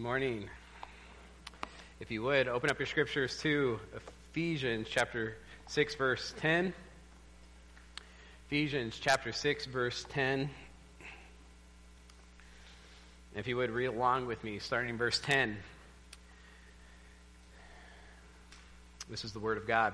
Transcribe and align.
Good 0.00 0.06
morning. 0.06 0.48
If 2.00 2.10
you 2.10 2.22
would, 2.22 2.48
open 2.48 2.70
up 2.70 2.78
your 2.78 2.86
scriptures 2.86 3.38
to 3.42 3.78
Ephesians 4.30 4.88
chapter 4.90 5.36
6, 5.66 5.94
verse 5.96 6.32
10. 6.38 6.72
Ephesians 8.46 8.98
chapter 8.98 9.30
6, 9.30 9.66
verse 9.66 10.06
10. 10.08 10.48
If 13.36 13.46
you 13.46 13.58
would 13.58 13.70
read 13.70 13.88
along 13.88 14.26
with 14.26 14.42
me, 14.42 14.58
starting 14.58 14.96
verse 14.96 15.20
10. 15.20 15.58
This 19.10 19.26
is 19.26 19.34
the 19.34 19.38
word 19.38 19.58
of 19.58 19.66
God. 19.66 19.92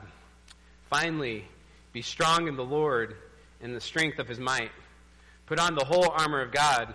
Finally, 0.89 1.45
be 1.93 2.03
strong 2.03 2.47
in 2.47 2.55
the 2.55 2.65
Lord 2.65 3.17
and 3.61 3.75
the 3.75 3.81
strength 3.81 4.21
of 4.21 4.29
his 4.29 4.39
might. 4.39 4.71
Put 5.47 5.59
on 5.59 5.75
the 5.75 5.85
whole 5.85 6.09
armor 6.11 6.43
of 6.43 6.53
God 6.53 6.95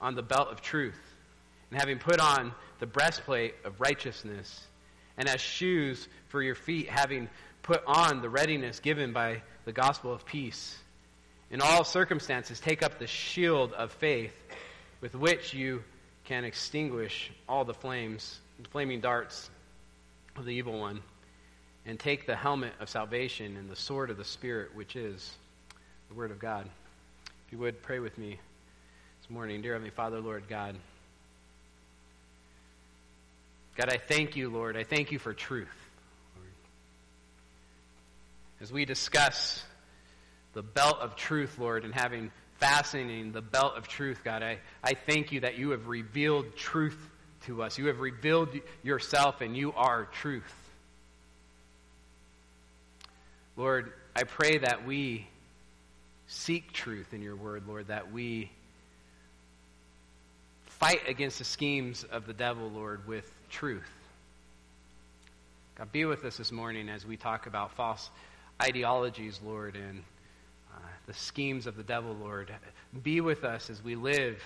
on 0.00 0.14
the 0.14 0.22
belt 0.22 0.48
of 0.50 0.60
truth, 0.60 0.98
and 1.70 1.78
having 1.78 1.98
put 1.98 2.20
on 2.20 2.52
the 2.78 2.86
breastplate 2.86 3.54
of 3.64 3.80
righteousness, 3.80 4.66
and 5.16 5.28
as 5.28 5.40
shoes 5.40 6.08
for 6.28 6.42
your 6.42 6.54
feet, 6.54 6.88
having 6.88 7.28
put 7.62 7.82
on 7.86 8.22
the 8.22 8.28
readiness 8.28 8.80
given 8.80 9.12
by 9.12 9.42
the 9.64 9.72
gospel 9.72 10.12
of 10.12 10.24
peace. 10.24 10.78
In 11.50 11.60
all 11.60 11.84
circumstances, 11.84 12.60
take 12.60 12.82
up 12.82 12.98
the 12.98 13.06
shield 13.06 13.72
of 13.72 13.92
faith 13.92 14.34
with 15.00 15.14
which 15.14 15.52
you 15.52 15.82
can 16.24 16.44
extinguish 16.44 17.30
all 17.48 17.64
the 17.64 17.74
flames, 17.74 18.40
the 18.62 18.68
flaming 18.68 19.00
darts 19.00 19.50
of 20.36 20.44
the 20.44 20.52
evil 20.52 20.78
one, 20.78 21.00
and 21.86 21.98
take 21.98 22.26
the 22.26 22.36
helmet 22.36 22.72
of 22.78 22.88
salvation 22.88 23.56
and 23.56 23.68
the 23.68 23.76
sword 23.76 24.10
of 24.10 24.16
the 24.16 24.24
Spirit, 24.24 24.74
which 24.74 24.96
is 24.96 25.34
the 26.08 26.14
Word 26.14 26.30
of 26.30 26.38
God. 26.38 26.68
If 27.46 27.52
you 27.52 27.58
would, 27.58 27.82
pray 27.82 27.98
with 27.98 28.16
me 28.16 28.38
morning. 29.30 29.62
Dear 29.62 29.74
Heavenly 29.74 29.90
Father, 29.90 30.18
Lord 30.18 30.48
God. 30.48 30.74
God, 33.76 33.88
I 33.88 33.96
thank 33.96 34.34
you, 34.34 34.50
Lord. 34.50 34.76
I 34.76 34.82
thank 34.82 35.12
you 35.12 35.20
for 35.20 35.32
truth. 35.32 35.68
As 38.60 38.72
we 38.72 38.84
discuss 38.84 39.62
the 40.52 40.62
belt 40.62 40.98
of 40.98 41.14
truth, 41.14 41.60
Lord, 41.60 41.84
and 41.84 41.94
having 41.94 42.32
fastening 42.58 43.30
the 43.30 43.40
belt 43.40 43.76
of 43.76 43.86
truth, 43.86 44.22
God, 44.24 44.42
I, 44.42 44.58
I 44.82 44.94
thank 44.94 45.30
you 45.30 45.40
that 45.40 45.56
you 45.56 45.70
have 45.70 45.86
revealed 45.86 46.56
truth 46.56 46.98
to 47.46 47.62
us. 47.62 47.78
You 47.78 47.86
have 47.86 48.00
revealed 48.00 48.48
yourself, 48.82 49.42
and 49.42 49.56
you 49.56 49.72
are 49.74 50.06
truth. 50.06 50.52
Lord, 53.56 53.92
I 54.16 54.24
pray 54.24 54.58
that 54.58 54.84
we 54.84 55.28
seek 56.26 56.72
truth 56.72 57.14
in 57.14 57.22
your 57.22 57.36
word, 57.36 57.62
Lord, 57.68 57.86
that 57.88 58.12
we 58.12 58.50
fight 60.80 61.02
against 61.06 61.38
the 61.38 61.44
schemes 61.44 62.04
of 62.10 62.26
the 62.26 62.32
devil, 62.32 62.68
Lord, 62.70 63.06
with 63.06 63.30
truth. 63.50 63.90
God, 65.76 65.92
be 65.92 66.06
with 66.06 66.24
us 66.24 66.38
this 66.38 66.50
morning 66.50 66.88
as 66.88 67.06
we 67.06 67.16
talk 67.16 67.46
about 67.46 67.76
false 67.76 68.10
ideologies, 68.60 69.38
Lord, 69.44 69.76
and 69.76 70.02
uh, 70.74 70.78
the 71.06 71.14
schemes 71.14 71.66
of 71.66 71.76
the 71.76 71.82
devil, 71.82 72.16
Lord. 72.18 72.50
Be 73.02 73.20
with 73.20 73.44
us 73.44 73.68
as 73.70 73.84
we 73.84 73.94
live 73.94 74.42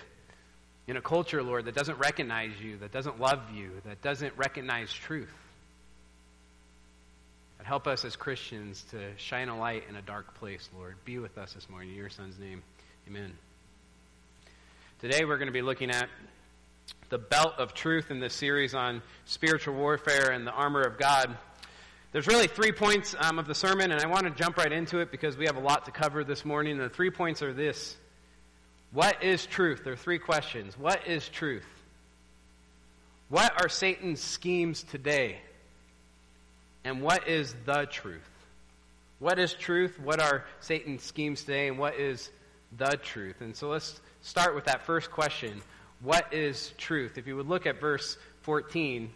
in 0.88 0.96
a 0.96 1.00
culture, 1.00 1.42
Lord, 1.42 1.64
that 1.66 1.74
doesn't 1.74 1.98
recognize 1.98 2.50
you, 2.60 2.78
that 2.78 2.92
doesn't 2.92 3.20
love 3.20 3.40
you, 3.54 3.70
that 3.86 4.02
doesn't 4.02 4.36
recognize 4.36 4.92
truth. 4.92 5.32
God, 7.58 7.66
help 7.66 7.86
us 7.86 8.04
as 8.04 8.16
Christians 8.16 8.84
to 8.90 9.16
shine 9.16 9.48
a 9.48 9.58
light 9.58 9.84
in 9.88 9.94
a 9.96 10.02
dark 10.02 10.34
place, 10.34 10.68
Lord. 10.76 10.96
Be 11.04 11.18
with 11.18 11.38
us 11.38 11.52
this 11.52 11.70
morning. 11.70 11.90
In 11.90 11.96
your 11.96 12.10
son's 12.10 12.38
name, 12.38 12.62
amen. 13.08 13.32
Today 15.04 15.26
we're 15.26 15.36
going 15.36 15.48
to 15.48 15.52
be 15.52 15.60
looking 15.60 15.90
at 15.90 16.08
the 17.10 17.18
belt 17.18 17.56
of 17.58 17.74
truth 17.74 18.10
in 18.10 18.20
this 18.20 18.32
series 18.32 18.74
on 18.74 19.02
spiritual 19.26 19.74
warfare 19.74 20.30
and 20.30 20.46
the 20.46 20.50
armor 20.50 20.80
of 20.80 20.96
God. 20.96 21.36
There's 22.12 22.26
really 22.26 22.46
three 22.46 22.72
points 22.72 23.14
um, 23.18 23.38
of 23.38 23.46
the 23.46 23.54
sermon, 23.54 23.92
and 23.92 24.00
I 24.00 24.06
want 24.06 24.24
to 24.24 24.30
jump 24.30 24.56
right 24.56 24.72
into 24.72 25.00
it 25.00 25.10
because 25.10 25.36
we 25.36 25.44
have 25.44 25.58
a 25.58 25.60
lot 25.60 25.84
to 25.84 25.90
cover 25.90 26.24
this 26.24 26.46
morning. 26.46 26.78
The 26.78 26.88
three 26.88 27.10
points 27.10 27.42
are 27.42 27.52
this 27.52 27.98
What 28.92 29.22
is 29.22 29.44
truth? 29.44 29.82
There 29.84 29.92
are 29.92 29.96
three 29.96 30.18
questions. 30.18 30.78
What 30.78 31.06
is 31.06 31.28
truth? 31.28 31.66
What 33.28 33.60
are 33.60 33.68
Satan's 33.68 34.22
schemes 34.22 34.84
today? 34.84 35.36
And 36.82 37.02
what 37.02 37.28
is 37.28 37.54
the 37.66 37.84
truth? 37.90 38.26
What 39.18 39.38
is 39.38 39.52
truth? 39.52 40.00
What 40.00 40.18
are 40.18 40.46
Satan's 40.60 41.02
schemes 41.02 41.42
today? 41.42 41.68
And 41.68 41.78
what 41.78 41.96
is 41.96 42.30
the 42.76 42.98
truth? 43.02 43.40
And 43.40 43.54
so 43.54 43.68
let's 43.68 44.00
start 44.22 44.54
with 44.54 44.64
that 44.66 44.82
first 44.82 45.10
question 45.10 45.62
What 46.00 46.32
is 46.32 46.72
truth? 46.78 47.18
If 47.18 47.26
you 47.26 47.36
would 47.36 47.48
look 47.48 47.66
at 47.66 47.80
verse 47.80 48.16
14, 48.42 49.10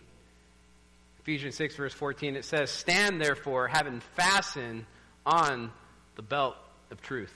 Ephesians 1.20 1.56
6, 1.56 1.76
verse 1.76 1.94
14, 1.94 2.36
it 2.36 2.44
says, 2.44 2.70
Stand 2.70 3.20
therefore, 3.20 3.68
having 3.68 4.00
fastened 4.16 4.86
on 5.26 5.70
the 6.16 6.22
belt 6.22 6.56
of 6.90 7.02
truth. 7.02 7.32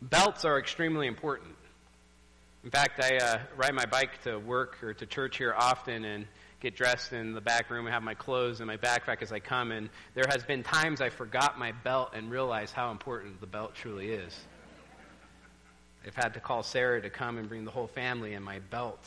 Belts 0.00 0.44
are 0.44 0.58
extremely 0.58 1.06
important. 1.06 1.54
In 2.64 2.70
fact, 2.70 3.00
I 3.00 3.16
uh, 3.16 3.38
ride 3.56 3.74
my 3.74 3.86
bike 3.86 4.22
to 4.22 4.38
work 4.38 4.82
or 4.82 4.94
to 4.94 5.06
church 5.06 5.36
here 5.38 5.52
often 5.56 6.04
and 6.04 6.26
get 6.60 6.76
dressed 6.76 7.12
in 7.12 7.34
the 7.34 7.40
back 7.40 7.70
room 7.70 7.86
and 7.86 7.92
have 7.92 8.04
my 8.04 8.14
clothes 8.14 8.60
and 8.60 8.68
my 8.68 8.76
backpack 8.76 9.20
as 9.20 9.32
I 9.32 9.40
come. 9.40 9.72
And 9.72 9.90
there 10.14 10.26
has 10.28 10.44
been 10.44 10.62
times 10.62 11.00
I 11.00 11.10
forgot 11.10 11.58
my 11.58 11.72
belt 11.72 12.12
and 12.14 12.30
realized 12.30 12.72
how 12.72 12.92
important 12.92 13.40
the 13.40 13.48
belt 13.48 13.74
truly 13.74 14.12
is. 14.12 14.32
I've 16.06 16.14
had 16.16 16.34
to 16.34 16.40
call 16.40 16.62
Sarah 16.62 17.00
to 17.00 17.10
come 17.10 17.38
and 17.38 17.48
bring 17.48 17.64
the 17.64 17.70
whole 17.70 17.86
family 17.86 18.34
and 18.34 18.44
my 18.44 18.58
belt. 18.58 19.06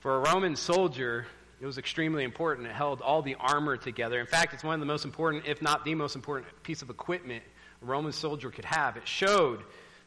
For 0.00 0.16
a 0.16 0.18
Roman 0.18 0.56
soldier, 0.56 1.26
it 1.60 1.66
was 1.66 1.78
extremely 1.78 2.24
important. 2.24 2.66
It 2.66 2.74
held 2.74 3.00
all 3.00 3.22
the 3.22 3.36
armor 3.36 3.76
together. 3.76 4.18
In 4.18 4.26
fact, 4.26 4.54
it's 4.54 4.64
one 4.64 4.74
of 4.74 4.80
the 4.80 4.86
most 4.86 5.04
important, 5.04 5.46
if 5.46 5.62
not 5.62 5.84
the 5.84 5.94
most 5.94 6.16
important, 6.16 6.50
piece 6.62 6.82
of 6.82 6.90
equipment 6.90 7.42
a 7.82 7.84
Roman 7.84 8.12
soldier 8.12 8.50
could 8.50 8.64
have. 8.64 8.96
It 8.96 9.06
showed 9.06 9.62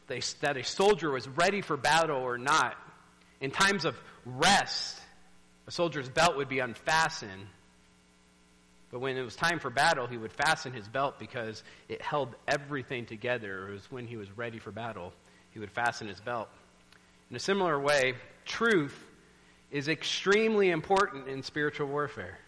that 0.08 0.56
a 0.56 0.64
soldier 0.64 1.10
was 1.10 1.28
ready 1.28 1.60
for 1.60 1.76
battle 1.76 2.18
or 2.18 2.38
not. 2.38 2.76
In 3.40 3.50
times 3.50 3.84
of 3.84 4.00
rest, 4.24 5.00
a 5.66 5.70
soldier's 5.70 6.08
belt 6.08 6.36
would 6.36 6.48
be 6.48 6.58
unfastened 6.58 7.46
but 8.90 9.00
when 9.00 9.16
it 9.16 9.22
was 9.22 9.36
time 9.36 9.58
for 9.58 9.70
battle, 9.70 10.06
he 10.06 10.16
would 10.16 10.32
fasten 10.32 10.72
his 10.72 10.88
belt 10.88 11.18
because 11.18 11.62
it 11.88 12.00
held 12.00 12.34
everything 12.46 13.04
together. 13.04 13.68
It 13.68 13.72
was 13.72 13.90
when 13.90 14.06
he 14.06 14.16
was 14.16 14.30
ready 14.36 14.58
for 14.58 14.70
battle, 14.70 15.12
he 15.50 15.58
would 15.58 15.70
fasten 15.70 16.08
his 16.08 16.20
belt. 16.20 16.48
In 17.30 17.36
a 17.36 17.40
similar 17.40 17.78
way, 17.78 18.14
truth 18.46 18.98
is 19.70 19.88
extremely 19.88 20.70
important 20.70 21.28
in 21.28 21.42
spiritual 21.42 21.88
warfare. 21.88 22.38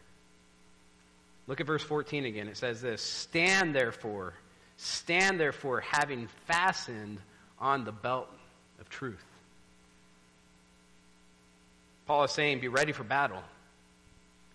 Look 1.46 1.60
at 1.60 1.66
verse 1.66 1.82
14 1.82 2.24
again. 2.24 2.48
It 2.48 2.56
says 2.56 2.80
this 2.80 3.02
Stand 3.02 3.74
therefore, 3.74 4.32
stand 4.78 5.38
therefore, 5.38 5.80
having 5.80 6.28
fastened 6.46 7.18
on 7.58 7.84
the 7.84 7.92
belt 7.92 8.28
of 8.80 8.88
truth. 8.88 9.24
Paul 12.06 12.24
is 12.24 12.30
saying, 12.30 12.60
Be 12.60 12.68
ready 12.68 12.92
for 12.92 13.04
battle 13.04 13.42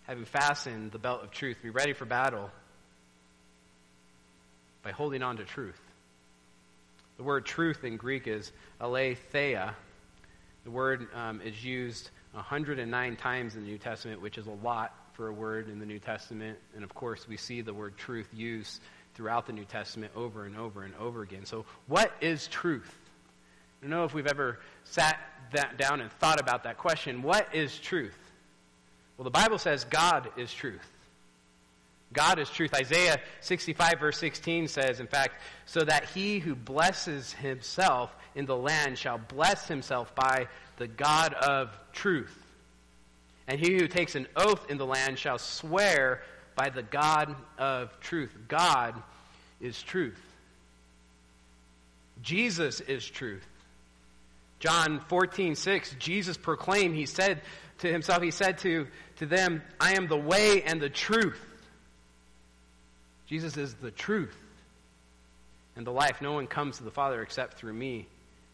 having 0.06 0.24
fastened 0.24 0.92
the 0.92 0.98
belt 0.98 1.22
of 1.22 1.30
truth, 1.30 1.56
be 1.62 1.70
ready 1.70 1.92
for 1.92 2.04
battle 2.04 2.50
by 4.82 4.92
holding 4.92 5.22
on 5.22 5.36
to 5.36 5.44
truth. 5.44 5.80
The 7.16 7.24
word 7.24 7.44
truth 7.44 7.82
in 7.82 7.96
Greek 7.96 8.26
is 8.28 8.52
aletheia. 8.80 9.74
The 10.64 10.70
word 10.70 11.08
um, 11.14 11.40
is 11.40 11.64
used 11.64 12.10
109 12.32 13.16
times 13.16 13.56
in 13.56 13.62
the 13.62 13.68
New 13.68 13.78
Testament, 13.78 14.20
which 14.20 14.38
is 14.38 14.46
a 14.46 14.64
lot 14.64 14.94
for 15.14 15.28
a 15.28 15.32
word 15.32 15.68
in 15.68 15.78
the 15.78 15.86
New 15.86 15.98
Testament. 15.98 16.58
And 16.74 16.84
of 16.84 16.94
course, 16.94 17.26
we 17.26 17.36
see 17.36 17.62
the 17.62 17.74
word 17.74 17.96
truth 17.96 18.28
used 18.32 18.80
throughout 19.14 19.46
the 19.46 19.52
New 19.52 19.64
Testament 19.64 20.12
over 20.14 20.44
and 20.44 20.56
over 20.56 20.82
and 20.82 20.94
over 20.96 21.22
again. 21.22 21.46
So, 21.46 21.64
what 21.86 22.12
is 22.20 22.46
truth? 22.48 22.94
I 23.80 23.86
don't 23.86 23.90
know 23.90 24.04
if 24.04 24.14
we've 24.14 24.26
ever 24.26 24.60
sat 24.84 25.18
down 25.78 26.00
and 26.00 26.12
thought 26.12 26.38
about 26.38 26.64
that 26.64 26.76
question. 26.76 27.22
What 27.22 27.54
is 27.54 27.78
truth? 27.78 28.25
Well, 29.16 29.24
the 29.24 29.30
Bible 29.30 29.58
says 29.58 29.84
God 29.84 30.28
is 30.36 30.52
truth. 30.52 30.86
God 32.12 32.38
is 32.38 32.48
truth. 32.48 32.72
Isaiah 32.74 33.18
65, 33.40 33.98
verse 33.98 34.18
16 34.18 34.68
says, 34.68 35.00
in 35.00 35.06
fact, 35.06 35.40
so 35.66 35.80
that 35.84 36.04
he 36.06 36.38
who 36.38 36.54
blesses 36.54 37.32
himself 37.32 38.14
in 38.34 38.46
the 38.46 38.56
land 38.56 38.96
shall 38.98 39.18
bless 39.18 39.66
himself 39.66 40.14
by 40.14 40.48
the 40.76 40.86
God 40.86 41.34
of 41.34 41.76
truth. 41.92 42.36
And 43.48 43.58
he 43.58 43.74
who 43.74 43.88
takes 43.88 44.14
an 44.14 44.26
oath 44.36 44.70
in 44.70 44.78
the 44.78 44.86
land 44.86 45.18
shall 45.18 45.38
swear 45.38 46.22
by 46.54 46.70
the 46.70 46.82
God 46.82 47.34
of 47.58 47.98
truth. 48.00 48.36
God 48.48 48.94
is 49.60 49.82
truth. 49.82 50.20
Jesus 52.22 52.80
is 52.80 53.08
truth. 53.08 53.46
John 54.58 55.00
14, 55.08 55.54
6, 55.54 55.96
Jesus 55.98 56.36
proclaimed, 56.36 56.96
he 56.96 57.06
said 57.06 57.42
to 57.78 57.92
himself, 57.92 58.22
he 58.22 58.30
said 58.30 58.58
to, 58.58 58.86
to 59.16 59.26
them, 59.26 59.62
I 59.80 59.94
am 59.94 60.08
the 60.08 60.16
way 60.16 60.62
and 60.62 60.80
the 60.80 60.88
truth. 60.88 61.40
Jesus 63.26 63.56
is 63.56 63.74
the 63.74 63.90
truth 63.90 64.36
and 65.74 65.86
the 65.86 65.92
life. 65.92 66.22
No 66.22 66.32
one 66.32 66.46
comes 66.46 66.78
to 66.78 66.84
the 66.84 66.90
Father 66.90 67.22
except 67.22 67.54
through 67.58 67.74
me. 67.74 68.06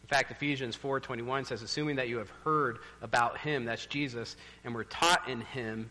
In 0.02 0.08
fact, 0.08 0.30
Ephesians 0.30 0.76
4:21 0.76 1.46
says, 1.46 1.62
"Assuming 1.62 1.96
that 1.96 2.08
you 2.08 2.18
have 2.18 2.30
heard 2.44 2.78
about 3.00 3.38
him, 3.38 3.64
that's 3.64 3.86
Jesus, 3.86 4.36
and 4.64 4.74
were 4.74 4.84
taught 4.84 5.28
in 5.28 5.40
him, 5.40 5.90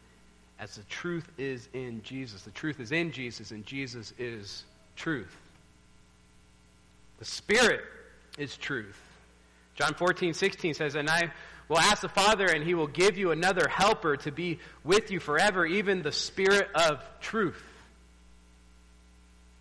as 0.61 0.75
the 0.75 0.83
truth 0.83 1.27
is 1.39 1.67
in 1.73 2.03
Jesus. 2.03 2.43
The 2.43 2.51
truth 2.51 2.79
is 2.79 2.91
in 2.91 3.11
Jesus, 3.11 3.49
and 3.49 3.65
Jesus 3.65 4.13
is 4.19 4.63
truth. 4.95 5.35
The 7.17 7.25
Spirit 7.25 7.81
is 8.37 8.55
truth. 8.57 8.99
John 9.75 9.95
14, 9.95 10.33
16 10.33 10.75
says, 10.75 10.95
And 10.95 11.09
I 11.09 11.31
will 11.71 11.79
ask 11.79 12.01
the 12.01 12.09
Father, 12.09 12.47
and 12.47 12.65
he 12.65 12.73
will 12.73 12.87
give 12.87 13.17
you 13.17 13.31
another 13.31 13.65
helper 13.69 14.17
to 14.17 14.29
be 14.29 14.59
with 14.83 15.09
you 15.09 15.21
forever, 15.21 15.65
even 15.65 16.01
the 16.01 16.11
Spirit 16.11 16.67
of 16.75 17.01
truth. 17.21 17.63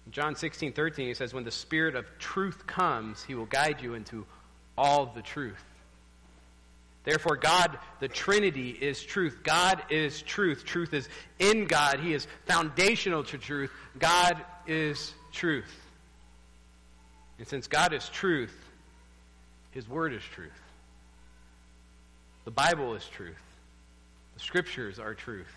In 0.07 0.11
John 0.11 0.35
16, 0.35 0.73
13, 0.73 1.07
he 1.07 1.15
says, 1.15 1.33
When 1.33 1.45
the 1.45 1.53
Spirit 1.53 1.95
of 1.95 2.07
truth 2.19 2.67
comes, 2.67 3.23
he 3.23 3.37
will 3.37 3.47
guide 3.47 3.81
you 3.81 3.95
into 3.95 4.27
all 4.77 5.07
the 5.07 5.23
truth. 5.23 5.63
Therefore, 7.05 7.37
God, 7.37 7.79
the 8.01 8.09
Trinity, 8.09 8.71
is 8.71 9.01
truth. 9.05 9.45
God 9.45 9.81
is 9.89 10.21
truth. 10.23 10.65
Truth 10.65 10.95
is 10.95 11.09
in 11.39 11.67
God. 11.67 12.01
He 12.01 12.13
is 12.13 12.27
foundational 12.45 13.23
to 13.23 13.39
truth. 13.39 13.71
God 14.01 14.35
is 14.67 15.15
truth. 15.31 15.73
And 17.39 17.47
since 17.47 17.69
God 17.69 17.93
is 17.93 18.09
truth, 18.09 18.57
His 19.71 19.89
Word 19.89 20.13
is 20.13 20.25
truth. 20.25 20.51
The 22.45 22.51
Bible 22.51 22.95
is 22.95 23.07
truth. 23.09 23.43
The 24.35 24.41
Scriptures 24.41 24.99
are 24.99 25.15
truth. 25.15 25.53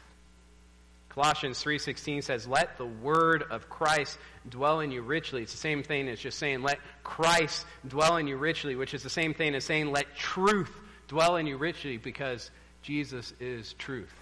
Colossians 1.10 1.62
3:16 1.62 2.24
says, 2.24 2.48
"Let 2.48 2.78
the 2.78 2.88
word 2.88 3.44
of 3.44 3.70
Christ 3.70 4.18
dwell 4.50 4.80
in 4.80 4.92
you 4.92 5.04
richly." 5.04 5.44
It's 5.44 5.52
the 5.52 5.60
same 5.60 5.84
thing 5.84 6.10
as 6.10 6.20
just 6.20 6.40
saying, 6.40 6.64
"Let 6.64 6.80
Christ 7.04 7.68
dwell 7.88 8.18
in 8.18 8.28
you 8.28 8.36
richly," 8.36 8.76
which 8.76 8.96
is 8.96 9.04
the 9.04 9.12
same 9.12 9.34
thing 9.34 9.54
as 9.54 9.64
saying, 9.64 9.92
"Let 9.92 10.16
truth 10.16 10.76
dwell 11.08 11.36
in 11.36 11.46
you 11.46 11.58
richly," 11.58 11.98
because 11.98 12.50
Jesus 12.82 13.34
is 13.40 13.74
truth. 13.74 14.14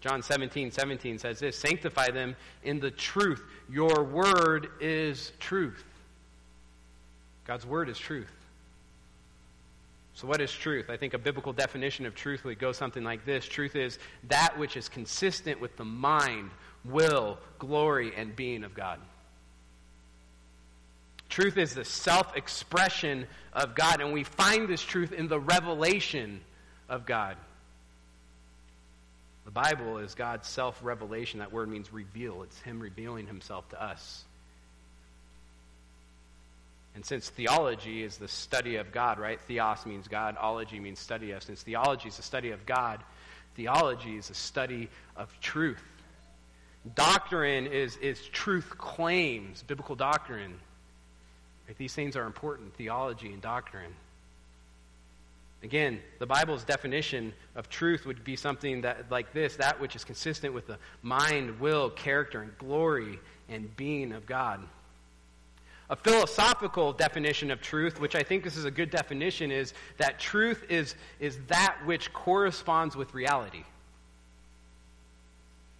John 0.00 0.22
17, 0.22 0.70
17 0.70 1.18
says 1.18 1.40
this 1.40 1.58
Sanctify 1.58 2.10
them 2.10 2.36
in 2.62 2.78
the 2.78 2.90
truth. 2.90 3.42
Your 3.68 4.04
word 4.04 4.70
is 4.78 5.32
truth. 5.40 5.82
God's 7.44 7.66
word 7.66 7.88
is 7.88 7.98
truth. 7.98 8.30
So, 10.14 10.28
what 10.28 10.40
is 10.40 10.52
truth? 10.52 10.90
I 10.90 10.96
think 10.96 11.12
a 11.12 11.18
biblical 11.18 11.52
definition 11.52 12.06
of 12.06 12.14
truth 12.14 12.44
would 12.44 12.60
go 12.60 12.70
something 12.70 13.02
like 13.02 13.24
this 13.24 13.46
Truth 13.46 13.74
is 13.74 13.98
that 14.28 14.56
which 14.58 14.76
is 14.76 14.88
consistent 14.88 15.60
with 15.60 15.76
the 15.76 15.84
mind, 15.84 16.50
will, 16.84 17.38
glory, 17.58 18.12
and 18.16 18.34
being 18.34 18.62
of 18.62 18.74
God. 18.74 19.00
Truth 21.28 21.58
is 21.58 21.74
the 21.74 21.84
self 21.84 22.36
expression 22.36 23.26
of 23.52 23.74
God, 23.74 24.00
and 24.00 24.12
we 24.12 24.22
find 24.22 24.68
this 24.68 24.82
truth 24.82 25.12
in 25.12 25.26
the 25.26 25.40
revelation 25.40 26.40
of 26.88 27.06
God. 27.06 27.36
The 29.44 29.50
Bible 29.50 29.98
is 29.98 30.14
God's 30.14 30.46
self 30.46 30.78
revelation. 30.80 31.40
That 31.40 31.52
word 31.52 31.68
means 31.68 31.92
reveal, 31.92 32.44
it's 32.44 32.60
Him 32.60 32.78
revealing 32.78 33.26
Himself 33.26 33.68
to 33.70 33.82
us. 33.82 34.24
And 36.94 37.04
since 37.04 37.28
theology 37.28 38.02
is 38.02 38.18
the 38.18 38.28
study 38.28 38.76
of 38.76 38.92
God, 38.92 39.18
right? 39.18 39.40
Theos 39.40 39.84
means 39.84 40.06
God, 40.06 40.36
ology 40.40 40.78
means 40.78 41.00
study 41.00 41.32
of. 41.32 41.42
Since 41.42 41.62
theology 41.62 42.08
is 42.08 42.16
the 42.16 42.22
study 42.22 42.50
of 42.50 42.64
God, 42.66 43.02
theology 43.56 44.16
is 44.16 44.30
a 44.30 44.34
study 44.34 44.88
of 45.16 45.28
truth. 45.40 45.82
Doctrine 46.94 47.66
is, 47.66 47.96
is 47.96 48.20
truth 48.28 48.78
claims, 48.78 49.62
biblical 49.62 49.96
doctrine. 49.96 50.54
Right? 51.66 51.76
These 51.78 51.94
things 51.94 52.14
are 52.14 52.26
important 52.26 52.74
theology 52.74 53.32
and 53.32 53.42
doctrine. 53.42 53.92
Again, 55.64 56.00
the 56.18 56.26
Bible's 56.26 56.62
definition 56.62 57.32
of 57.56 57.70
truth 57.70 58.04
would 58.04 58.22
be 58.22 58.36
something 58.36 58.82
that 58.82 59.10
like 59.10 59.32
this, 59.32 59.56
that 59.56 59.80
which 59.80 59.96
is 59.96 60.04
consistent 60.04 60.52
with 60.52 60.66
the 60.66 60.78
mind, 61.02 61.58
will, 61.58 61.88
character, 61.88 62.42
and 62.42 62.56
glory 62.58 63.18
and 63.48 63.74
being 63.74 64.12
of 64.12 64.26
God. 64.26 64.60
A 65.90 65.96
philosophical 65.96 66.92
definition 66.92 67.50
of 67.50 67.60
truth, 67.60 68.00
which 68.00 68.14
I 68.14 68.22
think 68.22 68.42
this 68.42 68.56
is 68.56 68.64
a 68.64 68.70
good 68.70 68.90
definition, 68.90 69.50
is 69.50 69.74
that 69.98 70.18
truth 70.18 70.64
is, 70.70 70.94
is 71.20 71.38
that 71.48 71.76
which 71.84 72.12
corresponds 72.12 72.96
with 72.96 73.12
reality. 73.12 73.64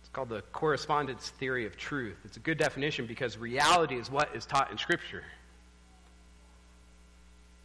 It's 0.03 0.11
called 0.13 0.29
the 0.29 0.43
correspondence 0.53 1.31
theory 1.31 1.65
of 1.65 1.79
truth. 1.79 2.19
It's 2.25 2.37
a 2.37 2.41
good 2.41 2.59
definition 2.59 3.07
because 3.07 3.39
reality 3.39 3.97
is 3.97 4.11
what 4.11 4.37
is 4.37 4.45
taught 4.45 4.71
in 4.71 4.77
Scripture. 4.77 5.25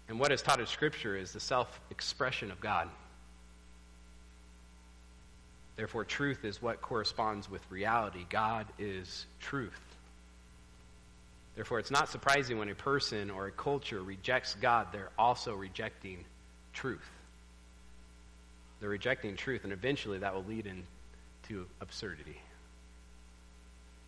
And 0.07 0.17
what 0.17 0.31
is 0.31 0.41
taught 0.41 0.61
in 0.61 0.65
Scripture 0.65 1.17
is 1.17 1.33
the 1.33 1.41
self 1.41 1.81
expression 1.91 2.51
of 2.51 2.61
God. 2.61 2.87
Therefore, 5.75 6.05
truth 6.05 6.45
is 6.45 6.61
what 6.61 6.81
corresponds 6.81 7.49
with 7.49 7.61
reality. 7.69 8.25
God 8.29 8.65
is 8.77 9.25
truth. 9.39 9.88
Therefore, 11.59 11.79
it's 11.79 11.91
not 11.91 12.07
surprising 12.07 12.57
when 12.57 12.69
a 12.69 12.73
person 12.73 13.29
or 13.29 13.47
a 13.47 13.51
culture 13.51 14.01
rejects 14.01 14.55
God, 14.61 14.87
they're 14.93 15.09
also 15.19 15.53
rejecting 15.53 16.23
truth. 16.71 17.09
They're 18.79 18.87
rejecting 18.87 19.35
truth, 19.35 19.65
and 19.65 19.73
eventually 19.73 20.19
that 20.19 20.33
will 20.33 20.45
lead 20.45 20.67
into 20.67 21.65
absurdity. 21.81 22.39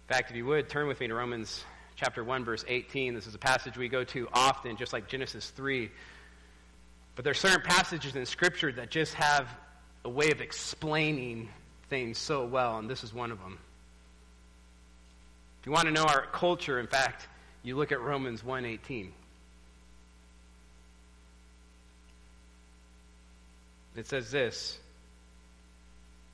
In 0.07 0.15
fact, 0.15 0.31
if 0.31 0.37
you 0.37 0.45
would, 0.45 0.69
turn 0.69 0.87
with 0.87 1.01
me 1.01 1.09
to 1.09 1.13
Romans 1.13 1.65
chapter 1.97 2.23
1, 2.23 2.45
verse 2.45 2.63
18. 2.69 3.15
This 3.15 3.27
is 3.27 3.35
a 3.35 3.37
passage 3.37 3.75
we 3.75 3.89
go 3.89 4.05
to 4.05 4.29
often, 4.31 4.77
just 4.77 4.93
like 4.93 5.09
Genesis 5.09 5.49
3. 5.49 5.91
But 7.17 7.25
there 7.25 7.31
are 7.31 7.33
certain 7.33 7.63
passages 7.63 8.15
in 8.15 8.25
Scripture 8.25 8.71
that 8.71 8.89
just 8.89 9.13
have 9.15 9.49
a 10.05 10.09
way 10.09 10.31
of 10.31 10.39
explaining 10.39 11.49
things 11.89 12.17
so 12.17 12.45
well, 12.45 12.77
and 12.77 12.89
this 12.89 13.03
is 13.03 13.13
one 13.13 13.29
of 13.29 13.39
them. 13.39 13.59
If 15.59 15.65
you 15.65 15.73
want 15.73 15.87
to 15.87 15.91
know 15.91 16.05
our 16.05 16.27
culture, 16.27 16.79
in 16.79 16.87
fact, 16.87 17.27
you 17.63 17.75
look 17.75 17.91
at 17.91 18.01
Romans 18.01 18.43
1:18. 18.43 19.11
It 23.95 24.07
says 24.07 24.31
this, 24.31 24.79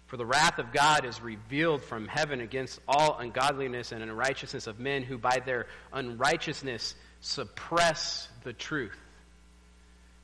for 0.06 0.16
the 0.16 0.26
wrath 0.26 0.58
of 0.58 0.72
God 0.72 1.06
is 1.06 1.22
revealed 1.22 1.84
from 1.84 2.08
heaven 2.08 2.40
against 2.40 2.80
all 2.88 3.18
ungodliness 3.18 3.92
and 3.92 4.02
unrighteousness 4.02 4.68
of 4.68 4.80
men 4.80 5.04
who 5.04 5.18
by 5.18 5.42
their 5.46 5.68
unrighteousness 5.92 6.96
suppress 7.20 8.30
the 8.44 8.54
truth. 8.54 8.98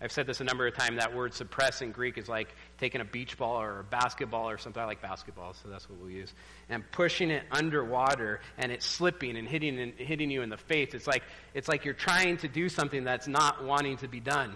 I've 0.04 0.12
said 0.12 0.28
this 0.28 0.42
a 0.42 0.44
number 0.44 0.68
of 0.68 0.76
times. 0.76 1.00
That 1.00 1.16
word 1.16 1.34
suppress 1.34 1.82
in 1.82 1.92
Greek 1.92 2.18
is 2.18 2.28
like 2.28 2.54
taking 2.78 3.00
a 3.00 3.06
beach 3.06 3.38
ball 3.38 3.62
or 3.62 3.80
a 3.80 3.84
basketball 3.86 4.50
or 4.50 4.58
something. 4.58 4.84
I 4.84 4.86
like 4.86 5.02
basketball, 5.02 5.54
so 5.54 5.70
that's 5.70 5.90
what 5.90 5.98
we'll 5.98 6.10
use. 6.10 6.34
And 6.68 6.84
pushing 6.92 7.32
it 7.32 7.44
underwater 7.52 8.42
and 8.58 8.70
it's 8.70 8.86
slipping 8.86 9.38
and 9.38 9.48
hitting, 9.48 9.80
and 9.80 9.94
hitting 9.94 10.30
you 10.30 10.42
in 10.42 10.50
the 10.50 10.58
face. 10.58 10.94
It's 10.94 11.08
like, 11.08 11.24
it's 11.54 11.70
like 11.70 11.86
you're 11.86 11.94
trying 11.94 12.36
to 12.38 12.50
do 12.50 12.68
something 12.68 13.06
that's 13.06 13.30
not 13.30 13.64
wanting 13.64 13.96
to 13.98 14.10
be 14.10 14.20
done. 14.20 14.54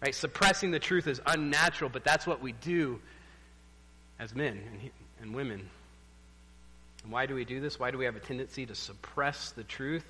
Right? 0.00 0.14
Suppressing 0.14 0.70
the 0.70 0.78
truth 0.78 1.08
is 1.08 1.20
unnatural, 1.26 1.90
but 1.90 2.04
that's 2.04 2.24
what 2.24 2.40
we 2.40 2.52
do 2.52 3.00
as 4.20 4.36
men 4.36 4.60
and, 4.70 4.90
and 5.20 5.34
women. 5.34 5.68
And 7.02 7.12
why 7.12 7.26
do 7.26 7.34
we 7.34 7.44
do 7.44 7.60
this? 7.60 7.80
Why 7.80 7.90
do 7.90 7.98
we 7.98 8.04
have 8.04 8.14
a 8.14 8.20
tendency 8.20 8.66
to 8.66 8.74
suppress 8.76 9.50
the 9.50 9.64
truth? 9.64 10.04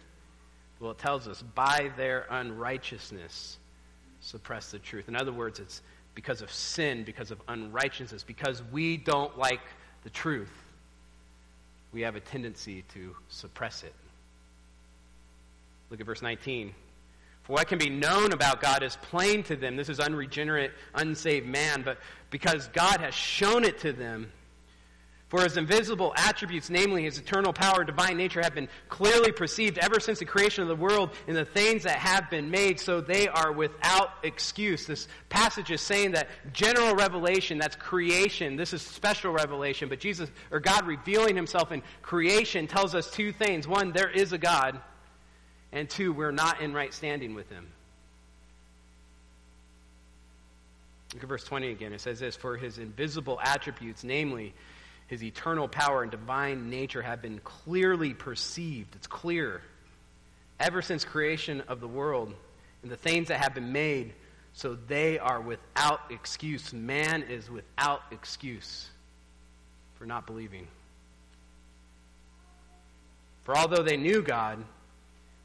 Well, 0.81 0.91
it 0.91 0.99
tells 0.99 1.29
us 1.29 1.41
by 1.41 1.93
their 1.97 2.27
unrighteousness, 2.29 3.57
suppress 4.27 4.73
the 4.73 4.79
truth. 4.79 5.09
In 5.09 5.15
other 5.15 5.33
words, 5.33 5.61
it's 5.61 5.83
because 6.15 6.43
of 6.43 6.51
sin, 6.51 7.05
because 7.05 7.31
of 7.31 7.41
unrighteousness, 7.49 8.25
because 8.25 8.63
we 8.73 8.97
don't 8.97 9.39
like 9.39 9.61
the 10.03 10.11
truth. 10.11 10.51
We 11.93 12.01
have 12.01 12.17
a 12.17 12.21
tendency 12.21 12.83
to 12.95 13.15
suppress 13.29 13.85
it. 13.85 13.95
Look 15.91 16.01
at 16.01 16.07
verse 16.07 16.23
19. 16.23 16.75
For 17.45 17.53
what 17.53 17.69
can 17.69 17.79
be 17.79 17.89
known 17.89 18.33
about 18.33 18.61
God 18.61 18.83
is 18.83 18.97
plain 19.03 19.45
to 19.45 19.55
them. 19.55 19.77
This 19.77 19.89
is 19.89 20.01
unregenerate, 20.01 20.73
unsaved 20.97 21.47
man, 21.47 21.83
but 21.83 21.99
because 22.31 22.67
God 22.73 23.01
has 23.01 23.15
shown 23.15 23.63
it 23.63 23.79
to 23.81 23.93
them. 23.93 24.33
For 25.29 25.43
his 25.43 25.57
invisible 25.57 26.15
attributes, 26.17 26.71
namely 26.71 27.03
his 27.03 27.19
eternal 27.19 27.53
power, 27.53 27.83
divine 27.83 28.17
nature, 28.17 28.41
have 28.43 28.55
been 28.55 28.69
clearly 28.89 29.33
perceived 29.33 29.77
ever 29.79 29.99
since 29.99 30.21
the 30.21 30.25
creation 30.25 30.63
of 30.63 30.69
the 30.69 30.77
world 30.77 31.11
in 31.27 31.35
the 31.35 31.45
things 31.45 31.83
that 31.83 31.99
have 31.99 32.31
been 32.31 32.49
made, 32.49 32.79
so 32.79 33.01
they 33.01 33.27
are 33.27 33.51
without 33.51 34.11
excuse. 34.23 34.87
This 34.87 35.09
passage 35.29 35.73
is 35.73 35.81
saying 35.81 36.13
that 36.13 36.29
general 36.53 36.95
revelation, 36.95 37.59
that's 37.59 37.75
creation, 37.75 38.55
this 38.55 38.73
is 38.73 38.83
special 38.83 39.33
revelation, 39.33 39.89
but 39.89 39.99
Jesus, 39.99 40.31
or 40.53 40.61
God 40.61 40.87
revealing 40.87 41.35
himself 41.35 41.73
in 41.73 41.83
creation 42.03 42.69
tells 42.69 42.95
us 42.95 43.11
two 43.11 43.33
things. 43.33 43.67
One, 43.67 43.91
there 43.91 44.11
is 44.11 44.33
a 44.33 44.39
God, 44.39 44.81
and 45.73 45.91
two, 45.91 46.13
we're 46.13 46.31
not 46.31 46.61
in 46.61 46.73
right 46.73 46.95
standing 46.95 47.35
with 47.35 47.51
him. 47.51 47.67
Look 51.15 51.25
at 51.25 51.29
verse 51.29 51.45
20 51.45 51.71
again. 51.71 51.93
It 51.93 52.01
says 52.01 52.21
this 52.21 52.37
For 52.37 52.57
his 52.57 52.79
invisible 52.79 53.41
attributes, 53.43 54.05
namely 54.05 54.55
his 55.07 55.23
eternal 55.23 55.69
power 55.69 56.03
and 56.03 56.11
divine 56.11 56.71
nature, 56.71 57.03
have 57.03 57.23
been 57.23 57.41
clearly 57.41 58.15
perceived. 58.15 58.95
It's 58.95 59.07
clear. 59.07 59.63
Ever 60.59 60.83
since 60.83 61.05
creation 61.05 61.63
of 61.69 61.81
the 61.81 61.89
world 61.89 62.35
and 62.83 62.91
the 62.91 62.97
things 62.97 63.29
that 63.29 63.41
have 63.41 63.55
been 63.55 63.73
made, 63.73 64.15
so 64.53 64.77
they 64.89 65.19
are 65.19 65.41
without 65.41 66.01
excuse. 66.11 66.73
Man 66.73 67.23
is 67.23 67.51
without 67.51 68.03
excuse 68.11 68.89
for 69.95 70.07
not 70.07 70.27
believing. 70.27 70.67
For 73.45 73.57
although 73.57 73.83
they 73.83 73.97
knew 73.97 74.23
God, 74.23 74.65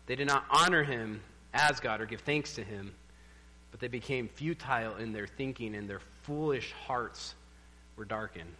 they 0.07 0.15
did 0.15 0.27
not 0.27 0.45
honor 0.49 0.83
him 0.83 1.21
as 1.53 1.79
God 1.79 2.01
or 2.01 2.05
give 2.05 2.21
thanks 2.21 2.55
to 2.55 2.63
him 2.63 2.93
but 3.71 3.79
they 3.79 3.87
became 3.87 4.27
futile 4.27 4.97
in 4.97 5.13
their 5.13 5.27
thinking 5.27 5.75
and 5.75 5.89
their 5.89 6.01
foolish 6.23 6.73
hearts 6.85 7.33
were 7.95 8.05
darkened. 8.05 8.53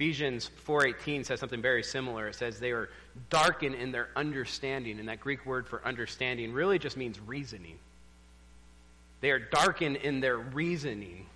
Ephesians 0.00 0.50
4:18 0.66 1.24
says 1.24 1.40
something 1.40 1.60
very 1.60 1.82
similar. 1.82 2.28
It 2.28 2.34
says 2.34 2.58
they 2.58 2.72
were 2.72 2.88
darkened 3.28 3.74
in 3.74 3.92
their 3.92 4.08
understanding, 4.16 4.98
and 4.98 5.06
that 5.10 5.20
Greek 5.20 5.44
word 5.44 5.68
for 5.68 5.84
understanding 5.84 6.54
really 6.54 6.78
just 6.78 6.96
means 6.96 7.20
reasoning. 7.20 7.78
They 9.20 9.30
are 9.30 9.38
darkened 9.38 9.96
in 9.96 10.20
their 10.20 10.38
reasoning. 10.38 11.26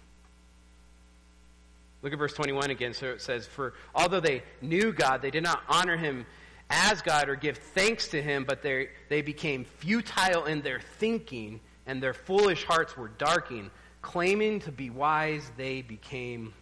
Look 2.00 2.14
at 2.14 2.18
verse 2.18 2.32
21 2.32 2.70
again. 2.70 2.94
So 2.94 3.08
it 3.08 3.20
says, 3.20 3.46
For 3.46 3.74
although 3.94 4.20
they 4.20 4.42
knew 4.62 4.94
God, 4.94 5.20
they 5.20 5.30
did 5.30 5.42
not 5.42 5.62
honor 5.68 5.98
him 5.98 6.24
as 6.70 7.02
God 7.02 7.28
or 7.28 7.36
give 7.36 7.58
thanks 7.58 8.08
to 8.08 8.22
him, 8.22 8.44
but 8.44 8.62
they, 8.62 8.88
they 9.10 9.20
became 9.20 9.66
futile 9.66 10.46
in 10.46 10.62
their 10.62 10.80
thinking, 10.80 11.60
and 11.84 12.02
their 12.02 12.14
foolish 12.14 12.64
hearts 12.64 12.96
were 12.96 13.08
darkened. 13.08 13.70
Claiming 14.00 14.60
to 14.60 14.72
be 14.72 14.88
wise, 14.88 15.52
they 15.58 15.82
became 15.82 16.54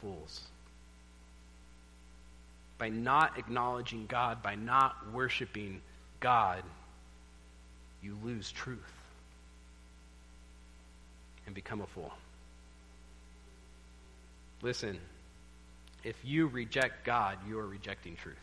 fools. 0.00 0.48
By 2.78 2.88
not 2.88 3.38
acknowledging 3.38 4.06
God, 4.06 4.42
by 4.42 4.54
not 4.54 5.12
worshiping 5.12 5.80
God, 6.20 6.62
you 8.02 8.16
lose 8.22 8.50
truth 8.52 8.78
and 11.46 11.54
become 11.54 11.80
a 11.80 11.86
fool. 11.86 12.12
Listen, 14.62 14.98
if 16.04 16.16
you 16.24 16.46
reject 16.46 17.04
God, 17.04 17.38
you 17.48 17.58
are 17.58 17.66
rejecting 17.66 18.16
truth. 18.16 18.36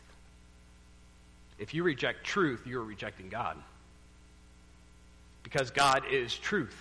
If 1.58 1.74
you 1.74 1.84
reject 1.84 2.26
truth, 2.26 2.64
you 2.66 2.80
are 2.80 2.84
rejecting 2.84 3.30
God 3.30 3.58
because 5.44 5.72
God 5.72 6.04
is 6.12 6.36
truth. 6.36 6.76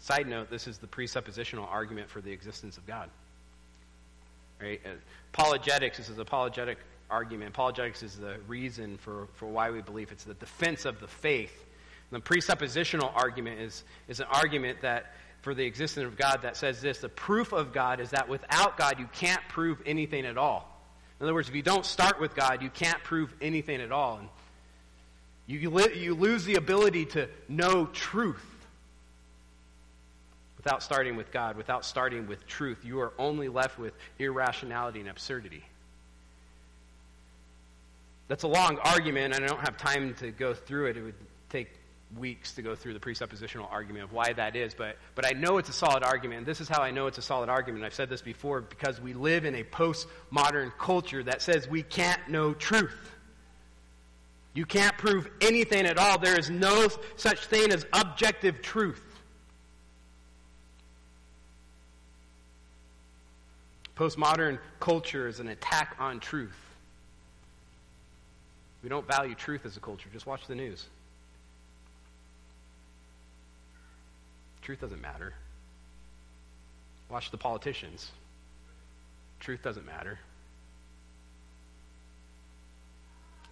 Side 0.00 0.28
note, 0.28 0.48
this 0.48 0.68
is 0.68 0.78
the 0.78 0.86
presuppositional 0.86 1.66
argument 1.66 2.08
for 2.08 2.20
the 2.20 2.30
existence 2.30 2.76
of 2.76 2.86
God. 2.86 3.10
Right? 4.60 4.80
Uh, 4.84 4.90
apologetics, 5.32 5.98
this 5.98 6.08
is 6.08 6.16
an 6.16 6.22
apologetic 6.22 6.78
argument. 7.10 7.50
Apologetics 7.50 8.02
is 8.02 8.16
the 8.16 8.36
reason 8.46 8.98
for, 8.98 9.28
for 9.34 9.46
why 9.46 9.70
we 9.70 9.80
believe. 9.80 10.12
It's 10.12 10.24
the 10.24 10.34
defense 10.34 10.84
of 10.84 11.00
the 11.00 11.08
faith. 11.08 11.64
And 12.10 12.22
the 12.22 12.24
presuppositional 12.24 13.10
argument 13.14 13.60
is, 13.60 13.84
is 14.08 14.20
an 14.20 14.26
argument 14.30 14.82
that 14.82 15.12
for 15.42 15.54
the 15.54 15.64
existence 15.64 16.06
of 16.06 16.16
God 16.16 16.42
that 16.42 16.56
says 16.56 16.80
this 16.80 16.98
the 16.98 17.08
proof 17.08 17.52
of 17.52 17.72
God 17.72 18.00
is 18.00 18.10
that 18.10 18.28
without 18.28 18.76
God 18.76 18.98
you 18.98 19.08
can't 19.14 19.40
prove 19.48 19.80
anything 19.86 20.26
at 20.26 20.36
all. 20.36 20.74
In 21.20 21.24
other 21.24 21.34
words, 21.34 21.48
if 21.48 21.54
you 21.54 21.62
don't 21.62 21.84
start 21.84 22.20
with 22.20 22.34
God, 22.34 22.62
you 22.62 22.70
can't 22.70 23.02
prove 23.02 23.34
anything 23.40 23.80
at 23.80 23.90
all. 23.90 24.18
And 24.18 24.28
you, 25.46 25.58
you 25.94 26.14
lose 26.14 26.44
the 26.44 26.54
ability 26.56 27.06
to 27.06 27.28
know 27.48 27.86
truth 27.86 28.44
without 30.68 30.82
starting 30.82 31.16
with 31.16 31.32
God, 31.32 31.56
without 31.56 31.82
starting 31.82 32.26
with 32.26 32.46
truth. 32.46 32.84
You 32.84 33.00
are 33.00 33.14
only 33.18 33.48
left 33.48 33.78
with 33.78 33.94
irrationality 34.18 35.00
and 35.00 35.08
absurdity. 35.08 35.64
That's 38.28 38.42
a 38.42 38.48
long 38.48 38.76
argument, 38.76 39.34
and 39.34 39.42
I 39.42 39.48
don't 39.48 39.60
have 39.60 39.78
time 39.78 40.12
to 40.16 40.30
go 40.30 40.52
through 40.52 40.88
it. 40.88 40.98
It 40.98 41.02
would 41.04 41.14
take 41.48 41.70
weeks 42.18 42.52
to 42.56 42.62
go 42.62 42.74
through 42.74 42.92
the 42.92 43.00
presuppositional 43.00 43.66
argument 43.72 44.04
of 44.04 44.12
why 44.12 44.34
that 44.34 44.56
is, 44.56 44.74
but, 44.74 44.98
but 45.14 45.24
I 45.24 45.30
know 45.30 45.56
it's 45.56 45.70
a 45.70 45.72
solid 45.72 46.02
argument. 46.02 46.44
This 46.44 46.60
is 46.60 46.68
how 46.68 46.82
I 46.82 46.90
know 46.90 47.06
it's 47.06 47.16
a 47.16 47.22
solid 47.22 47.48
argument. 47.48 47.86
I've 47.86 47.94
said 47.94 48.10
this 48.10 48.20
before 48.20 48.60
because 48.60 49.00
we 49.00 49.14
live 49.14 49.46
in 49.46 49.54
a 49.54 49.64
postmodern 49.64 50.72
culture 50.78 51.22
that 51.22 51.40
says 51.40 51.66
we 51.66 51.82
can't 51.82 52.28
know 52.28 52.52
truth. 52.52 53.14
You 54.52 54.66
can't 54.66 54.98
prove 54.98 55.30
anything 55.40 55.86
at 55.86 55.96
all. 55.96 56.18
There 56.18 56.38
is 56.38 56.50
no 56.50 56.88
such 57.16 57.46
thing 57.46 57.72
as 57.72 57.86
objective 57.94 58.60
truth. 58.60 59.02
Postmodern 63.98 64.58
culture 64.80 65.26
is 65.26 65.40
an 65.40 65.48
attack 65.48 65.96
on 65.98 66.20
truth. 66.20 66.56
We 68.82 68.88
don't 68.88 69.06
value 69.06 69.34
truth 69.34 69.66
as 69.66 69.76
a 69.76 69.80
culture. 69.80 70.08
Just 70.12 70.26
watch 70.26 70.46
the 70.46 70.54
news. 70.54 70.86
Truth 74.62 74.80
doesn't 74.80 75.02
matter. 75.02 75.34
Watch 77.10 77.30
the 77.30 77.38
politicians. 77.38 78.12
Truth 79.40 79.62
doesn't 79.62 79.86
matter. 79.86 80.18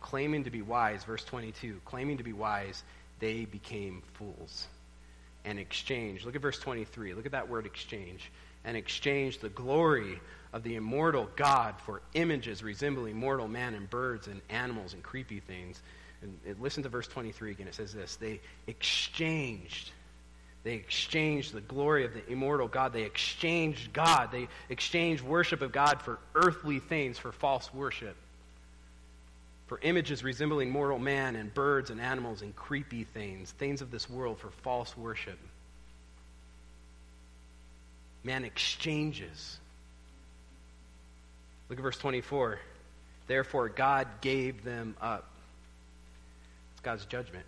claiming 0.06 0.44
to 0.44 0.50
be 0.50 0.62
wise, 0.62 1.02
verse 1.02 1.24
22, 1.24 1.80
claiming 1.84 2.16
to 2.16 2.22
be 2.22 2.32
wise, 2.32 2.84
they 3.18 3.44
became 3.44 4.00
fools 4.14 4.68
and 5.44 5.58
exchange. 5.58 6.24
Look 6.24 6.36
at 6.36 6.42
verse 6.42 6.60
23. 6.60 7.12
Look 7.12 7.26
at 7.26 7.32
that 7.32 7.48
word 7.48 7.66
exchange. 7.66 8.30
And 8.64 8.76
exchange 8.76 9.38
the 9.38 9.48
glory 9.48 10.20
of 10.52 10.62
the 10.62 10.76
immortal 10.76 11.28
God 11.36 11.74
for 11.84 12.02
images 12.14 12.62
resembling 12.62 13.16
mortal 13.16 13.48
man 13.48 13.74
and 13.74 13.88
birds 13.88 14.26
and 14.26 14.40
animals 14.48 14.94
and 14.94 15.02
creepy 15.02 15.40
things. 15.40 15.80
And 16.22 16.38
listen 16.60 16.82
to 16.82 16.88
verse 16.88 17.06
23 17.08 17.50
again. 17.52 17.68
It 17.68 17.74
says 17.74 17.92
this 17.92 18.16
They 18.16 18.40
exchanged. 18.66 19.90
They 20.64 20.74
exchanged 20.74 21.52
the 21.52 21.60
glory 21.60 22.04
of 22.04 22.12
the 22.12 22.26
immortal 22.28 22.66
God. 22.66 22.92
They 22.92 23.04
exchanged 23.04 23.92
God. 23.92 24.32
They 24.32 24.48
exchanged 24.68 25.22
worship 25.22 25.62
of 25.62 25.70
God 25.70 26.02
for 26.02 26.18
earthly 26.34 26.80
things, 26.80 27.18
for 27.18 27.30
false 27.30 27.72
worship 27.72 28.16
for 29.66 29.80
images 29.82 30.22
resembling 30.22 30.70
mortal 30.70 30.98
man 30.98 31.36
and 31.36 31.52
birds 31.52 31.90
and 31.90 32.00
animals 32.00 32.42
and 32.42 32.54
creepy 32.54 33.04
things, 33.04 33.50
things 33.52 33.82
of 33.82 33.90
this 33.90 34.08
world 34.08 34.38
for 34.38 34.50
false 34.62 34.96
worship. 34.96 35.38
Man 38.22 38.44
exchanges. 38.44 39.58
Look 41.68 41.78
at 41.78 41.82
verse 41.82 41.98
24. 41.98 42.58
Therefore, 43.26 43.68
God 43.68 44.06
gave 44.20 44.64
them 44.64 44.96
up. 45.00 45.28
It's 46.72 46.80
God's 46.82 47.06
judgment. 47.06 47.46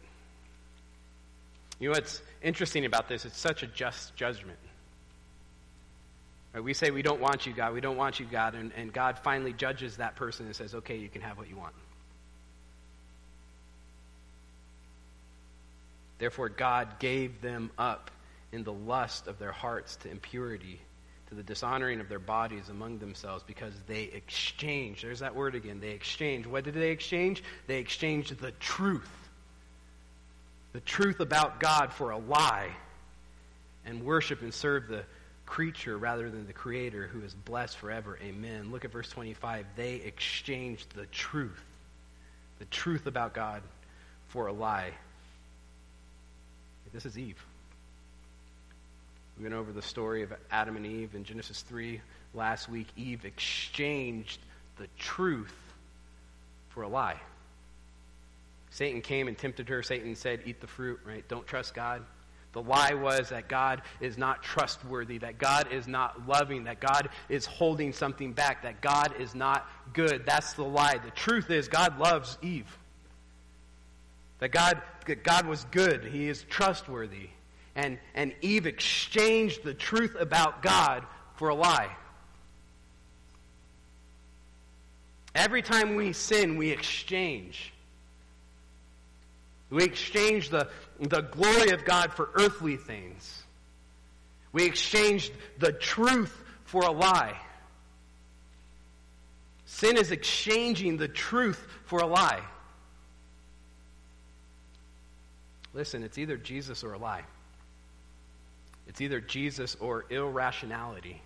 You 1.79 1.89
know 1.89 1.93
what's 1.93 2.21
interesting 2.43 2.85
about 2.85 3.09
this? 3.09 3.25
It's 3.25 3.39
such 3.39 3.63
a 3.63 3.67
just 3.67 4.17
judgment. 4.17 4.59
Right? 6.53 6.65
We 6.65 6.75
say 6.75 6.91
we 6.91 7.03
don't 7.03 7.21
want 7.21 7.47
you, 7.47 7.53
God. 7.53 7.73
We 7.73 7.81
don't 7.81 7.97
want 7.97 8.19
you, 8.19 8.27
God. 8.27 8.55
And, 8.55 8.73
and 8.77 8.93
God 8.93 9.19
finally 9.21 9.53
judges 9.53 9.99
that 9.99 10.17
person 10.17 10.47
and 10.47 10.57
says, 10.57 10.75
okay, 10.75 10.97
you 10.97 11.09
can 11.09 11.23
have 11.23 11.39
what 11.39 11.49
you 11.49 11.57
want. 11.57 11.75
Therefore, 16.19 16.49
God 16.49 16.99
gave 16.99 17.41
them 17.41 17.71
up 17.79 18.11
in 18.51 18.65
the 18.65 18.73
lust 18.73 19.29
of 19.29 19.39
their 19.39 19.53
hearts 19.53 19.97
to 19.97 20.11
impurity, 20.11 20.81
to 21.29 21.35
the 21.35 21.43
dishonoring 21.43 22.01
of 22.01 22.09
their 22.09 22.19
bodies 22.19 22.69
among 22.71 22.99
themselves, 22.99 23.45
because 23.47 23.75
they 23.87 24.05
exchanged. 24.05 25.05
There's 25.05 25.21
that 25.21 25.35
word 25.35 25.55
again. 25.55 25.81
They 25.81 25.91
exchanged. 25.91 26.47
What 26.47 26.65
did 26.65 26.75
they 26.75 26.91
exchange? 26.91 27.43
They 27.67 27.79
exchanged 27.79 28.39
the 28.41 28.53
truth. 28.53 29.11
The 30.73 30.81
truth 30.81 31.21
about 31.21 31.61
God 31.61 31.93
for 31.93 32.11
a 32.11 32.19
lie, 32.19 32.71
and 33.85 34.05
worship 34.05 34.43
and 34.43 34.53
serve 34.53 34.89
the 34.89 35.05
creature 35.47 35.97
rather 35.97 36.31
than 36.31 36.47
the 36.47 36.53
creator 36.53 37.07
who 37.07 37.23
is 37.23 37.33
blessed 37.33 37.79
forever. 37.79 38.19
Amen. 38.23 38.71
Look 38.71 38.85
at 38.85 38.93
verse 38.93 39.09
25. 39.09 39.65
They 39.77 39.95
exchanged 39.95 40.95
the 40.95 41.07
truth, 41.07 41.63
the 42.59 42.67
truth 42.67 43.07
about 43.07 43.33
God, 43.33 43.63
for 44.29 44.47
a 44.47 44.53
lie. 44.53 44.93
This 46.93 47.07
is 47.07 47.19
Eve. 47.19 47.43
We 49.39 49.45
went 49.45 49.55
over 49.55 49.73
the 49.73 49.83
story 49.83 50.23
of 50.23 50.33
Adam 50.51 50.77
and 50.77 50.85
Eve 50.85 51.15
in 51.15 51.23
Genesis 51.23 51.63
3 51.63 52.01
last 52.35 52.69
week. 52.69 52.89
Eve 52.97 53.25
exchanged 53.25 54.41
the 54.79 54.89
truth 54.99 55.55
for 56.71 56.83
a 56.83 56.89
lie. 56.89 57.21
Satan 58.71 59.01
came 59.01 59.29
and 59.29 59.39
tempted 59.39 59.69
her. 59.69 59.83
Satan 59.83 60.17
said, 60.17 60.43
Eat 60.45 60.61
the 60.61 60.67
fruit, 60.67 60.99
right? 61.05 61.27
Don't 61.29 61.47
trust 61.47 61.73
God. 61.73 62.05
The 62.53 62.63
lie 62.63 62.95
was 62.95 63.29
that 63.29 63.47
God 63.47 63.83
is 64.01 64.19
not 64.19 64.43
trustworthy, 64.43 65.19
that 65.19 65.39
God 65.39 65.73
is 65.73 65.87
not 65.87 66.27
loving, 66.27 66.65
that 66.65 66.81
God 66.81 67.11
is 67.29 67.47
holding 67.47 67.93
something 67.93 68.33
back, 68.33 68.63
that 68.63 68.81
God 68.81 69.15
is 69.21 69.35
not 69.35 69.69
good. 69.93 70.25
That's 70.27 70.55
the 70.55 70.65
lie. 70.65 70.99
The 70.99 71.11
truth 71.13 71.51
is, 71.51 71.69
God 71.69 71.99
loves 72.01 72.39
Eve. 72.43 72.67
That 74.41 74.49
God, 74.49 74.83
that 75.07 75.23
God 75.23 75.47
was 75.47 75.65
good, 75.71 76.05
He 76.05 76.29
is 76.29 76.43
trustworthy. 76.49 77.29
And, 77.79 77.97
and 78.17 78.35
Eve 78.43 78.67
exchanged 78.67 79.63
the 79.63 79.73
truth 79.73 80.17
about 80.19 80.63
God 80.63 81.07
for 81.37 81.49
a 81.49 81.55
lie. 81.55 81.95
Every 85.33 85.63
time 85.63 85.95
we 85.95 86.13
sin, 86.13 86.57
we 86.57 86.73
exchange. 86.73 87.73
We 89.71 89.85
exchange 89.85 90.49
the, 90.49 90.69
the 90.99 91.21
glory 91.21 91.71
of 91.71 91.85
God 91.85 92.13
for 92.13 92.31
earthly 92.35 92.77
things. 92.77 93.45
We 94.51 94.65
exchange 94.65 95.31
the 95.61 95.71
truth 95.71 96.37
for 96.65 96.83
a 96.83 96.91
lie. 96.91 97.41
Sin 99.67 99.97
is 99.97 100.11
exchanging 100.11 100.97
the 100.97 101.07
truth 101.07 101.65
for 101.85 102.01
a 102.01 102.07
lie. 102.07 102.43
Listen, 105.73 106.03
it's 106.03 106.19
either 106.19 106.37
Jesus 106.37 106.83
or 106.83 106.95
a 106.95 106.99
lie. 106.99 107.23
It's 108.89 109.01
either 109.01 109.21
Jesus 109.21 109.77
or 109.79 110.07
irrationality. 110.11 111.21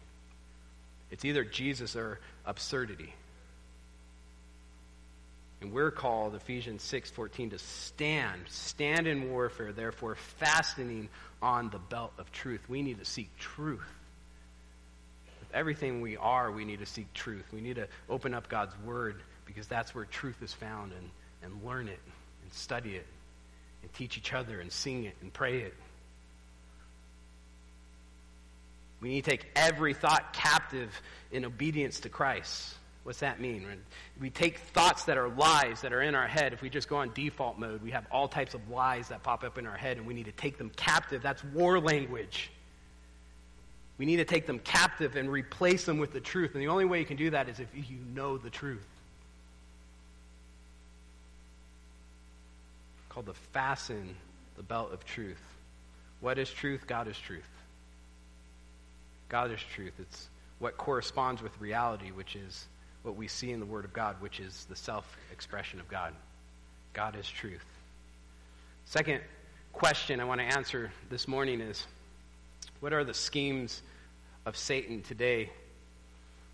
It's 1.11 1.25
either 1.25 1.45
Jesus 1.45 1.95
or 1.95 2.19
absurdity. 2.45 3.15
And 5.61 5.73
we're 5.73 5.93
called, 5.93 6.35
Ephesians 6.35 6.83
6:14, 6.83 7.51
to 7.51 7.59
stand. 7.59 8.49
Stand 8.49 9.07
in 9.07 9.31
warfare, 9.31 9.73
therefore 9.73 10.17
fastening 10.17 11.09
on 11.41 11.71
the 11.71 11.79
belt 11.79 12.13
of 12.19 12.33
truth. 12.33 12.69
We 12.69 12.83
need 12.83 12.99
to 12.99 13.05
seek 13.05 13.35
truth. 13.39 13.87
With 15.39 15.55
everything 15.55 16.01
we 16.01 16.17
are, 16.17 16.51
we 16.51 16.65
need 16.65 16.81
to 16.81 16.87
seek 16.87 17.13
truth. 17.15 17.45
We 17.53 17.61
need 17.61 17.77
to 17.77 17.87
open 18.11 18.35
up 18.35 18.49
God's 18.49 18.77
word 18.81 19.23
because 19.47 19.69
that's 19.69 19.95
where 19.95 20.05
truth 20.05 20.43
is 20.43 20.53
found 20.53 20.93
and, 20.93 21.11
and 21.45 21.65
learn 21.65 21.87
it 21.87 22.01
and 22.43 22.53
study 22.53 22.97
it 22.97 23.07
and 23.83 23.93
teach 23.93 24.19
each 24.19 24.33
other 24.33 24.61
and 24.61 24.73
sing 24.73 25.05
it 25.05 25.15
and 25.21 25.33
pray 25.33 25.61
it. 25.61 25.75
We 29.03 29.09
need 29.09 29.25
to 29.25 29.31
take 29.31 29.51
every 29.57 29.95
thought 29.95 30.33
captive 30.33 30.89
in 31.33 31.45
obedience 31.45 32.01
to 32.01 32.09
Christ. 32.09 32.77
What's 33.03 33.19
that 33.19 33.41
mean? 33.41 33.67
We 34.21 34.31
take 34.31 34.59
thoughts 34.59 35.05
that 35.05 35.19
are 35.19 35.29
lies 35.29 35.81
that 35.81 35.93
are 35.93 36.03
in 36.03 36.15
our 36.15 36.29
head. 36.29 36.53
If 36.53 36.63
we 36.63 36.71
just 36.71 36.89
go 36.89 36.97
on 36.97 37.11
default 37.13 37.59
mode, 37.59 37.83
we 37.83 37.91
have 37.91 38.07
all 38.13 38.29
types 38.29 38.55
of 38.55 38.71
lies 38.71 39.09
that 39.09 39.25
pop 39.25 39.43
up 39.43 39.59
in 39.59 39.67
our 39.67 39.77
head, 39.77 39.97
and 39.97 40.07
we 40.07 40.15
need 40.15 40.27
to 40.27 40.33
take 40.33 40.57
them 40.57 40.71
captive. 40.77 41.21
That's 41.21 41.43
war 41.43 41.81
language. 41.81 42.53
We 43.99 44.07
need 44.07 44.19
to 44.19 44.25
take 44.25 44.47
them 44.47 44.61
captive 44.61 45.17
and 45.17 45.29
replace 45.29 45.85
them 45.85 45.99
with 45.99 46.13
the 46.13 46.21
truth. 46.21 46.53
And 46.55 46.63
the 46.63 46.69
only 46.69 46.85
way 46.85 47.01
you 47.01 47.05
can 47.05 47.17
do 47.17 47.31
that 47.31 47.49
is 47.49 47.59
if 47.59 47.69
you 47.75 47.99
know 48.15 48.39
the 48.39 48.51
truth. 48.51 48.87
Called 53.09 53.27
the 53.27 53.35
fasten 53.53 54.15
the 54.57 54.63
belt 54.63 54.93
of 54.93 55.05
truth. 55.05 55.43
What 56.21 56.39
is 56.39 56.51
truth? 56.51 56.87
God 56.87 57.09
is 57.09 57.19
truth. 57.19 57.43
God 59.33 59.51
is 59.51 59.61
truth. 59.75 59.95
It's 59.99 60.29
what 60.59 60.77
corresponds 60.77 61.43
with 61.43 61.59
reality, 61.59 62.11
which 62.11 62.37
is 62.37 62.67
what 63.03 63.17
we 63.17 63.27
see 63.27 63.51
in 63.51 63.61
the 63.61 63.67
Word 63.67 63.87
of 63.87 63.93
God, 63.95 64.17
which 64.21 64.41
is 64.41 64.67
the 64.67 64.77
self 64.77 65.17
expression 65.33 65.81
of 65.81 65.89
God. 65.89 66.13
God 66.93 67.17
is 67.17 67.27
truth. 67.27 67.65
Second 68.85 69.23
question 69.73 70.21
I 70.21 70.25
want 70.25 70.43
to 70.43 70.47
answer 70.47 70.93
this 71.09 71.27
morning 71.27 71.63
is 71.63 71.87
what 72.81 72.93
are 72.93 73.05
the 73.05 73.15
schemes 73.15 73.81
of 74.45 74.55
Satan 74.55 75.01
today? 75.01 75.49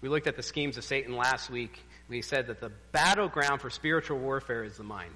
We 0.01 0.09
looked 0.09 0.29
at 0.29 0.37
the 0.37 0.43
schemes 0.45 0.77
of 0.77 0.85
Satan 0.85 1.17
last 1.17 1.51
week. 1.51 1.81
We 2.09 2.23
said 2.23 2.47
that 2.47 2.61
the 2.61 2.71
battleground 2.93 3.61
for 3.61 3.71
spiritual 3.71 4.21
warfare 4.21 4.62
is 4.62 4.77
the 4.77 4.85
mind. 4.85 5.11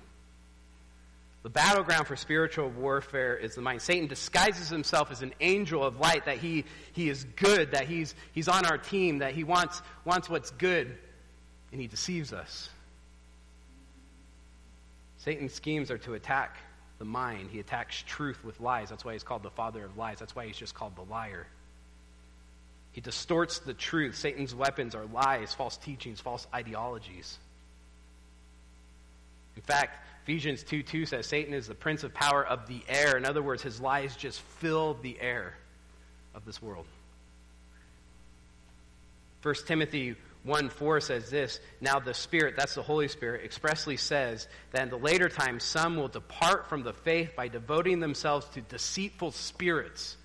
The 1.43 1.51
battleground 1.51 2.07
for 2.07 2.15
spiritual 2.15 2.69
warfare 2.69 3.37
is 3.37 3.57
the 3.57 3.63
mind. 3.63 3.83
Satan 3.83 4.07
disguises 4.07 4.69
himself 4.69 5.11
as 5.11 5.23
an 5.23 5.35
angel 5.41 5.83
of 5.85 5.99
light, 5.99 6.27
that 6.27 6.39
he, 6.39 6.65
he 6.93 7.09
is 7.09 7.25
good, 7.37 7.73
that 7.73 7.87
he's, 7.89 8.15
he's 8.33 8.47
on 8.47 8.65
our 8.65 8.79
team, 8.79 9.19
that 9.19 9.35
he 9.35 9.43
wants, 9.43 9.83
wants 10.05 10.31
what's 10.31 10.53
good 10.53 10.97
and 11.73 11.81
he 11.81 11.87
deceives 11.89 12.33
us. 12.33 12.69
Satan's 15.19 15.55
schemes 15.55 15.91
are 15.91 15.99
to 15.99 16.15
attack 16.15 16.57
the 16.99 17.05
mind. 17.05 17.51
He 17.51 17.59
attacks 17.59 18.05
truth 18.07 18.45
with 18.45 18.61
lies. 18.61 18.91
That's 18.91 19.05
why 19.05 19.15
he's 19.15 19.23
called 19.25 19.43
the 19.43 19.51
father 19.51 19.85
of 19.85 19.97
lies. 19.97 20.19
That's 20.19 20.37
why 20.37 20.47
he's 20.47 20.57
just 20.57 20.75
called 20.75 20.95
the 20.95 21.03
liar. 21.03 21.47
He 22.93 23.01
distorts 23.01 23.61
the 23.61 23.73
truth. 23.73 24.17
Satan's 24.17 24.55
weapons 24.55 24.95
are 24.95 25.07
lies, 25.07 25.55
false 25.55 25.77
teachings, 25.79 26.21
false 26.21 26.47
ideologies. 26.55 27.39
In 29.57 29.63
fact, 29.63 30.07
Ephesians 30.23 30.63
2 30.63 30.83
2 30.83 31.07
says 31.07 31.27
Satan 31.27 31.53
is 31.53 31.67
the 31.67 31.75
prince 31.75 32.05
of 32.05 32.15
power 32.15 32.47
of 32.47 32.69
the 32.69 32.81
air. 32.89 33.17
In 33.17 33.25
other 33.25 33.43
words, 33.43 33.63
his 33.63 33.81
lies 33.81 34.15
just 34.17 34.41
fill 34.41 34.95
the 34.95 35.21
air 35.21 35.55
of 36.35 36.45
this 36.45 36.63
world. 36.63 36.87
1 39.43 39.55
Timothy 39.67 40.15
1 40.45 40.69
4 40.69 41.01
says 41.01 41.29
this 41.29 41.59
Now 41.81 41.99
the 41.99 42.15
Spirit, 42.15 42.55
that's 42.57 42.77
the 42.77 42.83
Holy 42.83 43.09
Spirit, 43.09 43.45
expressly 43.45 43.97
says 43.97 44.47
that 44.71 44.83
in 44.83 44.91
the 44.91 44.97
later 44.97 45.29
times 45.29 45.65
some 45.65 45.97
will 45.97 46.09
depart 46.09 46.69
from 46.69 46.85
the 46.85 46.93
faith 46.93 47.35
by 47.37 47.49
devoting 47.49 47.99
themselves 47.99 48.47
to 48.55 48.61
deceitful 48.61 49.33
spirits. 49.33 50.17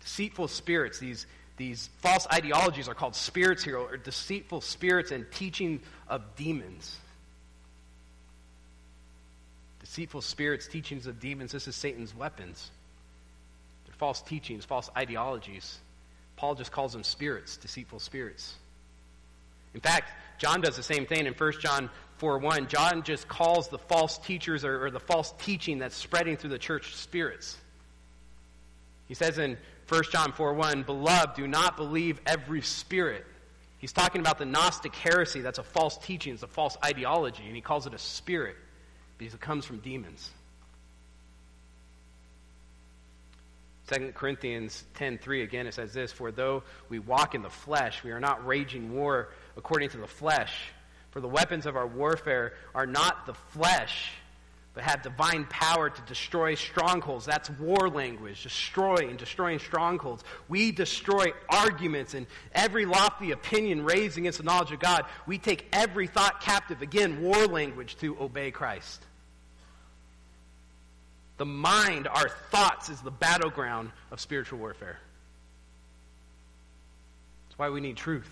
Deceitful 0.00 0.48
spirits, 0.48 0.98
these, 0.98 1.26
these 1.56 1.88
false 1.98 2.26
ideologies 2.32 2.88
are 2.88 2.94
called 2.94 3.16
spirits 3.16 3.64
here, 3.64 3.78
or 3.78 3.96
deceitful 3.96 4.60
spirits 4.60 5.10
and 5.10 5.24
teaching 5.32 5.80
of 6.06 6.22
demons. 6.36 6.98
Deceitful 9.86 10.22
spirits, 10.22 10.66
teachings 10.66 11.06
of 11.06 11.20
demons, 11.20 11.52
this 11.52 11.68
is 11.68 11.76
Satan's 11.76 12.12
weapons. 12.14 12.72
They're 13.86 13.94
false 13.94 14.20
teachings, 14.20 14.64
false 14.64 14.90
ideologies. 14.96 15.78
Paul 16.34 16.56
just 16.56 16.72
calls 16.72 16.92
them 16.92 17.04
spirits, 17.04 17.56
deceitful 17.56 18.00
spirits. 18.00 18.56
In 19.74 19.80
fact, 19.80 20.10
John 20.38 20.60
does 20.60 20.74
the 20.74 20.82
same 20.82 21.06
thing 21.06 21.26
in 21.26 21.34
1 21.34 21.52
John 21.60 21.88
4 22.18 22.38
1. 22.38 22.66
John 22.66 23.04
just 23.04 23.28
calls 23.28 23.68
the 23.68 23.78
false 23.78 24.18
teachers 24.18 24.64
or, 24.64 24.86
or 24.86 24.90
the 24.90 25.00
false 25.00 25.32
teaching 25.38 25.78
that's 25.78 25.94
spreading 25.94 26.36
through 26.36 26.50
the 26.50 26.58
church 26.58 26.96
spirits. 26.96 27.56
He 29.06 29.14
says 29.14 29.38
in 29.38 29.56
1 29.88 30.02
John 30.10 30.32
4 30.32 30.52
1, 30.52 30.82
Beloved, 30.82 31.36
do 31.36 31.46
not 31.46 31.76
believe 31.76 32.20
every 32.26 32.60
spirit. 32.60 33.24
He's 33.78 33.92
talking 33.92 34.20
about 34.20 34.38
the 34.38 34.46
Gnostic 34.46 34.96
heresy 34.96 35.42
that's 35.42 35.60
a 35.60 35.62
false 35.62 35.96
teaching, 35.96 36.34
it's 36.34 36.42
a 36.42 36.48
false 36.48 36.76
ideology, 36.84 37.44
and 37.46 37.54
he 37.54 37.62
calls 37.62 37.86
it 37.86 37.94
a 37.94 37.98
spirit 37.98 38.56
because 39.18 39.34
it 39.34 39.40
comes 39.40 39.64
from 39.64 39.78
demons. 39.78 40.30
2 43.88 44.12
Corinthians 44.14 44.84
10:3 44.94 45.44
again 45.44 45.66
it 45.66 45.74
says 45.74 45.92
this 45.92 46.10
for 46.10 46.32
though 46.32 46.64
we 46.88 46.98
walk 46.98 47.34
in 47.34 47.42
the 47.42 47.50
flesh 47.50 48.02
we 48.02 48.10
are 48.10 48.18
not 48.18 48.44
waging 48.44 48.92
war 48.92 49.28
according 49.56 49.88
to 49.90 49.96
the 49.98 50.08
flesh 50.08 50.52
for 51.10 51.20
the 51.20 51.28
weapons 51.28 51.66
of 51.66 51.76
our 51.76 51.86
warfare 51.86 52.54
are 52.74 52.86
not 52.86 53.26
the 53.26 53.34
flesh 53.34 54.10
but 54.76 54.84
have 54.84 55.02
divine 55.02 55.46
power 55.46 55.88
to 55.88 56.02
destroy 56.02 56.54
strongholds. 56.54 57.24
That's 57.24 57.48
war 57.48 57.88
language. 57.88 58.42
Destroying 58.42 59.16
destroying 59.16 59.58
strongholds. 59.58 60.22
We 60.48 60.70
destroy 60.70 61.32
arguments 61.48 62.12
and 62.12 62.26
every 62.52 62.84
lofty 62.84 63.30
opinion 63.30 63.86
raised 63.86 64.18
against 64.18 64.36
the 64.36 64.44
knowledge 64.44 64.72
of 64.72 64.78
God. 64.78 65.06
We 65.26 65.38
take 65.38 65.66
every 65.72 66.06
thought 66.06 66.42
captive. 66.42 66.82
Again 66.82 67.22
war 67.22 67.46
language 67.46 67.96
to 68.00 68.18
obey 68.20 68.50
Christ. 68.50 69.02
The 71.38 71.46
mind, 71.46 72.06
our 72.06 72.28
thoughts, 72.50 72.90
is 72.90 73.00
the 73.00 73.10
battleground 73.10 73.92
of 74.10 74.20
spiritual 74.20 74.58
warfare. 74.58 74.98
That's 77.48 77.58
why 77.58 77.70
we 77.70 77.80
need 77.80 77.96
truth. 77.96 78.30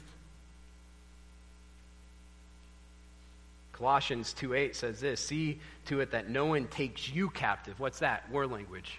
Colossians 3.74 4.34
2:8 4.34 4.74
says 4.74 5.00
this, 5.00 5.20
see 5.20 5.60
to 5.87 6.00
it 6.00 6.12
that 6.12 6.28
no 6.28 6.46
one 6.46 6.66
takes 6.68 7.08
you 7.08 7.28
captive. 7.28 7.78
What's 7.78 7.98
that? 7.98 8.30
War 8.30 8.46
language. 8.46 8.98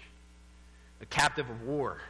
A 1.00 1.06
captive 1.06 1.48
of 1.48 1.62
war. 1.62 2.00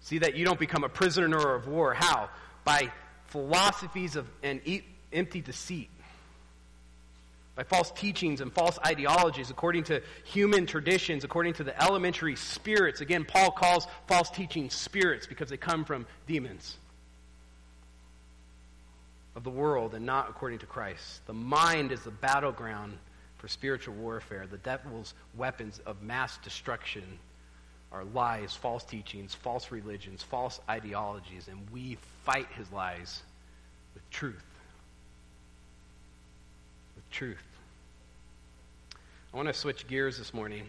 See 0.00 0.18
that 0.18 0.36
you 0.36 0.44
don't 0.44 0.58
become 0.58 0.84
a 0.84 0.88
prisoner 0.88 1.54
of 1.54 1.66
war. 1.66 1.94
How? 1.94 2.28
By 2.64 2.92
philosophies 3.28 4.16
of 4.16 4.26
and 4.42 4.60
empty 5.12 5.40
deceit 5.40 5.88
by 7.54 7.62
false 7.62 7.92
teachings 7.92 8.40
and 8.40 8.52
false 8.52 8.78
ideologies, 8.84 9.50
according 9.50 9.84
to 9.84 10.02
human 10.24 10.66
traditions, 10.66 11.22
according 11.22 11.52
to 11.54 11.62
the 11.62 11.82
elementary 11.82 12.34
spirits. 12.34 13.00
Again, 13.00 13.24
Paul 13.24 13.52
calls 13.52 13.86
false 14.08 14.28
teachings 14.30 14.74
spirits 14.74 15.26
because 15.26 15.50
they 15.50 15.56
come 15.56 15.84
from 15.84 16.06
demons 16.26 16.76
of 19.36 19.44
the 19.44 19.50
world 19.50 19.94
and 19.94 20.06
not 20.06 20.30
according 20.30 20.60
to 20.60 20.66
Christ. 20.66 21.26
The 21.26 21.32
mind 21.32 21.92
is 21.92 22.02
the 22.02 22.10
battleground 22.10 22.96
for 23.38 23.48
spiritual 23.48 23.94
warfare. 23.94 24.46
The 24.50 24.58
devil's 24.58 25.14
weapons 25.36 25.80
of 25.86 26.02
mass 26.02 26.38
destruction 26.38 27.04
are 27.92 28.04
lies, 28.04 28.54
false 28.54 28.84
teachings, 28.84 29.34
false 29.34 29.70
religions, 29.70 30.22
false 30.22 30.60
ideologies, 30.68 31.48
and 31.48 31.58
we 31.72 31.96
fight 32.24 32.48
his 32.56 32.70
lies 32.72 33.22
with 33.94 34.08
truth. 34.10 34.44
With 36.96 37.10
truth. 37.10 37.44
I 39.32 39.36
want 39.36 39.48
to 39.48 39.54
switch 39.54 39.86
gears 39.86 40.18
this 40.18 40.32
morning. 40.32 40.64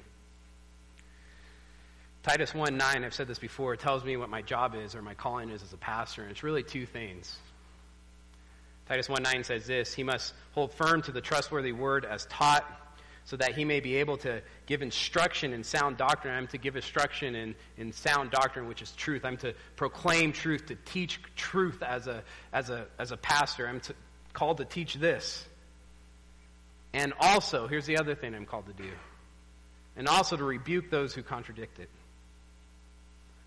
Titus 2.23 2.54
1 2.54 2.78
9, 2.78 3.04
I've 3.04 3.13
said 3.13 3.28
this 3.28 3.38
before, 3.38 3.75
tells 3.75 4.04
me 4.04 4.17
what 4.17 4.30
my 4.30 4.41
job 4.41 4.75
is 4.75 4.95
or 4.95 5.01
my 5.01 5.13
calling 5.13 5.49
is 5.49 5.62
as 5.62 5.73
a 5.73 5.78
pastor, 5.78 6.23
and 6.23 6.32
it's 6.32 6.43
really 6.43 6.63
two 6.63 6.86
things. 6.86 7.38
Titus 8.88 9.10
1 9.10 9.24
9 9.24 9.43
says 9.43 9.65
this 9.65 9.93
He 9.93 10.04
must 10.04 10.34
hold 10.52 10.74
firm 10.74 11.02
to 11.04 11.12
the 11.12 11.21
trustworthy 11.21 11.71
word 11.71 12.06
as 12.06 12.26
taught, 12.28 12.65
so 13.26 13.38
that 13.38 13.56
he 13.56 13.65
may 13.65 13.80
be 13.80 13.95
able 13.95 14.17
to 14.17 14.41
give 14.67 14.82
instruction 14.82 15.54
in 15.54 15.63
sound 15.63 15.98
doctrine. 15.98 16.34
I'm 16.34 16.48
to 16.48 16.58
give 16.58 16.76
instruction 16.76 17.36
in, 17.36 17.56
in 17.78 17.91
sound 17.91 18.32
doctrine, 18.32 18.67
which 18.67 18.82
is 18.82 18.91
truth. 18.91 19.26
I'm 19.26 19.38
to 19.38 19.56
proclaim 19.76 20.32
truth, 20.32 20.67
to 20.67 20.76
teach 20.76 21.19
truth 21.36 21.82
as 21.82 22.08
a, 22.08 22.24
as 22.54 22.69
a, 22.69 22.86
as 23.00 23.12
a 23.12 23.17
pastor. 23.17 23.67
I'm 23.67 23.80
to, 23.82 23.95
called 24.34 24.58
to 24.58 24.65
teach 24.65 24.95
this. 24.95 25.43
And 26.93 27.13
also, 27.19 27.67
here's 27.67 27.86
the 27.86 27.98
other 27.98 28.15
thing 28.15 28.36
I'm 28.36 28.45
called 28.45 28.67
to 28.67 28.74
do. 28.74 28.89
And 29.98 30.08
also 30.08 30.38
to 30.38 30.43
rebuke 30.43 30.89
those 30.89 31.13
who 31.13 31.24
contradict 31.24 31.80
it. 31.80 31.89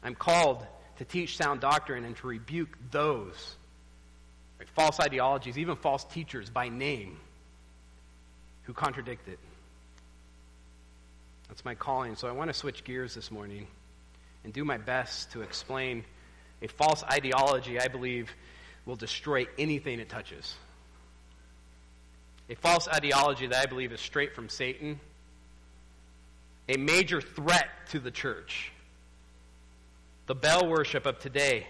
I'm 0.03 0.14
called 0.14 0.66
to 0.96 1.05
teach 1.05 1.37
sound 1.37 1.61
doctrine 1.61 2.05
and 2.05 2.16
to 2.16 2.27
rebuke 2.27 2.77
those 2.90 3.57
right, 4.59 4.68
false 4.68 5.01
ideologies, 5.01 5.59
even 5.59 5.77
false 5.77 6.05
teachers 6.05 6.51
by 6.51 6.68
name 6.68 7.18
who 8.62 8.73
contradict 8.73 9.29
it. 9.29 9.38
That's 11.49 11.64
my 11.64 11.75
calling. 11.75 12.16
So 12.16 12.29
I 12.29 12.33
want 12.33 12.49
to 12.51 12.55
switch 12.55 12.85
gears 12.85 13.14
this 13.14 13.31
morning 13.31 13.66
and 14.44 14.53
do 14.53 14.64
my 14.64 14.77
best 14.77 15.33
to 15.33 15.42
explain 15.42 16.05
a 16.61 16.68
false 16.68 17.03
ideology 17.05 17.81
I 17.81 17.88
believe 17.88 18.31
will 18.85 18.97
destroy 18.97 19.47
anything 19.59 20.01
it 20.01 20.09
touches. 20.09 20.55
A 22.51 22.55
false 22.55 22.88
ideology 22.88 23.47
that 23.47 23.62
I 23.62 23.66
believe 23.66 23.92
is 23.92 24.01
straight 24.01 24.35
from 24.35 24.49
Satan, 24.49 25.01
a 26.68 26.77
major 26.77 27.21
threat 27.21 27.68
to 27.90 27.99
the 27.99 28.11
church. 28.11 28.73
The 30.27 30.35
bell 30.35 30.66
worship 30.66 31.07
of 31.07 31.18
today 31.18 31.66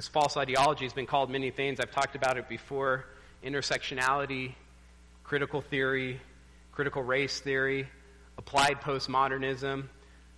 this 0.00 0.08
false 0.08 0.38
ideology 0.38 0.86
has 0.86 0.94
been 0.94 1.04
called 1.04 1.28
many 1.28 1.50
things. 1.50 1.78
I've 1.78 1.90
talked 1.90 2.16
about 2.16 2.38
it 2.38 2.48
before 2.48 3.04
intersectionality, 3.44 4.54
critical 5.24 5.60
theory, 5.60 6.18
critical 6.72 7.02
race 7.02 7.38
theory, 7.38 7.86
applied 8.38 8.80
postmodernism, 8.80 9.84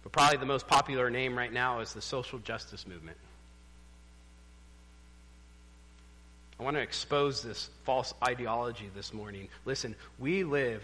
but 0.02 0.10
probably 0.10 0.38
the 0.38 0.46
most 0.46 0.66
popular 0.66 1.10
name 1.10 1.38
right 1.38 1.52
now 1.52 1.78
is 1.78 1.92
the 1.92 2.02
social 2.02 2.40
justice 2.40 2.88
movement. 2.88 3.16
I 6.58 6.64
want 6.64 6.74
to 6.74 6.82
expose 6.82 7.40
this 7.40 7.70
false 7.84 8.12
ideology 8.20 8.90
this 8.96 9.14
morning. 9.14 9.46
Listen, 9.64 9.94
we 10.18 10.42
live 10.42 10.82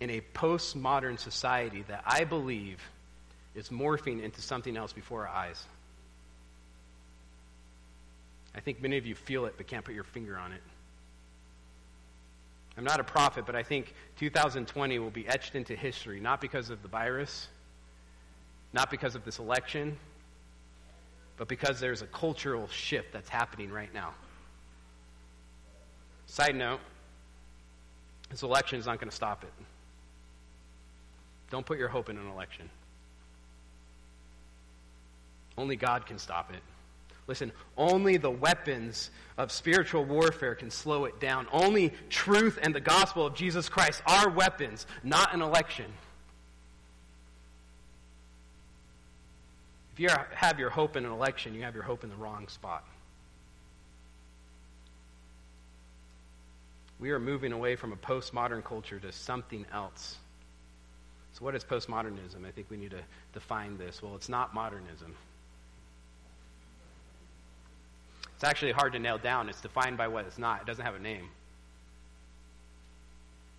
in 0.00 0.10
a 0.10 0.22
postmodern 0.34 1.20
society 1.20 1.84
that 1.86 2.02
I 2.04 2.24
believe 2.24 2.80
is 3.54 3.68
morphing 3.68 4.24
into 4.24 4.42
something 4.42 4.76
else 4.76 4.92
before 4.92 5.28
our 5.28 5.32
eyes. 5.32 5.64
I 8.56 8.60
think 8.60 8.80
many 8.80 8.96
of 8.96 9.06
you 9.06 9.14
feel 9.14 9.44
it 9.44 9.54
but 9.56 9.66
can't 9.66 9.84
put 9.84 9.94
your 9.94 10.04
finger 10.04 10.38
on 10.38 10.52
it. 10.52 10.62
I'm 12.78 12.84
not 12.84 13.00
a 13.00 13.04
prophet, 13.04 13.46
but 13.46 13.54
I 13.54 13.62
think 13.62 13.94
2020 14.18 14.98
will 14.98 15.10
be 15.10 15.26
etched 15.28 15.54
into 15.54 15.74
history, 15.74 16.20
not 16.20 16.40
because 16.40 16.70
of 16.70 16.82
the 16.82 16.88
virus, 16.88 17.48
not 18.72 18.90
because 18.90 19.14
of 19.14 19.24
this 19.24 19.38
election, 19.38 19.96
but 21.36 21.48
because 21.48 21.80
there's 21.80 22.02
a 22.02 22.06
cultural 22.06 22.68
shift 22.68 23.12
that's 23.12 23.28
happening 23.28 23.70
right 23.70 23.92
now. 23.94 24.14
Side 26.26 26.56
note 26.56 26.80
this 28.30 28.42
election 28.42 28.78
is 28.78 28.86
not 28.86 28.98
going 28.98 29.08
to 29.08 29.14
stop 29.14 29.44
it. 29.44 29.52
Don't 31.50 31.64
put 31.64 31.78
your 31.78 31.88
hope 31.88 32.10
in 32.10 32.18
an 32.18 32.26
election. 32.26 32.68
Only 35.56 35.76
God 35.76 36.06
can 36.06 36.18
stop 36.18 36.52
it. 36.52 36.60
Listen, 37.26 37.50
only 37.76 38.16
the 38.18 38.30
weapons 38.30 39.10
of 39.36 39.50
spiritual 39.50 40.04
warfare 40.04 40.54
can 40.54 40.70
slow 40.70 41.06
it 41.06 41.18
down. 41.20 41.46
Only 41.52 41.92
truth 42.08 42.58
and 42.62 42.74
the 42.74 42.80
gospel 42.80 43.26
of 43.26 43.34
Jesus 43.34 43.68
Christ 43.68 44.02
are 44.06 44.30
weapons, 44.30 44.86
not 45.02 45.34
an 45.34 45.42
election. 45.42 45.86
If 49.94 50.00
you 50.00 50.08
have 50.34 50.60
your 50.60 50.70
hope 50.70 50.96
in 50.96 51.04
an 51.04 51.10
election, 51.10 51.54
you 51.54 51.62
have 51.62 51.74
your 51.74 51.82
hope 51.82 52.04
in 52.04 52.10
the 52.10 52.16
wrong 52.16 52.48
spot. 52.48 52.84
We 56.98 57.10
are 57.10 57.18
moving 57.18 57.52
away 57.52 57.76
from 57.76 57.92
a 57.92 57.96
postmodern 57.96 58.62
culture 58.62 58.98
to 59.00 59.10
something 59.10 59.66
else. 59.72 60.16
So, 61.32 61.44
what 61.44 61.54
is 61.54 61.64
postmodernism? 61.64 62.46
I 62.46 62.50
think 62.50 62.70
we 62.70 62.76
need 62.76 62.92
to 62.92 63.02
define 63.34 63.76
this. 63.76 64.02
Well, 64.02 64.14
it's 64.14 64.28
not 64.28 64.54
modernism. 64.54 65.14
It's 68.36 68.44
actually 68.44 68.72
hard 68.72 68.92
to 68.92 68.98
nail 68.98 69.16
down. 69.16 69.48
It's 69.48 69.62
defined 69.62 69.96
by 69.96 70.08
what 70.08 70.26
it's 70.26 70.36
not, 70.38 70.60
it 70.60 70.66
doesn't 70.66 70.84
have 70.84 70.94
a 70.94 71.00
name. 71.00 71.30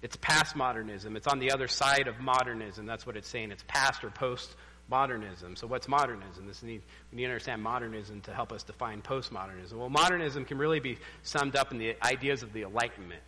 It's 0.03 0.15
past 0.17 0.55
modernism. 0.55 1.15
It's 1.15 1.25
on 1.25 1.39
the 1.39 1.51
other 1.51 1.67
side 1.67 2.07
of 2.07 2.19
modernism. 2.19 2.85
That's 2.85 3.05
what 3.05 3.17
it's 3.17 3.27
saying. 3.27 3.49
It's 3.49 3.63
past 3.67 4.03
or 4.03 4.11
post 4.11 4.55
modernism. 4.87 5.55
So, 5.55 5.65
what's 5.65 5.87
modernism? 5.87 6.45
This 6.45 6.61
need, 6.61 6.83
we 7.11 7.17
need 7.17 7.23
to 7.23 7.29
understand 7.29 7.63
modernism 7.63 8.21
to 8.21 8.33
help 8.33 8.51
us 8.51 8.61
define 8.61 9.01
postmodernism. 9.01 9.73
Well, 9.73 9.89
modernism 9.89 10.45
can 10.45 10.59
really 10.59 10.79
be 10.79 10.99
summed 11.23 11.55
up 11.55 11.71
in 11.71 11.79
the 11.79 11.95
ideas 12.05 12.43
of 12.43 12.53
the 12.53 12.61
Enlightenment. 12.61 13.23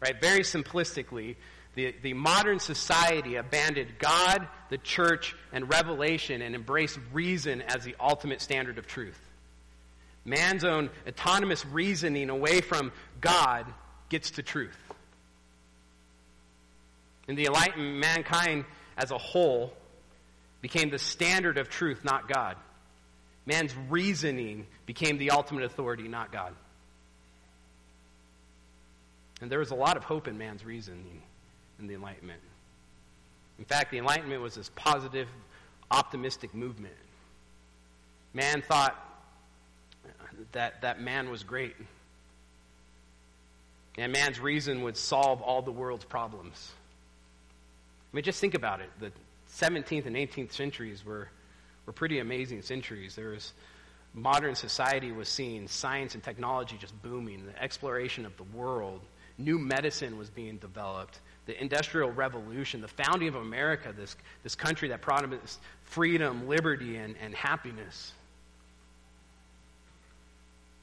Right? 0.00 0.20
Very 0.20 0.40
simplistically, 0.40 1.34
the, 1.74 1.96
the 2.02 2.14
modern 2.14 2.60
society 2.60 3.34
abandoned 3.34 3.98
God, 3.98 4.46
the 4.70 4.78
church, 4.78 5.34
and 5.52 5.68
revelation 5.68 6.42
and 6.42 6.54
embraced 6.54 7.00
reason 7.12 7.62
as 7.62 7.82
the 7.82 7.96
ultimate 7.98 8.40
standard 8.40 8.78
of 8.78 8.86
truth 8.86 9.25
man's 10.26 10.64
own 10.64 10.90
autonomous 11.08 11.64
reasoning 11.64 12.28
away 12.28 12.60
from 12.60 12.92
God 13.20 13.66
gets 14.08 14.32
to 14.32 14.42
truth. 14.42 14.76
In 17.28 17.36
the 17.36 17.46
Enlightenment, 17.46 17.98
mankind 17.98 18.64
as 18.96 19.10
a 19.10 19.18
whole 19.18 19.72
became 20.60 20.90
the 20.90 20.98
standard 20.98 21.58
of 21.58 21.68
truth, 21.68 22.04
not 22.04 22.28
God. 22.28 22.56
Man's 23.46 23.72
reasoning 23.88 24.66
became 24.84 25.18
the 25.18 25.30
ultimate 25.30 25.64
authority, 25.64 26.08
not 26.08 26.32
God. 26.32 26.54
And 29.40 29.50
there 29.50 29.58
was 29.58 29.70
a 29.70 29.74
lot 29.74 29.96
of 29.96 30.04
hope 30.04 30.28
in 30.28 30.38
man's 30.38 30.64
reasoning 30.64 31.22
in 31.78 31.86
the 31.86 31.94
Enlightenment. 31.94 32.40
In 33.58 33.64
fact, 33.64 33.90
the 33.90 33.98
Enlightenment 33.98 34.42
was 34.42 34.54
this 34.54 34.70
positive, 34.74 35.28
optimistic 35.90 36.54
movement. 36.54 36.94
Man 38.34 38.62
thought 38.62 39.05
that, 40.52 40.82
that 40.82 41.00
man 41.00 41.30
was 41.30 41.42
great. 41.42 41.76
And 43.98 44.12
man's 44.12 44.38
reason 44.38 44.82
would 44.82 44.96
solve 44.96 45.40
all 45.40 45.62
the 45.62 45.72
world's 45.72 46.04
problems. 46.04 46.72
I 48.12 48.16
mean, 48.16 48.24
just 48.24 48.40
think 48.40 48.54
about 48.54 48.80
it. 48.80 48.90
The 49.00 49.10
17th 49.52 50.06
and 50.06 50.16
18th 50.16 50.52
centuries 50.52 51.04
were, 51.04 51.28
were 51.86 51.92
pretty 51.92 52.18
amazing 52.18 52.62
centuries. 52.62 53.14
There 53.14 53.30
was 53.30 53.52
modern 54.14 54.54
society 54.54 55.12
was 55.12 55.28
seeing 55.28 55.68
science 55.68 56.14
and 56.14 56.22
technology 56.22 56.76
just 56.78 57.00
booming, 57.02 57.44
the 57.46 57.62
exploration 57.62 58.26
of 58.26 58.36
the 58.36 58.44
world, 58.44 59.02
new 59.38 59.58
medicine 59.58 60.18
was 60.18 60.30
being 60.30 60.56
developed, 60.56 61.20
the 61.44 61.60
Industrial 61.60 62.10
Revolution, 62.10 62.80
the 62.80 62.88
founding 62.88 63.28
of 63.28 63.36
America, 63.36 63.94
this, 63.96 64.16
this 64.42 64.54
country 64.54 64.88
that 64.88 65.00
promised 65.00 65.60
freedom, 65.84 66.48
liberty, 66.48 66.96
and, 66.96 67.14
and 67.22 67.34
happiness. 67.34 68.12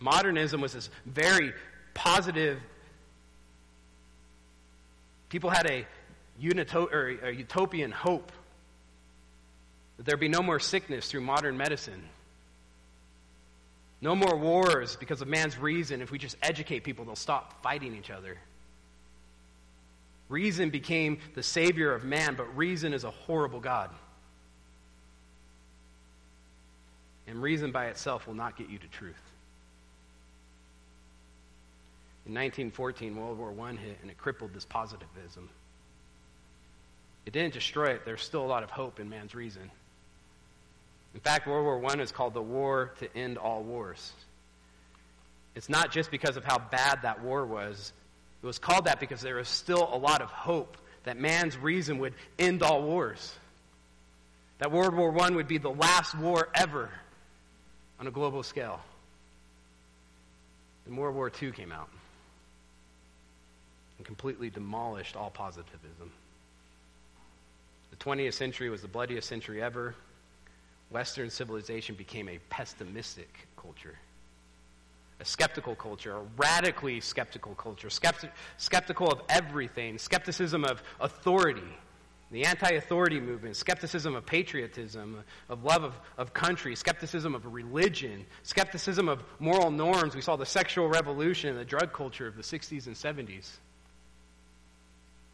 Modernism 0.03 0.59
was 0.59 0.73
this 0.73 0.89
very 1.05 1.53
positive. 1.93 2.59
People 5.29 5.49
had 5.49 5.65
a, 5.65 5.87
unito- 6.41 7.23
a 7.23 7.33
utopian 7.33 7.89
hope 7.89 8.33
that 9.95 10.05
there'd 10.05 10.19
be 10.19 10.27
no 10.27 10.41
more 10.41 10.59
sickness 10.59 11.07
through 11.07 11.21
modern 11.21 11.55
medicine. 11.55 12.03
No 14.01 14.13
more 14.13 14.35
wars 14.35 14.97
because 14.97 15.21
of 15.21 15.29
man's 15.29 15.57
reason. 15.57 16.01
If 16.01 16.11
we 16.11 16.17
just 16.17 16.35
educate 16.41 16.81
people, 16.81 17.05
they'll 17.05 17.15
stop 17.15 17.63
fighting 17.63 17.95
each 17.95 18.09
other. 18.11 18.37
Reason 20.27 20.69
became 20.69 21.19
the 21.33 21.43
savior 21.43 21.95
of 21.95 22.03
man, 22.03 22.35
but 22.35 22.57
reason 22.57 22.93
is 22.93 23.05
a 23.05 23.11
horrible 23.11 23.61
God. 23.61 23.89
And 27.25 27.41
reason 27.41 27.71
by 27.71 27.85
itself 27.85 28.27
will 28.27 28.33
not 28.33 28.57
get 28.57 28.69
you 28.69 28.77
to 28.79 28.87
truth. 28.87 29.15
In 32.25 32.33
1914, 32.33 33.15
World 33.17 33.37
War 33.37 33.53
I 33.67 33.73
hit 33.73 33.97
and 34.01 34.09
it 34.09 34.17
crippled 34.17 34.53
this 34.53 34.63
positivism. 34.63 35.49
It 37.25 37.33
didn't 37.33 37.53
destroy 37.53 37.91
it. 37.91 38.05
There's 38.05 38.21
still 38.21 38.43
a 38.43 38.47
lot 38.47 38.63
of 38.63 38.69
hope 38.69 38.99
in 38.99 39.09
man's 39.09 39.35
reason. 39.35 39.69
In 41.13 41.19
fact, 41.19 41.47
World 41.47 41.65
War 41.65 41.91
I 41.91 42.01
is 42.01 42.11
called 42.11 42.33
the 42.33 42.41
war 42.41 42.93
to 42.99 43.17
end 43.17 43.37
all 43.37 43.61
wars. 43.61 44.13
It's 45.53 45.69
not 45.69 45.91
just 45.91 46.11
because 46.11 46.37
of 46.37 46.45
how 46.45 46.59
bad 46.59 47.01
that 47.03 47.21
war 47.21 47.45
was. 47.45 47.91
It 48.41 48.45
was 48.45 48.57
called 48.57 48.85
that 48.85 48.99
because 48.99 49.21
there 49.21 49.35
was 49.35 49.49
still 49.49 49.89
a 49.91 49.97
lot 49.97 50.21
of 50.21 50.29
hope 50.29 50.77
that 51.03 51.19
man's 51.19 51.57
reason 51.57 51.99
would 51.99 52.13
end 52.39 52.63
all 52.63 52.81
wars. 52.83 53.33
That 54.59 54.71
World 54.71 54.95
War 54.95 55.13
I 55.21 55.29
would 55.29 55.47
be 55.47 55.57
the 55.57 55.69
last 55.69 56.17
war 56.17 56.47
ever 56.55 56.89
on 57.99 58.07
a 58.07 58.11
global 58.11 58.43
scale. 58.43 58.79
And 60.85 60.97
World 60.97 61.15
War 61.15 61.31
II 61.41 61.51
came 61.51 61.71
out 61.71 61.89
and 63.97 64.05
completely 64.05 64.49
demolished 64.49 65.15
all 65.15 65.29
positivism. 65.29 66.11
The 67.91 67.97
20th 67.97 68.33
century 68.33 68.69
was 68.69 68.81
the 68.81 68.87
bloodiest 68.87 69.27
century 69.27 69.61
ever. 69.61 69.95
Western 70.89 71.29
civilization 71.29 71.95
became 71.95 72.27
a 72.27 72.39
pessimistic 72.49 73.47
culture, 73.55 73.97
a 75.19 75.25
skeptical 75.25 75.75
culture, 75.75 76.15
a 76.15 76.21
radically 76.37 76.99
skeptical 76.99 77.55
culture, 77.55 77.89
skepti- 77.89 78.29
skeptical 78.57 79.11
of 79.11 79.21
everything, 79.29 79.97
skepticism 79.97 80.63
of 80.65 80.83
authority, 80.99 81.61
the 82.31 82.45
anti 82.45 82.71
authority 82.71 83.19
movement, 83.19 83.55
skepticism 83.55 84.15
of 84.15 84.25
patriotism, 84.25 85.23
of 85.49 85.63
love 85.63 85.83
of, 85.83 85.93
of 86.17 86.33
country, 86.33 86.75
skepticism 86.75 87.35
of 87.35 87.53
religion, 87.53 88.25
skepticism 88.41 89.07
of 89.07 89.23
moral 89.39 89.69
norms. 89.69 90.15
We 90.15 90.21
saw 90.21 90.35
the 90.35 90.45
sexual 90.45 90.89
revolution 90.89 91.51
and 91.51 91.59
the 91.59 91.65
drug 91.65 91.93
culture 91.93 92.27
of 92.27 92.35
the 92.35 92.41
60s 92.41 92.87
and 92.87 92.95
70s. 92.95 93.51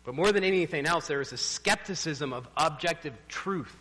But 0.10 0.16
more 0.16 0.32
than 0.32 0.44
anything 0.44 0.88
else, 0.88 1.06
there 1.06 1.22
is 1.22 1.34
a 1.34 1.38
skepticism 1.38 2.34
of 2.34 2.48
objective 2.58 3.14
truth. 3.28 3.78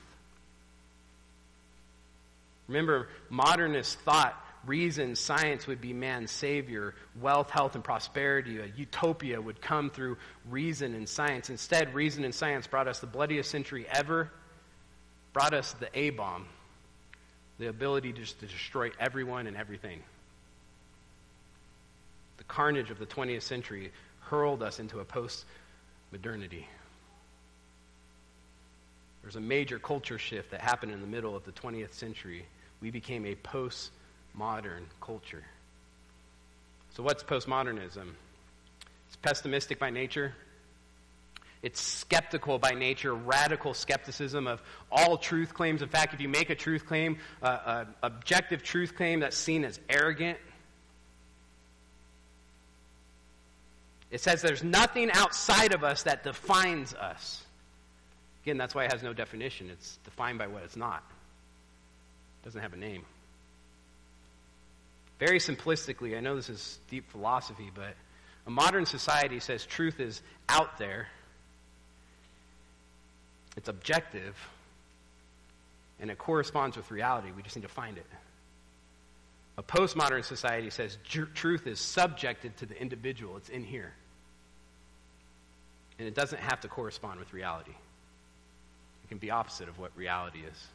Remember, 2.67 3.09
modernist 3.31 3.99
thought 4.01 4.39
reason, 4.67 5.17
science 5.17 5.67
would 5.67 5.81
be 5.81 5.95
man's 5.95 6.31
savior, 6.31 6.95
wealth, 7.19 7.49
health, 7.49 7.77
and 7.77 7.83
prosperity. 7.83 8.59
A 8.59 8.67
utopia 8.77 9.41
would 9.41 9.63
come 9.63 9.89
through 9.89 10.19
reason 10.51 10.95
and 10.95 11.09
science. 11.09 11.49
Instead, 11.49 11.95
reason 11.95 12.25
and 12.25 12.35
science 12.35 12.67
brought 12.67 12.89
us 12.89 12.99
the 12.99 13.07
bloodiest 13.07 13.51
century 13.51 13.87
ever, 13.91 14.31
brought 15.33 15.55
us 15.55 15.73
the 15.81 15.89
A 15.99 16.11
bomb, 16.11 16.45
the 17.59 17.69
ability 17.69 18.13
to, 18.13 18.27
to 18.27 18.47
destroy 18.47 18.91
everyone 19.01 19.47
and 19.47 19.57
everything. 19.57 20.03
The 22.37 22.45
carnage 22.45 22.91
of 22.91 22.99
the 22.99 23.07
20th 23.07 23.45
century 23.45 23.93
hurled 24.29 24.63
us 24.63 24.79
into 24.79 25.01
a 25.01 25.07
post 25.07 25.47
modernity. 26.13 26.67
There's 29.23 29.37
a 29.37 29.41
major 29.41 29.79
culture 29.79 30.19
shift 30.19 30.51
that 30.53 30.61
happened 30.61 30.93
in 30.93 31.01
the 31.01 31.07
middle 31.07 31.37
of 31.37 31.45
the 31.45 31.53
20th 31.53 31.93
century. 31.93 32.47
We 32.81 32.91
became 32.91 33.27
a 33.27 33.35
postmodern 33.35 34.85
culture. 35.01 35.45
So, 36.95 37.03
what's 37.03 37.23
postmodernism? 37.23 38.09
It's 39.09 39.17
pessimistic 39.21 39.79
by 39.79 39.91
nature. 39.91 40.35
It's 41.63 41.81
skeptical 41.81 42.59
by 42.59 42.71
nature, 42.71 43.15
radical 43.15 43.75
skepticism 43.75 44.47
of 44.47 44.63
all 44.93 45.17
truth 45.17 45.55
claims. 45.55 45.83
In 45.83 45.89
fact, 45.89 46.15
if 46.15 46.21
you 46.21 46.29
make 46.29 46.51
a 46.51 46.55
truth 46.55 46.87
claim, 46.87 47.19
uh, 47.43 47.85
an 47.85 47.95
objective 48.03 48.63
truth 48.63 48.95
claim 48.97 49.21
that's 49.21 49.37
seen 49.37 49.65
as 49.65 49.81
arrogant, 49.89 50.39
It 54.11 54.21
says 54.21 54.41
there's 54.41 54.65
nothing 54.65 55.11
outside 55.13 55.75
of 55.75 55.85
us 55.85 56.05
that 56.05 56.25
defines 56.25 56.95
us. 56.95 57.43
Again, 58.43 58.57
that's 58.57 58.75
why 58.75 58.85
it 58.85 58.93
has 58.93 59.03
no 59.03 59.13
definition. 59.13 59.69
It's 59.71 59.99
defined 60.05 60.39
by 60.39 60.47
what 60.47 60.63
it's 60.63 60.77
not. 60.77 61.05
It 62.41 62.45
doesn't 62.47 62.61
have 62.61 62.73
a 62.73 62.79
name. 62.79 63.05
Very 65.19 65.39
simplistically, 65.39 66.17
I 66.17 66.21
know 66.21 66.37
this 66.37 66.49
is 66.49 66.79
deep 66.89 67.11
philosophy, 67.11 67.71
but 67.75 67.95
a 68.47 68.51
modern 68.51 68.87
society 68.87 69.41
says 69.41 69.67
truth 69.67 70.01
is 70.01 70.23
out 70.49 70.79
there, 70.79 71.09
it's 73.57 73.69
objective, 73.69 74.37
and 76.01 76.11
it 76.11 76.17
corresponds 76.17 76.77
with 76.77 76.91
reality. 76.91 77.29
We 77.37 77.43
just 77.43 77.57
need 77.57 77.63
to 77.63 77.69
find 77.69 77.99
it. 77.99 78.07
A 79.59 79.63
postmodern 79.63 80.25
society 80.25 80.71
says 80.71 80.99
truth 81.35 81.67
is 81.67 81.81
subjected 81.81 82.57
to 82.59 82.67
the 82.67 82.81
individual, 82.81 83.37
it's 83.37 83.49
in 83.49 83.65
here. 83.65 83.93
And 85.99 86.07
it 86.07 86.15
doesn't 86.15 86.39
have 86.41 86.61
to 86.61 86.69
correspond 86.69 87.19
with 87.19 87.33
reality, 87.33 87.73
it 87.73 89.09
can 89.09 89.19
be 89.19 89.33
opposite 89.33 89.69
of 89.69 89.77
what 89.81 89.91
reality 89.97 90.39
is. 90.49 90.67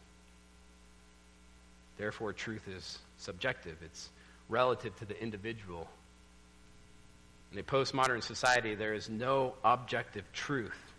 Therefore, 1.97 2.33
truth 2.33 2.67
is 2.67 2.99
subjective, 3.17 3.77
it's 3.85 4.09
relative 4.49 4.93
to 4.97 5.05
the 5.05 5.19
individual. 5.21 5.87
In 7.53 7.59
a 7.59 7.63
postmodern 7.63 8.21
society, 8.21 8.75
there 8.75 8.93
is 8.93 9.09
no 9.09 9.53
objective 9.63 10.25
truth. 10.33 10.91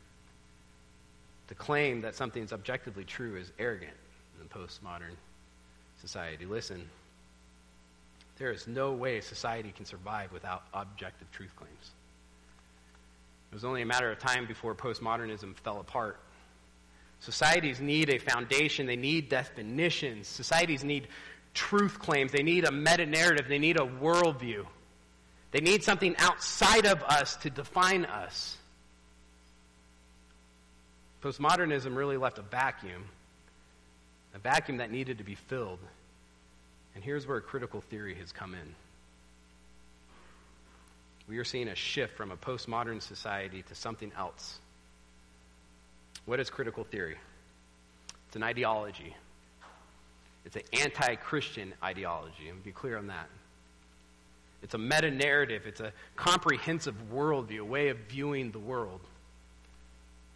To 1.48 1.54
claim 1.54 2.00
that 2.00 2.14
something 2.14 2.42
is 2.42 2.52
objectively 2.54 3.04
true 3.04 3.36
is 3.36 3.52
arrogant 3.58 3.92
in 4.40 4.46
a 4.46 4.58
postmodern 4.58 5.16
society. 6.00 6.46
Listen. 6.46 6.88
There 8.38 8.50
is 8.50 8.66
no 8.66 8.92
way 8.92 9.20
society 9.20 9.72
can 9.74 9.84
survive 9.84 10.32
without 10.32 10.64
objective 10.72 11.30
truth 11.30 11.54
claims. 11.56 11.90
It 13.50 13.54
was 13.54 13.64
only 13.64 13.82
a 13.82 13.86
matter 13.86 14.10
of 14.10 14.18
time 14.18 14.46
before 14.46 14.74
postmodernism 14.74 15.54
fell 15.58 15.78
apart. 15.78 16.18
Societies 17.20 17.80
need 17.80 18.10
a 18.10 18.18
foundation, 18.18 18.86
they 18.86 18.96
need 18.96 19.28
definitions. 19.28 20.26
Societies 20.26 20.82
need 20.82 21.08
truth 21.54 21.98
claims, 21.98 22.32
they 22.32 22.42
need 22.42 22.64
a 22.64 22.72
meta 22.72 23.06
narrative, 23.06 23.46
they 23.48 23.58
need 23.58 23.76
a 23.76 23.86
worldview. 23.86 24.66
They 25.52 25.60
need 25.60 25.84
something 25.84 26.16
outside 26.18 26.84
of 26.84 27.02
us 27.04 27.36
to 27.36 27.50
define 27.50 28.06
us. 28.06 28.56
Postmodernism 31.22 31.94
really 31.96 32.16
left 32.16 32.38
a 32.38 32.42
vacuum, 32.42 33.04
a 34.34 34.38
vacuum 34.38 34.78
that 34.78 34.90
needed 34.90 35.18
to 35.18 35.24
be 35.24 35.36
filled. 35.36 35.78
And 36.94 37.02
here's 37.02 37.26
where 37.26 37.40
critical 37.40 37.80
theory 37.80 38.14
has 38.16 38.32
come 38.32 38.54
in. 38.54 38.74
We 41.28 41.38
are 41.38 41.44
seeing 41.44 41.68
a 41.68 41.74
shift 41.74 42.16
from 42.16 42.30
a 42.30 42.36
postmodern 42.36 43.00
society 43.00 43.62
to 43.68 43.74
something 43.74 44.12
else. 44.16 44.58
What 46.26 46.40
is 46.40 46.50
critical 46.50 46.84
theory? 46.84 47.16
It's 48.28 48.36
an 48.36 48.42
ideology. 48.42 49.14
It's 50.44 50.56
an 50.56 50.62
anti 50.72 51.14
Christian 51.16 51.72
ideology. 51.82 52.48
And 52.48 52.62
be 52.62 52.72
clear 52.72 52.98
on 52.98 53.06
that. 53.08 53.28
It's 54.62 54.74
a 54.74 54.78
meta 54.78 55.10
narrative, 55.10 55.66
it's 55.66 55.80
a 55.80 55.92
comprehensive 56.16 56.94
worldview, 57.12 57.60
a 57.60 57.64
way 57.64 57.88
of 57.88 57.98
viewing 58.08 58.50
the 58.50 58.58
world. 58.58 59.00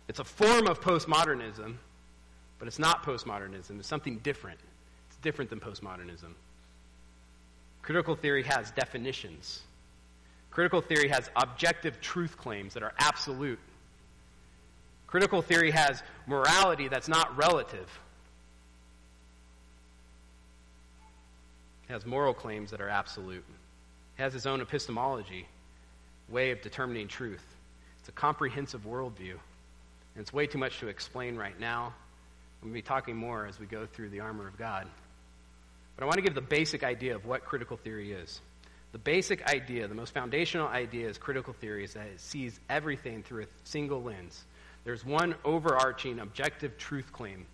It's 0.06 0.18
a 0.18 0.24
form 0.24 0.66
of 0.66 0.80
postmodernism, 0.82 1.76
but 2.58 2.68
it's 2.68 2.78
not 2.78 3.04
postmodernism. 3.04 3.78
It's 3.78 3.88
something 3.88 4.18
different. 4.18 4.58
It's 5.08 5.16
different 5.22 5.48
than 5.48 5.60
postmodernism. 5.60 6.32
Critical 7.88 8.16
theory 8.16 8.42
has 8.42 8.70
definitions. 8.72 9.62
Critical 10.50 10.82
theory 10.82 11.08
has 11.08 11.30
objective 11.36 12.02
truth 12.02 12.36
claims 12.36 12.74
that 12.74 12.82
are 12.82 12.92
absolute. 12.98 13.58
Critical 15.06 15.40
theory 15.40 15.70
has 15.70 16.02
morality 16.26 16.88
that's 16.88 17.08
not 17.08 17.34
relative. 17.38 17.88
It 21.88 21.92
has 21.94 22.04
moral 22.04 22.34
claims 22.34 22.70
that 22.72 22.82
are 22.82 22.90
absolute. 22.90 23.42
It 24.18 24.22
has 24.22 24.34
its 24.34 24.44
own 24.44 24.60
epistemology, 24.60 25.48
way 26.28 26.50
of 26.50 26.60
determining 26.60 27.08
truth. 27.08 27.56
It's 28.00 28.10
a 28.10 28.12
comprehensive 28.12 28.84
worldview. 28.84 29.30
And 29.30 30.20
it's 30.20 30.34
way 30.34 30.46
too 30.46 30.58
much 30.58 30.78
to 30.80 30.88
explain 30.88 31.36
right 31.36 31.58
now. 31.58 31.94
We'll 32.62 32.70
be 32.70 32.82
talking 32.82 33.16
more 33.16 33.46
as 33.46 33.58
we 33.58 33.64
go 33.64 33.86
through 33.86 34.10
the 34.10 34.20
armor 34.20 34.46
of 34.46 34.58
God. 34.58 34.86
But 35.98 36.04
I 36.04 36.06
want 36.06 36.18
to 36.18 36.22
give 36.22 36.36
the 36.36 36.40
basic 36.40 36.84
idea 36.84 37.16
of 37.16 37.26
what 37.26 37.44
critical 37.44 37.76
theory 37.76 38.12
is. 38.12 38.40
The 38.92 38.98
basic 38.98 39.44
idea, 39.52 39.88
the 39.88 39.96
most 39.96 40.14
foundational 40.14 40.68
idea 40.68 41.08
is 41.08 41.18
critical 41.18 41.52
theory 41.52 41.82
is 41.82 41.94
that 41.94 42.06
it 42.06 42.20
sees 42.20 42.60
everything 42.70 43.24
through 43.24 43.42
a 43.42 43.46
single 43.64 44.00
lens. 44.00 44.44
There's 44.84 45.04
one 45.04 45.34
overarching 45.44 46.20
objective 46.20 46.78
truth 46.78 47.12
claim, 47.12 47.46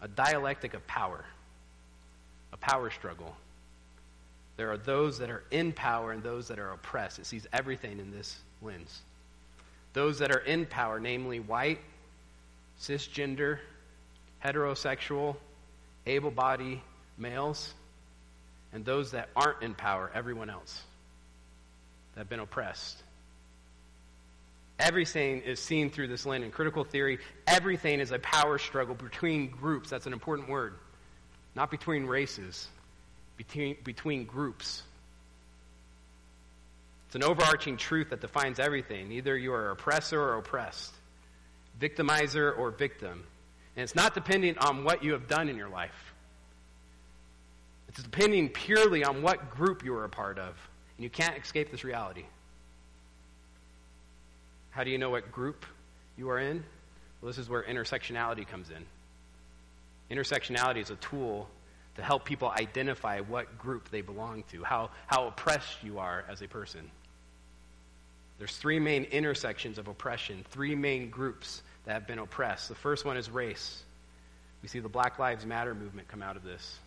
a 0.00 0.06
dialectic 0.06 0.74
of 0.74 0.86
power, 0.86 1.24
a 2.52 2.56
power 2.56 2.88
struggle. 2.88 3.34
There 4.56 4.70
are 4.70 4.78
those 4.78 5.18
that 5.18 5.28
are 5.28 5.42
in 5.50 5.72
power 5.72 6.12
and 6.12 6.22
those 6.22 6.46
that 6.48 6.60
are 6.60 6.70
oppressed. 6.70 7.18
It 7.18 7.26
sees 7.26 7.48
everything 7.52 7.98
in 7.98 8.12
this 8.12 8.36
lens. 8.62 9.00
those 9.92 10.20
that 10.20 10.30
are 10.30 10.38
in 10.38 10.66
power, 10.66 11.00
namely 11.00 11.40
white, 11.40 11.80
cisgender, 12.80 13.58
heterosexual, 14.44 15.34
able 16.06 16.30
bodied 16.30 16.80
males, 17.18 17.72
and 18.72 18.84
those 18.84 19.12
that 19.12 19.28
aren't 19.34 19.62
in 19.62 19.74
power, 19.74 20.10
everyone 20.14 20.50
else 20.50 20.82
that 22.14 22.20
have 22.20 22.28
been 22.28 22.40
oppressed. 22.40 23.02
Everything 24.78 25.40
is 25.42 25.58
seen 25.58 25.90
through 25.90 26.06
this 26.08 26.24
lens. 26.24 26.44
In 26.44 26.50
critical 26.50 26.84
theory, 26.84 27.18
everything 27.46 28.00
is 28.00 28.12
a 28.12 28.18
power 28.20 28.58
struggle 28.58 28.94
between 28.94 29.48
groups. 29.48 29.90
That's 29.90 30.06
an 30.06 30.12
important 30.12 30.48
word. 30.48 30.74
Not 31.56 31.70
between 31.70 32.06
races, 32.06 32.68
between, 33.36 33.76
between 33.82 34.24
groups. 34.24 34.82
It's 37.06 37.16
an 37.16 37.24
overarching 37.24 37.76
truth 37.76 38.10
that 38.10 38.20
defines 38.20 38.60
everything. 38.60 39.10
Either 39.12 39.36
you 39.36 39.52
are 39.52 39.70
oppressor 39.70 40.20
or 40.20 40.36
oppressed, 40.36 40.92
victimizer 41.80 42.56
or 42.56 42.70
victim. 42.70 43.24
And 43.74 43.82
it's 43.82 43.94
not 43.94 44.14
dependent 44.14 44.58
on 44.58 44.84
what 44.84 45.02
you 45.02 45.12
have 45.12 45.26
done 45.26 45.48
in 45.48 45.56
your 45.56 45.70
life. 45.70 46.07
It's 47.98 48.04
depending 48.04 48.48
purely 48.50 49.02
on 49.02 49.22
what 49.22 49.50
group 49.50 49.84
you 49.84 49.92
are 49.94 50.04
a 50.04 50.08
part 50.08 50.38
of. 50.38 50.54
And 50.96 51.02
you 51.02 51.10
can't 51.10 51.36
escape 51.36 51.72
this 51.72 51.82
reality. 51.82 52.22
How 54.70 54.84
do 54.84 54.90
you 54.90 54.98
know 54.98 55.10
what 55.10 55.32
group 55.32 55.66
you 56.16 56.30
are 56.30 56.38
in? 56.38 56.62
Well, 57.20 57.26
this 57.26 57.38
is 57.38 57.48
where 57.48 57.64
intersectionality 57.64 58.46
comes 58.46 58.68
in. 58.70 60.16
Intersectionality 60.16 60.80
is 60.80 60.90
a 60.90 60.94
tool 60.96 61.48
to 61.96 62.02
help 62.02 62.24
people 62.24 62.48
identify 62.48 63.18
what 63.18 63.58
group 63.58 63.90
they 63.90 64.02
belong 64.02 64.44
to, 64.52 64.62
how, 64.62 64.90
how 65.08 65.26
oppressed 65.26 65.82
you 65.82 65.98
are 65.98 66.24
as 66.28 66.40
a 66.40 66.46
person. 66.46 66.88
There's 68.38 68.56
three 68.56 68.78
main 68.78 69.04
intersections 69.04 69.76
of 69.76 69.88
oppression, 69.88 70.44
three 70.52 70.76
main 70.76 71.10
groups 71.10 71.62
that 71.84 71.94
have 71.94 72.06
been 72.06 72.20
oppressed. 72.20 72.68
The 72.68 72.76
first 72.76 73.04
one 73.04 73.16
is 73.16 73.28
race. 73.28 73.82
We 74.62 74.68
see 74.68 74.78
the 74.78 74.88
Black 74.88 75.18
Lives 75.18 75.44
Matter 75.44 75.74
movement 75.74 76.06
come 76.06 76.22
out 76.22 76.36
of 76.36 76.44
this. 76.44 76.78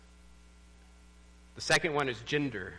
The 1.54 1.60
second 1.60 1.94
one 1.94 2.08
is 2.08 2.18
gender. 2.22 2.74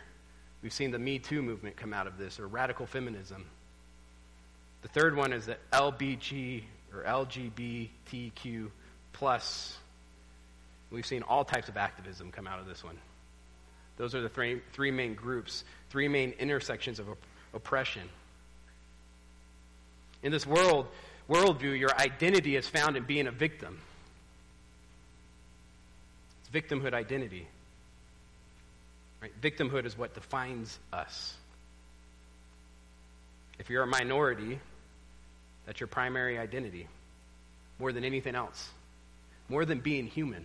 We've 0.62 0.72
seen 0.72 0.90
the 0.90 0.98
Me 0.98 1.18
Too 1.18 1.42
movement 1.42 1.76
come 1.76 1.92
out 1.92 2.06
of 2.06 2.18
this, 2.18 2.40
or 2.40 2.48
radical 2.48 2.86
feminism. 2.86 3.44
The 4.82 4.88
third 4.88 5.16
one 5.16 5.32
is 5.32 5.46
the 5.46 5.56
LBG 5.72 6.64
or 6.92 7.02
LGBTQ 7.04 8.70
plus. 9.12 9.76
We've 10.90 11.06
seen 11.06 11.22
all 11.22 11.44
types 11.44 11.68
of 11.68 11.76
activism 11.76 12.30
come 12.30 12.46
out 12.46 12.60
of 12.60 12.66
this 12.66 12.84
one. 12.84 12.98
Those 13.96 14.14
are 14.14 14.20
the 14.20 14.28
three, 14.28 14.60
three 14.72 14.90
main 14.90 15.14
groups, 15.14 15.64
three 15.90 16.08
main 16.08 16.32
intersections 16.38 16.98
of 16.98 17.08
op- 17.08 17.18
oppression. 17.52 18.02
In 20.22 20.32
this 20.32 20.46
world, 20.46 20.86
worldview, 21.28 21.78
your 21.78 21.94
identity 21.98 22.56
is 22.56 22.66
found 22.68 22.96
in 22.96 23.04
being 23.04 23.26
a 23.26 23.32
victim. 23.32 23.80
It's 26.40 26.50
victimhood 26.50 26.94
identity. 26.94 27.46
Right? 29.24 29.40
Victimhood 29.40 29.86
is 29.86 29.96
what 29.96 30.12
defines 30.12 30.78
us. 30.92 31.32
If 33.58 33.70
you're 33.70 33.82
a 33.82 33.86
minority, 33.86 34.60
that's 35.64 35.80
your 35.80 35.86
primary 35.86 36.38
identity, 36.38 36.88
more 37.78 37.90
than 37.90 38.04
anything 38.04 38.34
else, 38.34 38.68
more 39.48 39.64
than 39.64 39.80
being 39.80 40.08
human. 40.08 40.44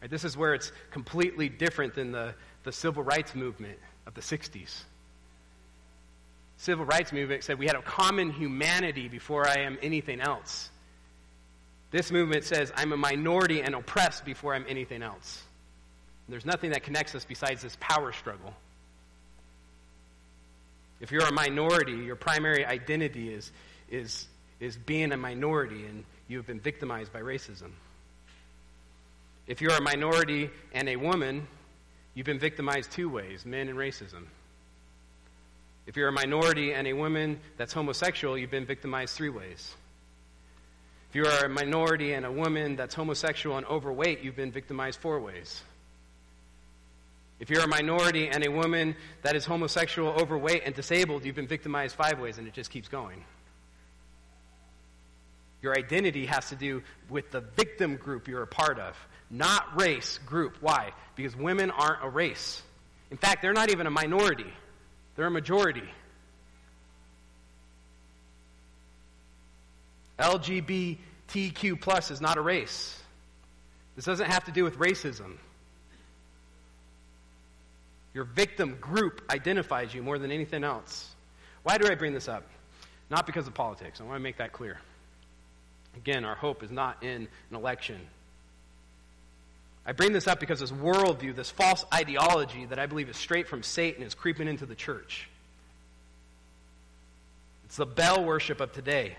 Right? 0.00 0.10
This 0.10 0.24
is 0.24 0.34
where 0.34 0.54
it's 0.54 0.72
completely 0.90 1.50
different 1.50 1.94
than 1.94 2.10
the, 2.10 2.32
the 2.62 2.72
civil 2.72 3.02
rights 3.02 3.34
movement 3.34 3.78
of 4.06 4.14
the 4.14 4.22
60s. 4.22 4.84
Civil 6.56 6.86
rights 6.86 7.12
movement 7.12 7.44
said 7.44 7.58
we 7.58 7.66
had 7.66 7.76
a 7.76 7.82
common 7.82 8.30
humanity 8.30 9.08
before 9.08 9.46
I 9.46 9.58
am 9.58 9.76
anything 9.82 10.22
else. 10.22 10.70
This 11.90 12.10
movement 12.10 12.44
says 12.44 12.72
I'm 12.74 12.94
a 12.94 12.96
minority 12.96 13.60
and 13.60 13.74
oppressed 13.74 14.24
before 14.24 14.54
I'm 14.54 14.64
anything 14.66 15.02
else. 15.02 15.42
There's 16.28 16.46
nothing 16.46 16.70
that 16.70 16.82
connects 16.82 17.14
us 17.14 17.24
besides 17.24 17.62
this 17.62 17.76
power 17.80 18.12
struggle. 18.12 18.52
If 21.00 21.12
you're 21.12 21.26
a 21.26 21.32
minority, 21.32 21.92
your 21.92 22.16
primary 22.16 22.64
identity 22.64 23.32
is, 23.32 23.52
is, 23.90 24.26
is 24.60 24.76
being 24.76 25.12
a 25.12 25.16
minority 25.16 25.84
and 25.84 26.04
you've 26.28 26.46
been 26.46 26.60
victimized 26.60 27.12
by 27.12 27.20
racism. 27.20 27.70
If 29.46 29.60
you're 29.60 29.76
a 29.76 29.82
minority 29.82 30.50
and 30.72 30.88
a 30.88 30.96
woman, 30.96 31.46
you've 32.14 32.26
been 32.26 32.38
victimized 32.38 32.90
two 32.90 33.08
ways 33.08 33.44
men 33.44 33.68
and 33.68 33.78
racism. 33.78 34.24
If 35.86 35.96
you're 35.96 36.08
a 36.08 36.12
minority 36.12 36.72
and 36.72 36.88
a 36.88 36.94
woman 36.94 37.38
that's 37.56 37.72
homosexual, 37.72 38.36
you've 38.36 38.50
been 38.50 38.66
victimized 38.66 39.14
three 39.14 39.28
ways. 39.28 39.72
If 41.10 41.14
you 41.14 41.26
are 41.26 41.44
a 41.44 41.48
minority 41.48 42.12
and 42.12 42.26
a 42.26 42.32
woman 42.32 42.74
that's 42.74 42.94
homosexual 42.94 43.56
and 43.56 43.64
overweight, 43.66 44.22
you've 44.22 44.34
been 44.34 44.50
victimized 44.50 44.98
four 44.98 45.20
ways. 45.20 45.62
If 47.38 47.50
you're 47.50 47.62
a 47.62 47.68
minority 47.68 48.28
and 48.28 48.46
a 48.46 48.50
woman 48.50 48.96
that 49.22 49.36
is 49.36 49.44
homosexual, 49.44 50.10
overweight, 50.10 50.62
and 50.64 50.74
disabled, 50.74 51.24
you've 51.24 51.36
been 51.36 51.46
victimized 51.46 51.94
five 51.94 52.18
ways, 52.18 52.38
and 52.38 52.46
it 52.48 52.54
just 52.54 52.70
keeps 52.70 52.88
going. 52.88 53.24
Your 55.60 55.76
identity 55.76 56.26
has 56.26 56.48
to 56.50 56.56
do 56.56 56.82
with 57.10 57.30
the 57.30 57.40
victim 57.40 57.96
group 57.96 58.28
you're 58.28 58.42
a 58.42 58.46
part 58.46 58.78
of, 58.78 58.96
not 59.30 59.78
race 59.78 60.18
group. 60.24 60.56
Why? 60.60 60.92
Because 61.14 61.36
women 61.36 61.70
aren't 61.70 62.04
a 62.04 62.08
race. 62.08 62.62
In 63.10 63.16
fact, 63.16 63.42
they're 63.42 63.52
not 63.52 63.70
even 63.70 63.86
a 63.86 63.90
minority, 63.90 64.52
they're 65.14 65.26
a 65.26 65.30
majority. 65.30 65.88
LGBTQ 70.18 71.78
plus 71.78 72.10
is 72.10 72.22
not 72.22 72.38
a 72.38 72.40
race. 72.40 72.98
This 73.96 74.06
doesn't 74.06 74.30
have 74.30 74.44
to 74.44 74.52
do 74.52 74.64
with 74.64 74.78
racism. 74.78 75.36
Your 78.16 78.24
victim 78.24 78.78
group 78.80 79.20
identifies 79.28 79.92
you 79.92 80.02
more 80.02 80.18
than 80.18 80.32
anything 80.32 80.64
else. 80.64 81.14
Why 81.64 81.76
do 81.76 81.86
I 81.86 81.96
bring 81.96 82.14
this 82.14 82.28
up? 82.28 82.44
Not 83.10 83.26
because 83.26 83.46
of 83.46 83.52
politics. 83.52 84.00
I 84.00 84.04
want 84.04 84.16
to 84.16 84.22
make 84.22 84.38
that 84.38 84.54
clear. 84.54 84.78
Again, 85.98 86.24
our 86.24 86.34
hope 86.34 86.62
is 86.62 86.70
not 86.70 87.02
in 87.02 87.28
an 87.50 87.56
election. 87.56 88.00
I 89.84 89.92
bring 89.92 90.14
this 90.14 90.26
up 90.26 90.40
because 90.40 90.60
this 90.60 90.72
worldview, 90.72 91.36
this 91.36 91.50
false 91.50 91.84
ideology 91.92 92.64
that 92.64 92.78
I 92.78 92.86
believe 92.86 93.10
is 93.10 93.18
straight 93.18 93.48
from 93.48 93.62
Satan, 93.62 94.02
is 94.02 94.14
creeping 94.14 94.48
into 94.48 94.64
the 94.64 94.74
church. 94.74 95.28
It's 97.66 97.76
the 97.76 97.84
Baal 97.84 98.24
worship 98.24 98.62
of 98.62 98.72
today. 98.72 99.14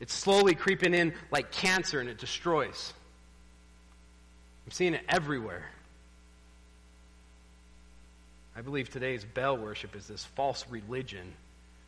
It's 0.00 0.12
slowly 0.12 0.56
creeping 0.56 0.92
in 0.92 1.14
like 1.30 1.52
cancer 1.52 2.00
and 2.00 2.08
it 2.08 2.18
destroys. 2.18 2.92
I'm 4.66 4.72
seeing 4.72 4.94
it 4.94 5.04
everywhere. 5.08 5.66
I 8.58 8.60
believe 8.60 8.90
today's 8.90 9.24
Baal 9.24 9.56
worship 9.56 9.94
is 9.94 10.08
this 10.08 10.24
false 10.24 10.64
religion 10.68 11.32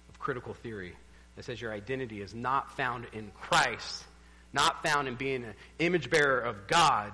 of 0.09 0.21
critical 0.21 0.55
theory 0.55 0.95
that 1.35 1.45
says 1.45 1.61
your 1.61 1.73
identity 1.73 2.23
is 2.23 2.33
not 2.33 2.77
found 2.77 3.09
in 3.13 3.33
Christ, 3.41 4.05
not 4.53 4.81
found 4.81 5.09
in 5.09 5.17
being 5.17 5.43
an 5.43 5.55
image 5.81 6.11
bearer 6.11 6.39
of 6.39 6.69
God. 6.69 7.13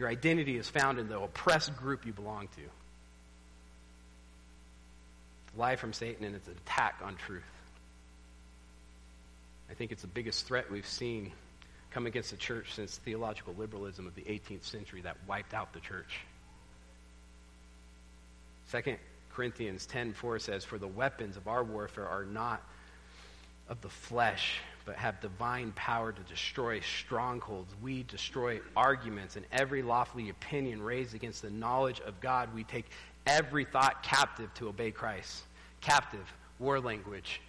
Your 0.00 0.08
identity 0.08 0.56
is 0.56 0.68
found 0.68 0.98
in 0.98 1.08
the 1.08 1.20
oppressed 1.20 1.76
group 1.76 2.04
you 2.04 2.12
belong 2.12 2.48
to. 2.56 2.62
Lie 5.56 5.76
from 5.76 5.92
Satan, 5.92 6.24
and 6.24 6.34
it's 6.34 6.48
an 6.48 6.56
attack 6.66 7.00
on 7.04 7.14
truth. 7.14 7.44
I 9.70 9.74
think 9.74 9.92
it's 9.92 10.02
the 10.02 10.08
biggest 10.08 10.46
threat 10.46 10.68
we've 10.68 10.84
seen 10.84 11.30
come 11.92 12.06
against 12.06 12.32
the 12.32 12.36
church 12.36 12.74
since 12.74 12.96
theological 12.96 13.54
liberalism 13.56 14.08
of 14.08 14.16
the 14.16 14.22
18th 14.22 14.64
century 14.64 15.02
that 15.02 15.16
wiped 15.28 15.54
out 15.54 15.72
the 15.72 15.80
church. 15.80 16.18
2 18.70 18.98
Corinthians 19.30 19.86
10:4 19.86 20.38
says, 20.38 20.64
"For 20.64 20.78
the 20.78 20.88
weapons 20.88 21.36
of 21.36 21.46
our 21.46 21.62
warfare 21.62 22.08
are 22.08 22.24
not 22.24 22.62
of 23.68 23.80
the 23.80 23.88
flesh, 23.88 24.60
but 24.84 24.96
have 24.96 25.20
divine 25.20 25.72
power 25.72 26.12
to 26.12 26.22
destroy 26.22 26.80
strongholds. 26.80 27.74
We 27.82 28.04
destroy 28.04 28.60
arguments 28.76 29.36
and 29.36 29.44
every 29.50 29.82
lofty 29.82 30.28
opinion 30.28 30.80
raised 30.82 31.14
against 31.14 31.42
the 31.42 31.50
knowledge 31.50 32.00
of 32.00 32.20
God. 32.20 32.54
We 32.54 32.64
take 32.64 32.86
every 33.26 33.64
thought 33.64 34.02
captive 34.02 34.52
to 34.54 34.68
obey 34.68 34.90
Christ." 34.90 35.44
Captive, 35.80 36.32
war 36.58 36.80
language. 36.80 37.40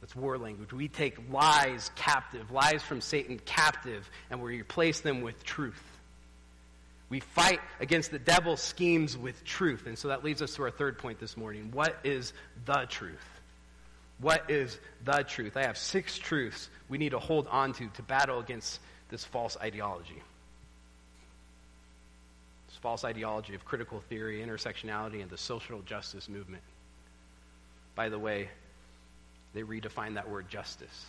That's 0.00 0.14
war 0.14 0.38
language. 0.38 0.72
We 0.72 0.88
take 0.88 1.18
lies 1.30 1.90
captive, 1.96 2.50
lies 2.50 2.82
from 2.82 3.00
Satan 3.00 3.38
captive, 3.40 4.08
and 4.30 4.40
we 4.40 4.60
replace 4.60 5.00
them 5.00 5.22
with 5.22 5.42
truth. 5.44 5.82
We 7.10 7.20
fight 7.20 7.60
against 7.80 8.10
the 8.10 8.18
devil's 8.18 8.60
schemes 8.60 9.16
with 9.16 9.42
truth. 9.44 9.86
And 9.86 9.96
so 9.96 10.08
that 10.08 10.24
leads 10.24 10.42
us 10.42 10.54
to 10.56 10.62
our 10.64 10.70
third 10.70 10.98
point 10.98 11.18
this 11.18 11.36
morning. 11.36 11.70
What 11.72 11.96
is 12.04 12.32
the 12.66 12.86
truth? 12.88 13.24
What 14.20 14.50
is 14.50 14.78
the 15.04 15.22
truth? 15.22 15.56
I 15.56 15.62
have 15.62 15.78
six 15.78 16.18
truths 16.18 16.68
we 16.88 16.98
need 16.98 17.10
to 17.10 17.18
hold 17.18 17.46
on 17.48 17.72
to 17.74 17.88
to 17.88 18.02
battle 18.02 18.40
against 18.40 18.80
this 19.10 19.24
false 19.24 19.56
ideology. 19.60 20.22
This 22.68 22.76
false 22.76 23.04
ideology 23.04 23.54
of 23.54 23.64
critical 23.64 24.00
theory, 24.00 24.44
intersectionality, 24.44 25.22
and 25.22 25.30
the 25.30 25.38
social 25.38 25.80
justice 25.82 26.28
movement. 26.28 26.62
By 27.94 28.08
the 28.08 28.18
way, 28.18 28.48
they 29.54 29.62
redefine 29.62 30.14
that 30.14 30.28
word 30.28 30.48
justice. 30.48 31.06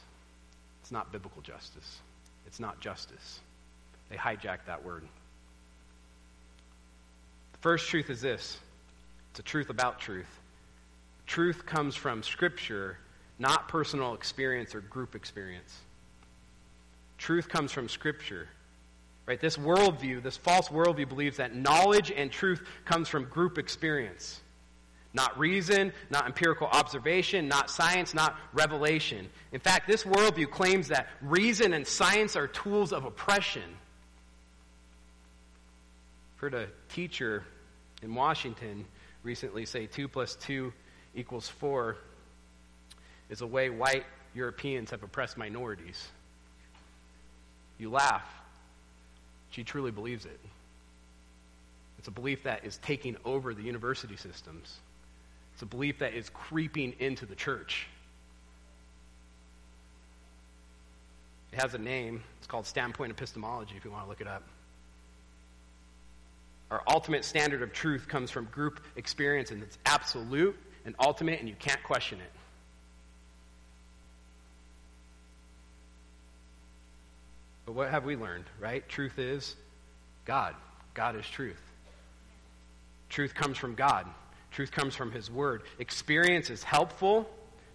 It's 0.82 0.92
not 0.92 1.12
biblical 1.12 1.42
justice, 1.42 2.00
it's 2.48 2.60
not 2.60 2.80
justice. 2.80 3.40
They 4.10 4.16
hijack 4.16 4.60
that 4.66 4.84
word. 4.84 5.04
First 7.62 7.90
truth 7.90 8.10
is 8.10 8.22
this 8.22 8.58
it's 9.32 9.40
a 9.40 9.44
truth 9.44 9.70
about 9.70 10.00
truth. 10.00 10.40
Truth 11.26 11.66
comes 11.66 11.96
from 11.96 12.24
Scripture, 12.24 12.98
not 13.38 13.68
personal 13.68 14.14
experience 14.16 14.74
or 14.74 14.82
group 14.82 15.16
experience. 15.16 15.78
Truth 17.18 17.50
comes 17.50 17.72
from 17.72 17.90
Scripture. 17.90 18.48
Right? 19.26 19.40
This 19.40 19.58
worldview, 19.58 20.24
this 20.24 20.38
false 20.38 20.70
worldview, 20.70 21.08
believes 21.08 21.38
that 21.38 21.54
knowledge 21.54 22.12
and 22.12 22.32
truth 22.32 22.64
comes 22.86 23.08
from 23.08 23.26
group 23.26 23.60
experience. 23.60 24.42
Not 25.14 25.38
reason, 25.38 25.94
not 26.10 26.26
empirical 26.26 26.66
observation, 26.66 27.48
not 27.48 27.70
science, 27.70 28.16
not 28.16 28.36
revelation. 28.54 29.30
In 29.52 29.60
fact, 29.60 29.88
this 29.88 30.04
worldview 30.04 30.50
claims 30.50 30.88
that 30.88 31.08
reason 31.22 31.74
and 31.74 31.86
science 31.86 32.36
are 32.36 32.48
tools 32.48 32.92
of 32.92 33.06
oppression. 33.06 33.64
Heard 36.40 36.54
a 36.54 36.68
teacher 36.88 37.44
in 38.02 38.16
Washington 38.16 38.86
recently 39.24 39.66
say 39.66 39.88
2 39.88 40.08
plus 40.08 40.36
2 40.36 40.72
equals 41.14 41.50
4 41.50 41.98
is 43.30 43.42
a 43.42 43.48
way 43.48 43.70
white 43.70 44.06
Europeans 44.34 44.92
have 44.92 45.04
oppressed 45.04 45.38
minorities. 45.38 46.08
You 47.78 47.90
laugh. 47.90 48.26
She 49.52 49.64
truly 49.64 49.92
believes 49.92 50.26
it. 50.26 50.40
It's 51.98 52.08
a 52.08 52.12
belief 52.12 52.44
that 52.44 52.64
is 52.64 52.78
taking 52.78 53.18
over 53.26 53.54
the 53.54 53.64
university 53.64 54.16
systems. 54.16 54.78
It's 55.54 55.64
a 55.64 55.66
belief 55.66 56.00
that 56.00 56.14
is 56.14 56.30
creeping 56.30 56.94
into 57.00 57.26
the 57.26 57.36
church. 57.36 57.88
It 61.52 61.60
has 61.60 61.74
a 61.74 61.80
name. 61.80 62.24
It's 62.38 62.48
called 62.48 62.66
standpoint 62.66 63.12
epistemology, 63.12 63.74
if 63.76 63.84
you 63.84 63.92
want 63.92 64.06
to 64.06 64.10
look 64.10 64.22
it 64.22 64.28
up. 64.28 64.44
Our 66.72 66.84
ultimate 66.88 67.26
standard 67.26 67.62
of 67.62 67.74
truth 67.74 68.08
comes 68.08 68.30
from 68.30 68.46
group 68.46 68.80
experience, 68.96 69.52
and 69.52 69.64
it's 69.64 69.78
absolute 69.86 70.56
and 70.86 70.96
ultimate, 71.00 71.40
and 71.40 71.50
you 71.50 71.56
can't 71.58 71.82
question 71.84 72.20
it. 72.20 72.32
But 77.66 77.74
what 77.74 77.90
have 77.92 78.06
we 78.06 78.16
learned, 78.16 78.46
right? 78.60 78.88
Truth 78.88 79.20
is 79.20 79.56
God. 80.26 80.56
God 80.94 81.16
is 81.16 81.28
truth. 81.28 81.62
Truth 83.10 83.34
comes 83.34 83.58
from 83.58 83.76
God. 83.76 84.08
Truth 84.52 84.72
comes 84.72 84.96
from 84.96 85.12
His 85.12 85.30
Word. 85.30 85.64
Experience 85.80 86.50
is 86.50 86.64
helpful, 86.64 87.30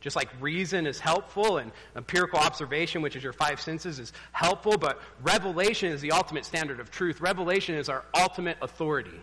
just 0.05 0.17
like 0.17 0.29
reason 0.39 0.87
is 0.87 1.01
helpful, 1.01 1.57
and 1.57 1.73
empirical 1.97 2.39
observation, 2.39 3.01
which 3.01 3.17
is 3.17 3.23
your 3.23 3.33
five 3.33 3.59
senses, 3.59 3.99
is 3.99 4.13
helpful, 4.33 4.77
but 4.77 5.01
revelation 5.23 5.91
is 5.91 6.03
the 6.03 6.13
ultimate 6.13 6.45
standard 6.45 6.79
of 6.79 6.91
truth. 6.91 7.23
Revelation 7.23 7.75
is 7.75 7.89
our 7.89 8.05
ultimate 8.15 8.59
authority. 8.61 9.19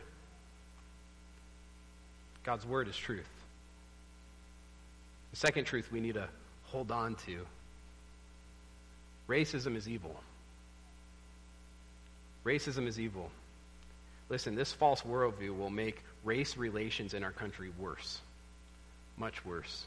God's 2.43 2.65
Word 2.65 2.87
is 2.87 2.97
truth. 2.97 3.29
The 5.29 5.37
second 5.37 5.65
truth 5.65 5.91
we 5.91 5.99
need 5.99 6.15
to 6.15 6.27
hold 6.63 6.89
on 6.89 7.13
to 7.27 7.45
racism 9.27 9.75
is 9.75 9.87
evil. 9.87 10.19
Racism 12.43 12.87
is 12.87 12.99
evil. 12.99 13.29
Listen, 14.29 14.55
this 14.55 14.73
false 14.73 15.01
worldview 15.01 15.55
will 15.55 15.69
make 15.69 16.01
race 16.23 16.57
relations 16.57 17.13
in 17.13 17.23
our 17.23 17.31
country 17.31 17.71
worse. 17.77 18.19
Much 19.15 19.45
worse. 19.45 19.85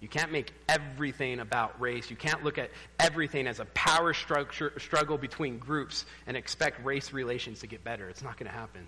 You 0.00 0.08
can't 0.08 0.30
make 0.30 0.52
everything 0.68 1.40
about 1.40 1.80
race. 1.80 2.10
You 2.10 2.16
can't 2.16 2.44
look 2.44 2.58
at 2.58 2.70
everything 3.00 3.46
as 3.46 3.60
a 3.60 3.64
power 3.66 4.12
structure, 4.12 4.72
struggle 4.78 5.16
between 5.16 5.58
groups 5.58 6.04
and 6.26 6.36
expect 6.36 6.84
race 6.84 7.12
relations 7.12 7.60
to 7.60 7.66
get 7.66 7.82
better. 7.82 8.08
It's 8.08 8.22
not 8.22 8.36
going 8.36 8.50
to 8.50 8.56
happen. 8.56 8.86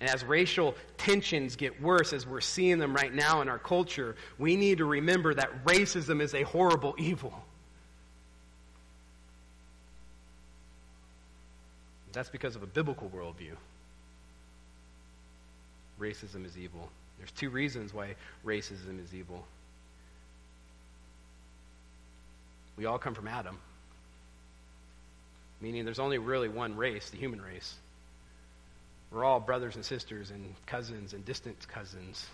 And 0.00 0.08
as 0.08 0.24
racial 0.24 0.74
tensions 0.96 1.56
get 1.56 1.80
worse, 1.80 2.12
as 2.12 2.26
we're 2.26 2.40
seeing 2.40 2.78
them 2.78 2.94
right 2.94 3.14
now 3.14 3.42
in 3.42 3.48
our 3.48 3.58
culture, 3.58 4.16
we 4.38 4.56
need 4.56 4.78
to 4.78 4.86
remember 4.86 5.34
that 5.34 5.64
racism 5.64 6.22
is 6.22 6.34
a 6.34 6.42
horrible 6.42 6.94
evil. 6.98 7.34
That's 12.12 12.30
because 12.30 12.56
of 12.56 12.62
a 12.62 12.66
biblical 12.66 13.08
worldview. 13.10 13.52
Racism 16.00 16.44
is 16.44 16.58
evil. 16.58 16.88
There's 17.20 17.30
two 17.32 17.50
reasons 17.50 17.92
why 17.92 18.14
racism 18.44 19.02
is 19.04 19.14
evil. 19.14 19.44
We 22.78 22.86
all 22.86 22.98
come 22.98 23.14
from 23.14 23.28
Adam, 23.28 23.58
meaning 25.60 25.84
there's 25.84 25.98
only 25.98 26.16
really 26.16 26.48
one 26.48 26.76
race, 26.76 27.10
the 27.10 27.18
human 27.18 27.42
race. 27.42 27.74
We're 29.10 29.22
all 29.22 29.38
brothers 29.38 29.76
and 29.76 29.84
sisters 29.84 30.30
and 30.30 30.54
cousins 30.64 31.12
and 31.12 31.22
distant 31.26 31.68
cousins. 31.68 32.26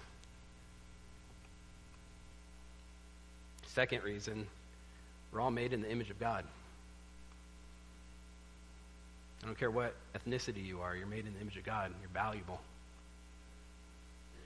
Second 3.67 4.05
reason, 4.05 4.47
we're 5.33 5.41
all 5.41 5.51
made 5.51 5.73
in 5.73 5.83
the 5.83 5.91
image 5.91 6.11
of 6.11 6.21
God. 6.21 6.45
I 9.43 9.47
don't 9.47 9.59
care 9.59 9.71
what 9.71 9.97
ethnicity 10.15 10.65
you 10.65 10.81
are, 10.81 10.95
you're 10.95 11.09
made 11.09 11.27
in 11.27 11.35
the 11.35 11.41
image 11.41 11.57
of 11.57 11.65
God 11.65 11.87
and 11.87 11.97
you're 12.01 12.11
valuable. 12.11 12.61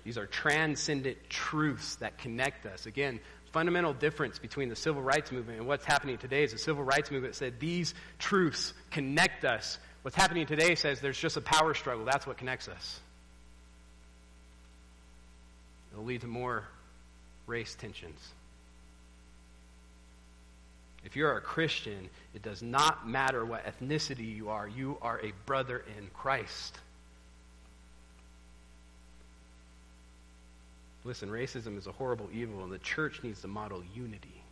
These 0.05 0.19
are 0.19 0.27
transcendent 0.27 1.19
truths 1.29 1.97
that 1.97 2.19
connect 2.19 2.67
us. 2.67 2.87
Again, 2.87 3.21
fundamental 3.53 3.93
difference 3.93 4.39
between 4.39 4.69
the 4.69 4.77
civil 4.77 5.03
rights 5.03 5.33
movement 5.33 5.59
and 5.59 5.67
what's 5.67 5.85
happening 5.85 6.19
today 6.19 6.45
is 6.45 6.53
the 6.53 6.59
civil 6.59 6.85
rights 6.85 7.11
movement 7.11 7.35
said 7.35 7.59
these 7.61 7.95
truths 8.19 8.73
connect 8.91 9.45
us. 9.45 9.79
What's 10.03 10.17
happening 10.17 10.47
today 10.47 10.75
says 10.75 11.01
there's 11.01 11.19
just 11.19 11.37
a 11.37 11.41
power 11.43 11.75
struggle. 11.75 12.05
That's 12.05 12.27
what 12.27 12.39
connects 12.39 12.69
us. 12.69 13.01
It'll 15.93 16.05
lead 16.05 16.21
to 16.23 16.27
more 16.27 16.65
race 17.47 17.75
tensions. 17.75 18.21
If 21.05 21.17
you're 21.17 21.37
a 21.37 21.41
Christian, 21.41 22.09
it 22.35 22.43
does 22.43 22.63
not 22.63 23.09
matter 23.09 23.45
what 23.45 23.65
ethnicity 23.65 24.37
you 24.37 24.51
are, 24.51 24.69
you 24.69 24.99
are 25.03 25.19
a 25.21 25.33
brother 25.47 25.83
in 25.99 26.09
Christ. 26.13 26.79
Listen, 31.05 31.31
racism 31.31 31.79
is 31.79 31.87
a 31.87 31.93
horrible 31.93 32.29
evil, 32.33 32.63
and 32.63 32.73
the 32.73 32.79
church 32.79 33.23
needs 33.23 33.41
to 33.41 33.49
model 33.49 33.83
unity. 33.95 34.43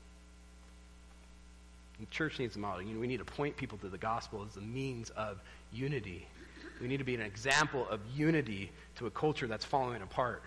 The 2.01 2.07
church 2.07 2.39
needs 2.39 2.55
to 2.55 2.59
model. 2.59 2.85
Know, 2.85 3.01
we 3.01 3.07
need 3.07 3.19
to 3.19 3.25
point 3.25 3.57
people 3.57 3.77
to 3.79 3.89
the 3.89 3.99
gospel 3.99 4.47
as 4.49 4.57
a 4.57 4.61
means 4.61 5.11
of 5.11 5.41
unity. 5.73 6.27
We 6.81 6.89
need 6.89 6.99
to 6.99 7.05
be 7.05 7.15
an 7.15 7.21
example 7.21 7.87
of 7.89 8.01
unity 8.15 8.71
to 8.97 9.07
a 9.07 9.11
culture 9.11 9.47
that's 9.47 9.65
falling 9.65 10.01
apart, 10.01 10.43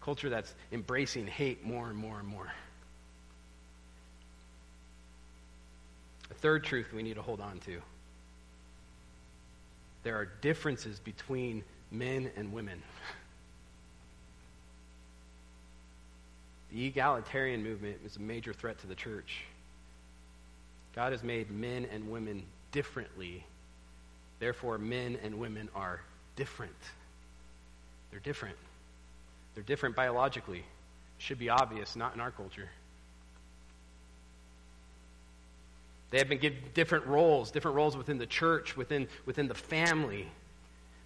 a 0.00 0.04
culture 0.04 0.30
that's 0.30 0.54
embracing 0.72 1.26
hate 1.26 1.64
more 1.64 1.88
and 1.88 1.96
more 1.96 2.18
and 2.18 2.26
more. 2.26 2.52
A 6.30 6.34
third 6.34 6.64
truth 6.64 6.92
we 6.92 7.02
need 7.02 7.14
to 7.14 7.22
hold 7.22 7.40
on 7.40 7.58
to 7.60 7.80
there 10.04 10.16
are 10.16 10.26
differences 10.42 11.00
between 11.00 11.64
men 11.90 12.30
and 12.36 12.52
women. 12.52 12.80
The 16.74 16.86
egalitarian 16.86 17.62
movement 17.62 17.98
is 18.04 18.16
a 18.16 18.20
major 18.20 18.52
threat 18.52 18.78
to 18.78 18.88
the 18.88 18.96
church. 18.96 19.44
God 20.96 21.12
has 21.12 21.22
made 21.22 21.48
men 21.52 21.86
and 21.92 22.10
women 22.10 22.42
differently. 22.72 23.46
Therefore, 24.40 24.76
men 24.76 25.16
and 25.22 25.38
women 25.38 25.68
are 25.76 26.00
different. 26.34 26.74
They're 28.10 28.18
different. 28.18 28.56
They're 29.54 29.62
different 29.62 29.94
biologically. 29.94 30.64
Should 31.18 31.38
be 31.38 31.48
obvious, 31.48 31.94
not 31.94 32.12
in 32.14 32.20
our 32.20 32.32
culture. 32.32 32.68
They 36.10 36.18
have 36.18 36.28
been 36.28 36.38
given 36.38 36.58
different 36.74 37.06
roles, 37.06 37.52
different 37.52 37.76
roles 37.76 37.96
within 37.96 38.18
the 38.18 38.26
church, 38.26 38.76
within, 38.76 39.06
within 39.26 39.46
the 39.46 39.54
family. 39.54 40.26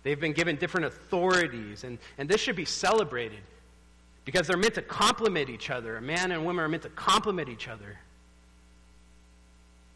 They've 0.03 0.19
been 0.19 0.33
given 0.33 0.57
different 0.57 0.87
authorities, 0.87 1.85
and, 1.85 1.99
and 2.17 2.27
this 2.27 2.41
should 2.41 2.57
be 2.57 2.65
celebrated 2.65 3.41
because 4.29 4.47
they're 4.47 4.59
meant 4.59 4.75
to 4.75 4.83
complement 4.83 5.49
each 5.49 5.71
other. 5.71 5.97
A 5.97 6.03
man 6.03 6.33
and 6.33 6.45
woman 6.45 6.63
are 6.63 6.69
meant 6.69 6.83
to 6.83 6.91
complement 6.91 7.49
each 7.49 7.67
other. 7.67 7.99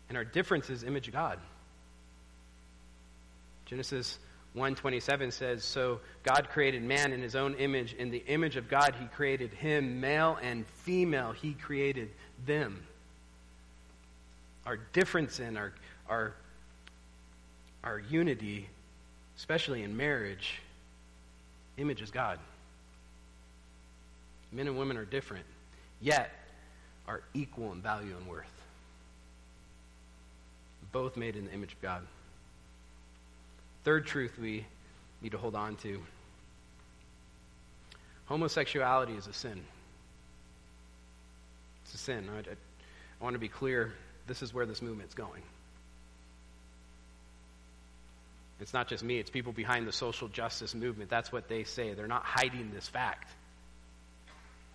And 0.09 0.16
our 0.16 0.24
difference 0.24 0.70
is 0.70 0.85
image 0.85 1.12
God. 1.12 1.39
Genesis 3.66 4.18
127 4.55 5.33
says, 5.33 5.62
So 5.62 6.01
God 6.22 6.49
created 6.49 6.83
man 6.83 7.12
in 7.12 7.20
his 7.20 7.37
own 7.37 7.53
image. 7.57 7.93
In 7.93 8.11
the 8.11 8.24
image 8.26 8.57
of 8.57 8.70
God, 8.70 8.95
he 8.99 9.05
created 9.05 9.53
him, 9.53 10.01
male 10.01 10.39
and 10.41 10.66
female, 10.66 11.33
he 11.33 11.53
created 11.53 12.09
them 12.47 12.83
our 14.64 14.78
difference 14.95 15.41
in 15.41 15.59
our, 15.59 15.74
our, 16.09 16.35
our 17.85 17.99
unity, 17.99 18.66
especially 19.37 19.83
in 19.83 19.95
marriage, 19.95 20.61
images 21.76 22.11
God. 22.11 22.39
Men 24.53 24.68
and 24.68 24.78
women 24.78 24.96
are 24.96 25.05
different, 25.05 25.46
yet 26.00 26.30
are 27.09 27.22
equal 27.34 27.72
in 27.72 27.80
value 27.80 28.14
and 28.16 28.26
worth. 28.26 28.46
Both 30.92 31.16
made 31.16 31.36
in 31.36 31.46
the 31.46 31.53
image 31.53 31.72
of 31.72 31.80
God. 31.80 32.03
Third 33.84 34.07
truth 34.07 34.38
we 34.38 34.66
need 35.22 35.32
to 35.32 35.38
hold 35.38 35.55
on 35.55 35.76
to 35.76 36.03
homosexuality 38.26 39.14
is 39.14 39.26
a 39.26 39.32
sin. 39.32 39.61
It's 41.84 41.94
a 41.94 41.98
sin. 41.98 42.28
I, 42.30 42.38
I, 42.38 42.53
I 43.20 43.24
want 43.24 43.34
to 43.34 43.40
be 43.40 43.48
clear 43.48 43.92
this 44.26 44.42
is 44.42 44.55
where 44.55 44.66
this 44.66 44.82
movement's 44.82 45.14
going. 45.14 45.42
It's 48.61 48.72
not 48.72 48.86
just 48.86 49.03
me, 49.03 49.18
it's 49.18 49.30
people 49.30 49.53
behind 49.53 49.88
the 49.88 49.92
social 49.92 50.28
justice 50.28 50.74
movement. 50.74 51.11
That's 51.11 51.32
what 51.32 51.48
they 51.48 51.64
say. 51.64 51.94
They're 51.94 52.07
not 52.07 52.24
hiding 52.24 52.70
this 52.72 52.86
fact. 52.86 53.28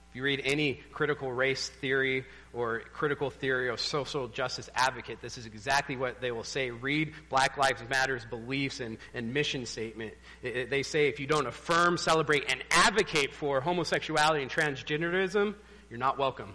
If 0.09 0.15
you 0.15 0.23
read 0.23 0.41
any 0.45 0.79
critical 0.93 1.31
race 1.31 1.67
theory 1.67 2.25
or 2.53 2.79
critical 2.93 3.29
theory 3.29 3.69
or 3.69 3.77
social 3.77 4.27
justice 4.27 4.69
advocate, 4.73 5.21
this 5.21 5.37
is 5.37 5.45
exactly 5.45 5.95
what 5.97 6.21
they 6.21 6.31
will 6.31 6.45
say. 6.45 6.71
Read 6.71 7.13
Black 7.29 7.57
Lives 7.57 7.83
Matter's 7.89 8.25
beliefs 8.25 8.79
and, 8.79 8.97
and 9.13 9.33
mission 9.33 9.65
statement. 9.65 10.13
It, 10.41 10.55
it, 10.55 10.69
they 10.69 10.83
say 10.83 11.07
if 11.07 11.19
you 11.19 11.27
don't 11.27 11.45
affirm, 11.45 11.97
celebrate, 11.97 12.45
and 12.49 12.63
advocate 12.71 13.33
for 13.33 13.59
homosexuality 13.59 14.41
and 14.41 14.49
transgenderism, 14.49 15.55
you're 15.89 15.99
not 15.99 16.17
welcome. 16.17 16.53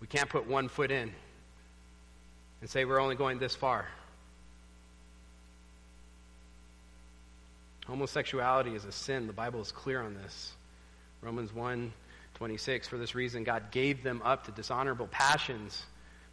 We 0.00 0.06
can't 0.06 0.28
put 0.28 0.46
one 0.46 0.68
foot 0.68 0.90
in 0.90 1.12
and 2.60 2.70
say 2.70 2.84
we're 2.84 3.00
only 3.00 3.16
going 3.16 3.38
this 3.38 3.54
far. 3.54 3.86
Homosexuality 7.86 8.74
is 8.74 8.84
a 8.84 8.92
sin. 8.92 9.26
The 9.26 9.32
Bible 9.32 9.60
is 9.60 9.72
clear 9.72 10.02
on 10.02 10.14
this. 10.14 10.52
Romans 11.24 11.54
1 11.54 11.92
26. 12.34 12.88
For 12.88 12.98
this 12.98 13.14
reason, 13.14 13.44
God 13.44 13.70
gave 13.70 14.02
them 14.02 14.20
up 14.24 14.44
to 14.44 14.52
dishonorable 14.52 15.06
passions. 15.06 15.84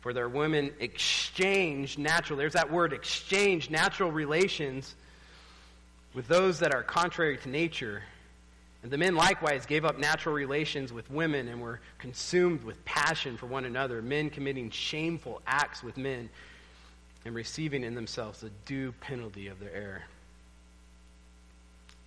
For 0.02 0.14
their 0.14 0.28
women 0.28 0.72
exchanged 0.80 2.00
natural, 2.00 2.38
there's 2.38 2.54
that 2.54 2.72
word, 2.72 2.92
exchange 2.92 3.70
natural 3.70 4.12
relations 4.12 4.96
with 6.14 6.28
those 6.28 6.60
that 6.60 6.74
are 6.74 6.82
contrary 6.82 7.38
to 7.38 7.50
nature. 7.50 8.02
And 8.82 8.92
the 8.92 8.98
men 8.98 9.16
likewise 9.16 9.68
gave 9.68 9.86
up 9.86 10.00
natural 10.00 10.34
relations 10.34 10.92
with 10.92 11.10
women 11.12 11.48
and 11.48 11.62
were 11.62 11.80
consumed 12.00 12.64
with 12.64 12.84
passion 12.84 13.38
for 13.38 13.46
one 13.46 13.66
another, 13.66 14.02
men 14.02 14.32
committing 14.32 14.72
shameful 14.72 15.40
acts 15.46 15.84
with 15.84 15.98
men 15.98 16.30
and 17.26 17.36
receiving 17.36 17.84
in 17.84 17.94
themselves 17.94 18.42
the 18.42 18.50
due 18.66 18.92
penalty 19.02 19.48
of 19.48 19.60
their 19.60 19.74
error. 19.74 20.02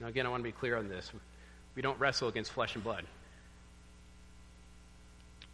Now, 0.00 0.08
again, 0.08 0.26
I 0.26 0.28
want 0.28 0.40
to 0.40 0.48
be 0.48 0.52
clear 0.52 0.76
on 0.76 0.88
this. 0.88 1.12
We 1.74 1.82
don't 1.82 1.98
wrestle 1.98 2.28
against 2.28 2.52
flesh 2.52 2.74
and 2.74 2.84
blood. 2.84 3.04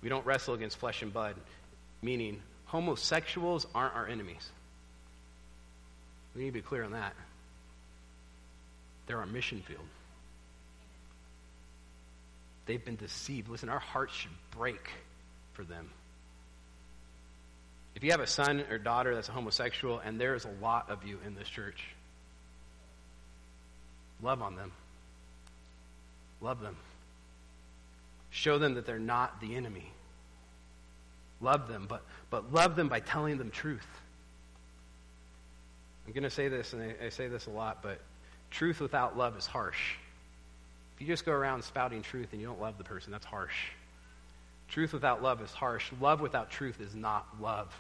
We 0.03 0.09
don't 0.09 0.25
wrestle 0.25 0.55
against 0.55 0.79
flesh 0.79 1.03
and 1.03 1.13
blood, 1.13 1.37
meaning 2.03 2.43
homosexuals 2.67 3.67
aren't 3.75 3.95
our 3.95 4.07
enemies. 4.07 4.49
We 6.35 6.43
need 6.43 6.49
to 6.49 6.55
be 6.55 6.63
clear 6.63 6.85
on 6.85 6.93
that. 6.93 7.15
They're 9.07 9.19
our 9.19 9.27
mission 9.27 9.63
field. 9.67 9.85
They've 12.67 12.85
been 12.85 12.97
deceived. 12.97 13.49
Listen, 13.49 13.69
our 13.69 13.81
hearts 13.81 14.15
should 14.15 14.31
break 14.57 14.91
for 15.55 15.65
them. 15.65 15.91
If 17.97 18.05
you 18.05 18.13
have 18.13 18.21
a 18.21 18.27
son 18.27 18.65
or 18.71 18.79
daughter 18.79 19.15
that's 19.15 19.29
a 19.29 19.33
homosexual, 19.33 19.99
and 19.99 20.21
there's 20.21 20.45
a 20.45 20.53
lot 20.63 20.89
of 20.89 21.05
you 21.05 21.19
in 21.27 21.35
this 21.35 21.49
church, 21.49 21.85
love 24.23 24.41
on 24.41 24.55
them. 24.55 24.71
Love 26.41 26.61
them. 26.61 26.77
Show 28.31 28.59
them 28.59 28.75
that 28.75 28.87
they're 28.87 28.99
not 28.99 29.41
the 29.41 29.57
enemy. 29.57 29.91
Love 31.41 31.69
them, 31.69 31.87
but, 31.89 32.03
but 32.31 32.53
love 32.53 32.77
them 32.77 32.89
by 32.89 33.01
telling 33.01 33.39
them 33.39 33.51
truth. 33.51 33.87
I'm 36.07 36.13
going 36.13 36.23
to 36.25 36.31
say 36.31 36.49
this, 36.49 36.73
and 36.73 36.83
I, 36.83 37.07
I 37.07 37.09
say 37.09 37.29
this 37.29 37.47
a 37.47 37.51
lot, 37.51 37.83
but 37.83 38.01
truth 38.51 38.81
without 38.81 39.17
love 39.17 39.37
is 39.37 39.47
harsh. 39.47 39.95
If 40.95 41.01
you 41.01 41.07
just 41.07 41.25
go 41.25 41.33
around 41.33 41.63
spouting 41.63 42.03
truth 42.03 42.29
and 42.33 42.41
you 42.41 42.47
don't 42.47 42.61
love 42.61 42.79
the 42.79 42.85
person, 42.85 43.11
that's 43.11 43.25
harsh. 43.25 43.57
Truth 44.69 44.93
without 44.93 45.23
love 45.23 45.41
is 45.43 45.51
harsh. 45.51 45.91
Love 46.01 46.21
without 46.21 46.51
truth 46.51 46.81
is 46.81 46.95
not 46.95 47.27
love. 47.41 47.75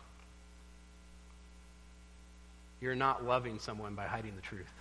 You're 2.80 2.94
not 2.94 3.24
loving 3.24 3.58
someone 3.58 3.94
by 3.94 4.06
hiding 4.06 4.34
the 4.34 4.42
truth. 4.42 4.72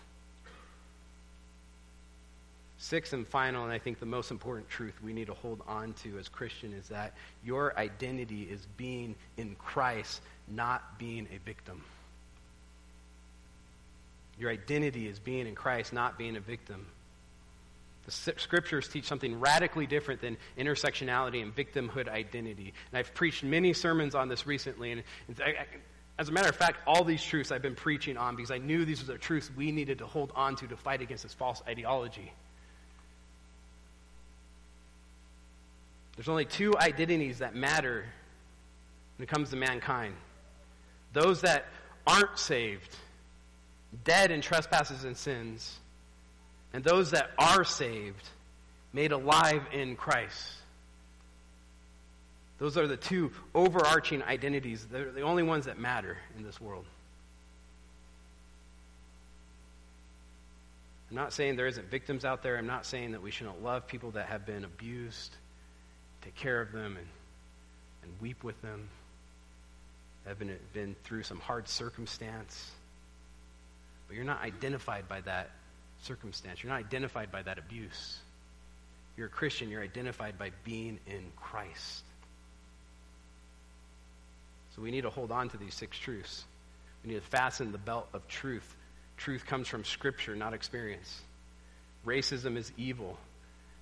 Sixth 2.82 3.12
and 3.12 3.28
final, 3.28 3.66
and 3.66 3.74
I 3.74 3.78
think 3.78 4.00
the 4.00 4.06
most 4.06 4.32
important 4.32 4.70
truth 4.70 4.94
we 5.04 5.12
need 5.12 5.28
to 5.28 5.34
hold 5.34 5.62
on 5.68 5.92
to 6.04 6.18
as 6.18 6.30
Christian 6.30 6.72
is 6.72 6.88
that 6.88 7.14
your 7.44 7.78
identity 7.78 8.44
is 8.44 8.66
being 8.78 9.16
in 9.36 9.56
Christ, 9.56 10.22
not 10.48 10.98
being 10.98 11.28
a 11.36 11.40
victim. 11.46 11.84
Your 14.40 14.50
identity 14.50 15.10
is 15.10 15.20
being 15.20 15.46
in 15.46 15.56
Christ, 15.56 15.92
not 15.92 16.18
being 16.18 16.38
a 16.38 16.40
victim. 16.40 16.88
The 18.06 18.12
scriptures 18.38 18.88
teach 18.88 19.04
something 19.04 19.42
radically 19.42 19.86
different 19.86 20.22
than 20.22 20.38
intersectionality 20.58 21.44
and 21.44 21.54
victimhood 21.54 22.08
identity. 22.08 22.74
And 22.92 22.98
I've 22.98 23.14
preached 23.14 23.44
many 23.44 23.74
sermons 23.74 24.16
on 24.16 24.30
this 24.30 24.48
recently, 24.48 24.94
and 24.94 25.04
as 26.18 26.30
a 26.30 26.32
matter 26.32 26.48
of 26.48 26.56
fact, 26.56 26.78
all 26.88 27.04
these 27.04 27.22
truths 27.22 27.52
I've 27.52 27.62
been 27.62 27.76
preaching 27.76 28.16
on 28.16 28.38
because 28.38 28.52
I 28.52 28.58
knew 28.58 28.86
these 28.86 29.06
were 29.06 29.12
the 29.14 29.20
truths 29.20 29.52
we 29.54 29.74
needed 29.74 29.98
to 29.98 30.08
hold 30.08 30.32
on 30.34 30.56
to 30.56 30.68
to 30.68 30.78
fight 30.78 31.02
against 31.02 31.24
this 31.24 31.34
false 31.34 31.62
ideology. 31.68 32.32
There's 36.20 36.28
only 36.28 36.44
two 36.44 36.74
identities 36.78 37.40
that 37.40 37.56
matter 37.56 38.04
when 39.16 39.24
it 39.24 39.30
comes 39.30 39.52
to 39.52 39.56
mankind 39.56 40.16
those 41.14 41.40
that 41.42 41.68
aren't 42.06 42.38
saved, 42.38 42.94
dead 44.04 44.30
in 44.30 44.42
trespasses 44.42 45.06
and 45.06 45.16
sins, 45.16 45.80
and 46.74 46.84
those 46.84 47.12
that 47.12 47.32
are 47.38 47.64
saved, 47.64 48.28
made 48.92 49.14
alive 49.14 49.62
in 49.72 49.96
Christ. 49.96 50.56
Those 52.58 52.78
are 52.78 52.86
the 52.86 52.98
two 52.98 53.32
overarching 53.56 54.22
identities. 54.22 54.86
They're 54.92 55.14
the 55.14 55.22
only 55.22 55.44
ones 55.44 55.68
that 55.68 55.80
matter 55.80 56.18
in 56.38 56.44
this 56.44 56.60
world. 56.60 56.84
I'm 61.10 61.16
not 61.16 61.32
saying 61.32 61.56
there 61.56 61.68
isn't 61.68 61.90
victims 61.90 62.26
out 62.26 62.44
there. 62.44 62.58
I'm 62.58 62.68
not 62.68 62.86
saying 62.86 63.14
that 63.14 63.22
we 63.22 63.32
shouldn't 63.32 63.64
love 63.64 63.88
people 63.88 64.12
that 64.12 64.26
have 64.26 64.46
been 64.46 64.66
abused 64.66 65.34
take 66.22 66.36
care 66.36 66.62
of 66.62 66.72
them 66.72 66.98
and, 66.98 67.08
and 68.04 68.12
weep 68.22 68.44
with 68.44 68.62
them, 68.62 68.90
have 70.26 70.40
been, 70.40 70.56
been 70.74 70.96
through 71.04 71.24
some 71.24 71.40
hard 71.40 71.68
circumstance. 71.68 72.72
But 74.08 74.16
you're 74.16 74.26
not 74.26 74.42
identified 74.42 75.08
by 75.08 75.22
that 75.22 75.52
circumstance. 76.02 76.64
You're 76.64 76.72
not 76.72 76.80
identified 76.80 77.32
by 77.32 77.44
that 77.44 77.58
abuse. 77.58 78.20
You're 79.18 79.28
a 79.28 79.30
Christian. 79.30 79.70
You're 79.70 79.84
identified 79.84 80.38
by 80.38 80.52
being 80.64 81.00
in 81.08 81.32
Christ. 81.36 82.04
So 84.76 84.82
we 84.82 84.92
need 84.92 85.02
to 85.02 85.10
hold 85.10 85.32
on 85.32 85.50
to 85.50 85.58
these 85.58 85.74
six 85.74 85.98
truths. 85.98 86.46
We 87.04 87.12
need 87.12 87.20
to 87.20 87.28
fasten 87.28 87.72
the 87.72 87.78
belt 87.78 88.08
of 88.14 88.28
truth. 88.28 88.76
Truth 89.18 89.46
comes 89.46 89.68
from 89.68 89.84
Scripture, 89.84 90.36
not 90.36 90.54
experience. 90.54 91.22
Racism 92.06 92.56
is 92.56 92.72
evil. 92.78 93.18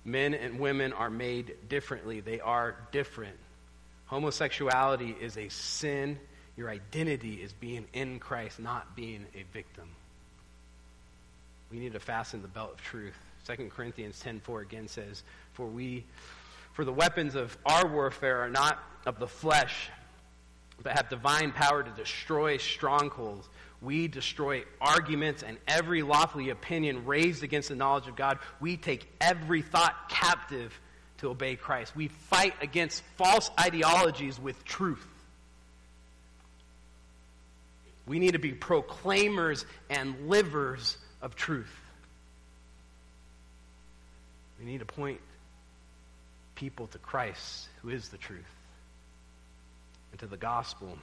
Men 0.04 0.34
and 0.34 0.58
women 0.58 0.92
are 0.92 1.10
made 1.10 1.54
differently, 1.68 2.20
they 2.20 2.40
are 2.40 2.76
different. 2.92 3.36
Homosexuality 4.06 5.14
is 5.20 5.36
a 5.36 5.48
sin. 5.48 6.18
Your 6.56 6.70
identity 6.70 7.34
is 7.34 7.52
being 7.52 7.86
in 7.92 8.18
Christ, 8.18 8.58
not 8.58 8.96
being 8.96 9.26
a 9.34 9.44
victim. 9.52 9.88
We 11.70 11.78
need 11.78 11.92
to 11.92 12.00
fasten 12.00 12.40
the 12.40 12.48
belt 12.48 12.72
of 12.72 12.82
truth. 12.82 13.18
2 13.46 13.70
Corinthians 13.70 14.20
10:4 14.20 14.62
again 14.62 14.88
says, 14.88 15.22
"For 15.52 15.66
we 15.66 16.06
for 16.72 16.84
the 16.84 16.92
weapons 16.92 17.34
of 17.34 17.58
our 17.66 17.86
warfare 17.88 18.38
are 18.38 18.48
not 18.48 18.78
of 19.04 19.18
the 19.18 19.26
flesh, 19.26 19.90
but 20.82 20.96
have 20.96 21.08
divine 21.08 21.50
power 21.50 21.82
to 21.82 21.90
destroy 21.90 22.56
strongholds 22.56 23.48
we 23.80 24.08
destroy 24.08 24.64
arguments 24.80 25.42
and 25.42 25.56
every 25.68 26.02
lawfully 26.02 26.50
opinion 26.50 27.06
raised 27.06 27.44
against 27.44 27.68
the 27.68 27.76
knowledge 27.76 28.08
of 28.08 28.16
God. 28.16 28.38
We 28.60 28.76
take 28.76 29.08
every 29.20 29.62
thought 29.62 30.08
captive 30.08 30.78
to 31.18 31.30
obey 31.30 31.56
Christ. 31.56 31.94
We 31.94 32.08
fight 32.08 32.54
against 32.60 33.02
false 33.16 33.50
ideologies 33.58 34.40
with 34.40 34.64
truth. 34.64 35.06
We 38.06 38.18
need 38.18 38.32
to 38.32 38.38
be 38.38 38.52
proclaimers 38.52 39.64
and 39.90 40.28
livers 40.28 40.96
of 41.22 41.36
truth. 41.36 41.72
We 44.58 44.64
need 44.64 44.80
to 44.80 44.86
point 44.86 45.20
people 46.56 46.88
to 46.88 46.98
Christ, 46.98 47.68
who 47.82 47.90
is 47.90 48.08
the 48.08 48.16
truth, 48.16 48.40
and 50.10 50.18
to 50.20 50.26
the 50.26 50.36
gospel, 50.36 50.98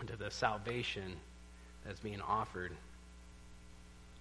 and 0.00 0.08
to 0.08 0.16
the 0.16 0.30
salvation 0.30 1.14
that's 1.84 2.00
being 2.00 2.20
offered. 2.20 2.72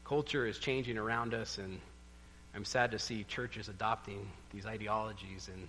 Culture 0.05 0.45
is 0.45 0.57
changing 0.57 0.97
around 0.97 1.33
us, 1.33 1.57
and 1.57 1.79
I'm 2.55 2.65
sad 2.65 2.91
to 2.91 2.99
see 2.99 3.23
churches 3.23 3.67
adopting 3.69 4.29
these 4.53 4.65
ideologies 4.65 5.49
and 5.53 5.67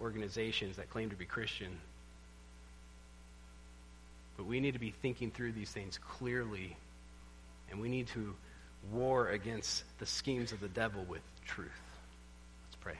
organizations 0.00 0.76
that 0.76 0.90
claim 0.90 1.10
to 1.10 1.16
be 1.16 1.24
Christian. 1.24 1.78
But 4.36 4.46
we 4.46 4.60
need 4.60 4.72
to 4.72 4.78
be 4.78 4.90
thinking 4.90 5.30
through 5.30 5.52
these 5.52 5.70
things 5.70 5.98
clearly, 5.98 6.76
and 7.70 7.80
we 7.80 7.88
need 7.88 8.08
to 8.08 8.34
war 8.92 9.28
against 9.28 9.84
the 9.98 10.06
schemes 10.06 10.52
of 10.52 10.60
the 10.60 10.68
devil 10.68 11.04
with 11.08 11.22
truth. 11.46 11.68
Let's 12.66 12.76
pray. 12.80 12.98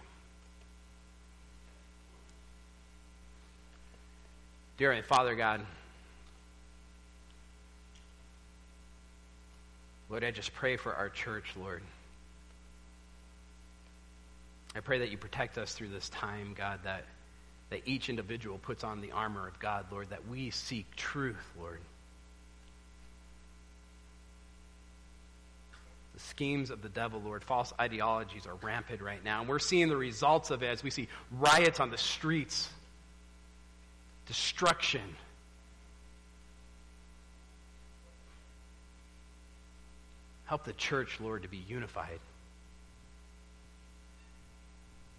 Dear 4.76 5.02
Father 5.02 5.34
God, 5.34 5.60
Lord, 10.11 10.24
I 10.24 10.32
just 10.32 10.52
pray 10.54 10.76
for 10.76 10.92
our 10.92 11.08
church, 11.08 11.54
Lord. 11.56 11.82
I 14.74 14.80
pray 14.80 14.98
that 14.98 15.11
you 15.11 15.16
protect 15.16 15.56
us 15.56 15.72
through 15.72 15.88
this 15.88 16.08
time, 16.08 16.54
God, 16.56 16.80
that, 16.82 17.04
that 17.70 17.82
each 17.86 18.08
individual 18.08 18.58
puts 18.58 18.82
on 18.82 19.00
the 19.00 19.12
armor 19.12 19.46
of 19.46 19.58
God, 19.61 19.86
Lord, 19.90 20.11
that 20.11 20.26
we 20.28 20.50
seek 20.50 20.94
truth, 20.96 21.44
Lord. 21.58 21.80
The 26.14 26.20
schemes 26.20 26.70
of 26.70 26.82
the 26.82 26.88
devil, 26.88 27.20
Lord, 27.24 27.44
false 27.44 27.72
ideologies 27.80 28.46
are 28.46 28.56
rampant 28.56 29.00
right 29.00 29.24
now. 29.24 29.40
And 29.40 29.48
we're 29.48 29.61
seeing 29.61 29.88
the 29.88 29.96
results 29.96 30.50
of 30.50 30.64
it 30.64 30.66
as 30.66 30.82
we 30.82 30.90
see 30.90 31.06
riots 31.30 31.78
on 31.78 31.90
the 31.90 31.98
streets, 31.98 32.68
destruction. 34.26 35.16
Help 40.51 40.64
the 40.64 40.72
church, 40.72 41.20
Lord, 41.20 41.44
to 41.44 41.48
be 41.48 41.62
unified. 41.68 42.18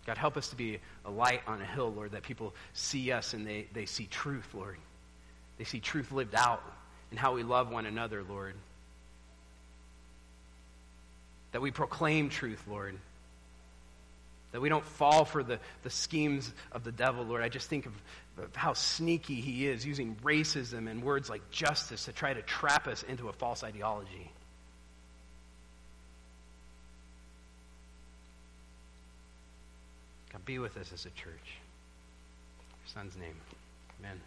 God, 0.06 0.18
help 0.18 0.36
us 0.36 0.50
to 0.50 0.58
be 0.58 0.80
a 1.06 1.10
light 1.10 1.40
on 1.48 1.62
a 1.62 1.66
hill, 1.66 1.90
Lord, 1.90 2.12
that 2.12 2.24
people 2.24 2.54
see 2.74 3.14
us 3.14 3.34
and 3.34 3.48
they, 3.48 3.66
they 3.72 3.86
see 3.86 4.08
truth, 4.08 4.50
Lord. 4.54 4.76
They 5.58 5.64
see 5.64 5.80
truth 5.80 6.12
lived 6.12 6.36
out 6.36 6.62
in 7.14 7.18
how 7.18 7.34
we 7.34 7.44
love 7.44 7.72
one 7.72 7.86
another, 7.86 8.24
Lord. 8.28 8.56
That 11.54 11.62
we 11.62 11.72
proclaim 11.72 12.28
truth, 12.28 12.62
Lord. 12.70 12.98
That 14.52 14.60
we 14.60 14.68
don't 14.68 14.86
fall 14.86 15.24
for 15.24 15.44
the, 15.44 15.62
the 15.84 15.90
schemes 15.90 16.52
of 16.74 16.84
the 16.84 16.92
devil, 16.92 17.24
Lord. 17.24 17.42
I 17.42 17.48
just 17.48 17.70
think 17.70 17.86
of, 17.86 17.94
of 18.38 18.54
how 18.54 18.74
sneaky 18.74 19.36
he 19.36 19.66
is, 19.66 19.86
using 19.86 20.18
racism 20.24 20.92
and 20.92 21.02
words 21.02 21.30
like 21.30 21.52
justice 21.52 22.04
to 22.04 22.12
try 22.12 22.34
to 22.34 22.42
trap 22.42 22.86
us 22.86 23.04
into 23.04 23.30
a 23.30 23.32
false 23.32 23.64
ideology. 23.64 24.30
Be 30.46 30.60
with 30.60 30.78
us 30.78 30.92
as 30.94 31.06
a 31.06 31.10
church. 31.12 31.58
your 32.80 32.88
son's 32.88 33.16
name. 33.16 33.36
Amen. 34.00 34.20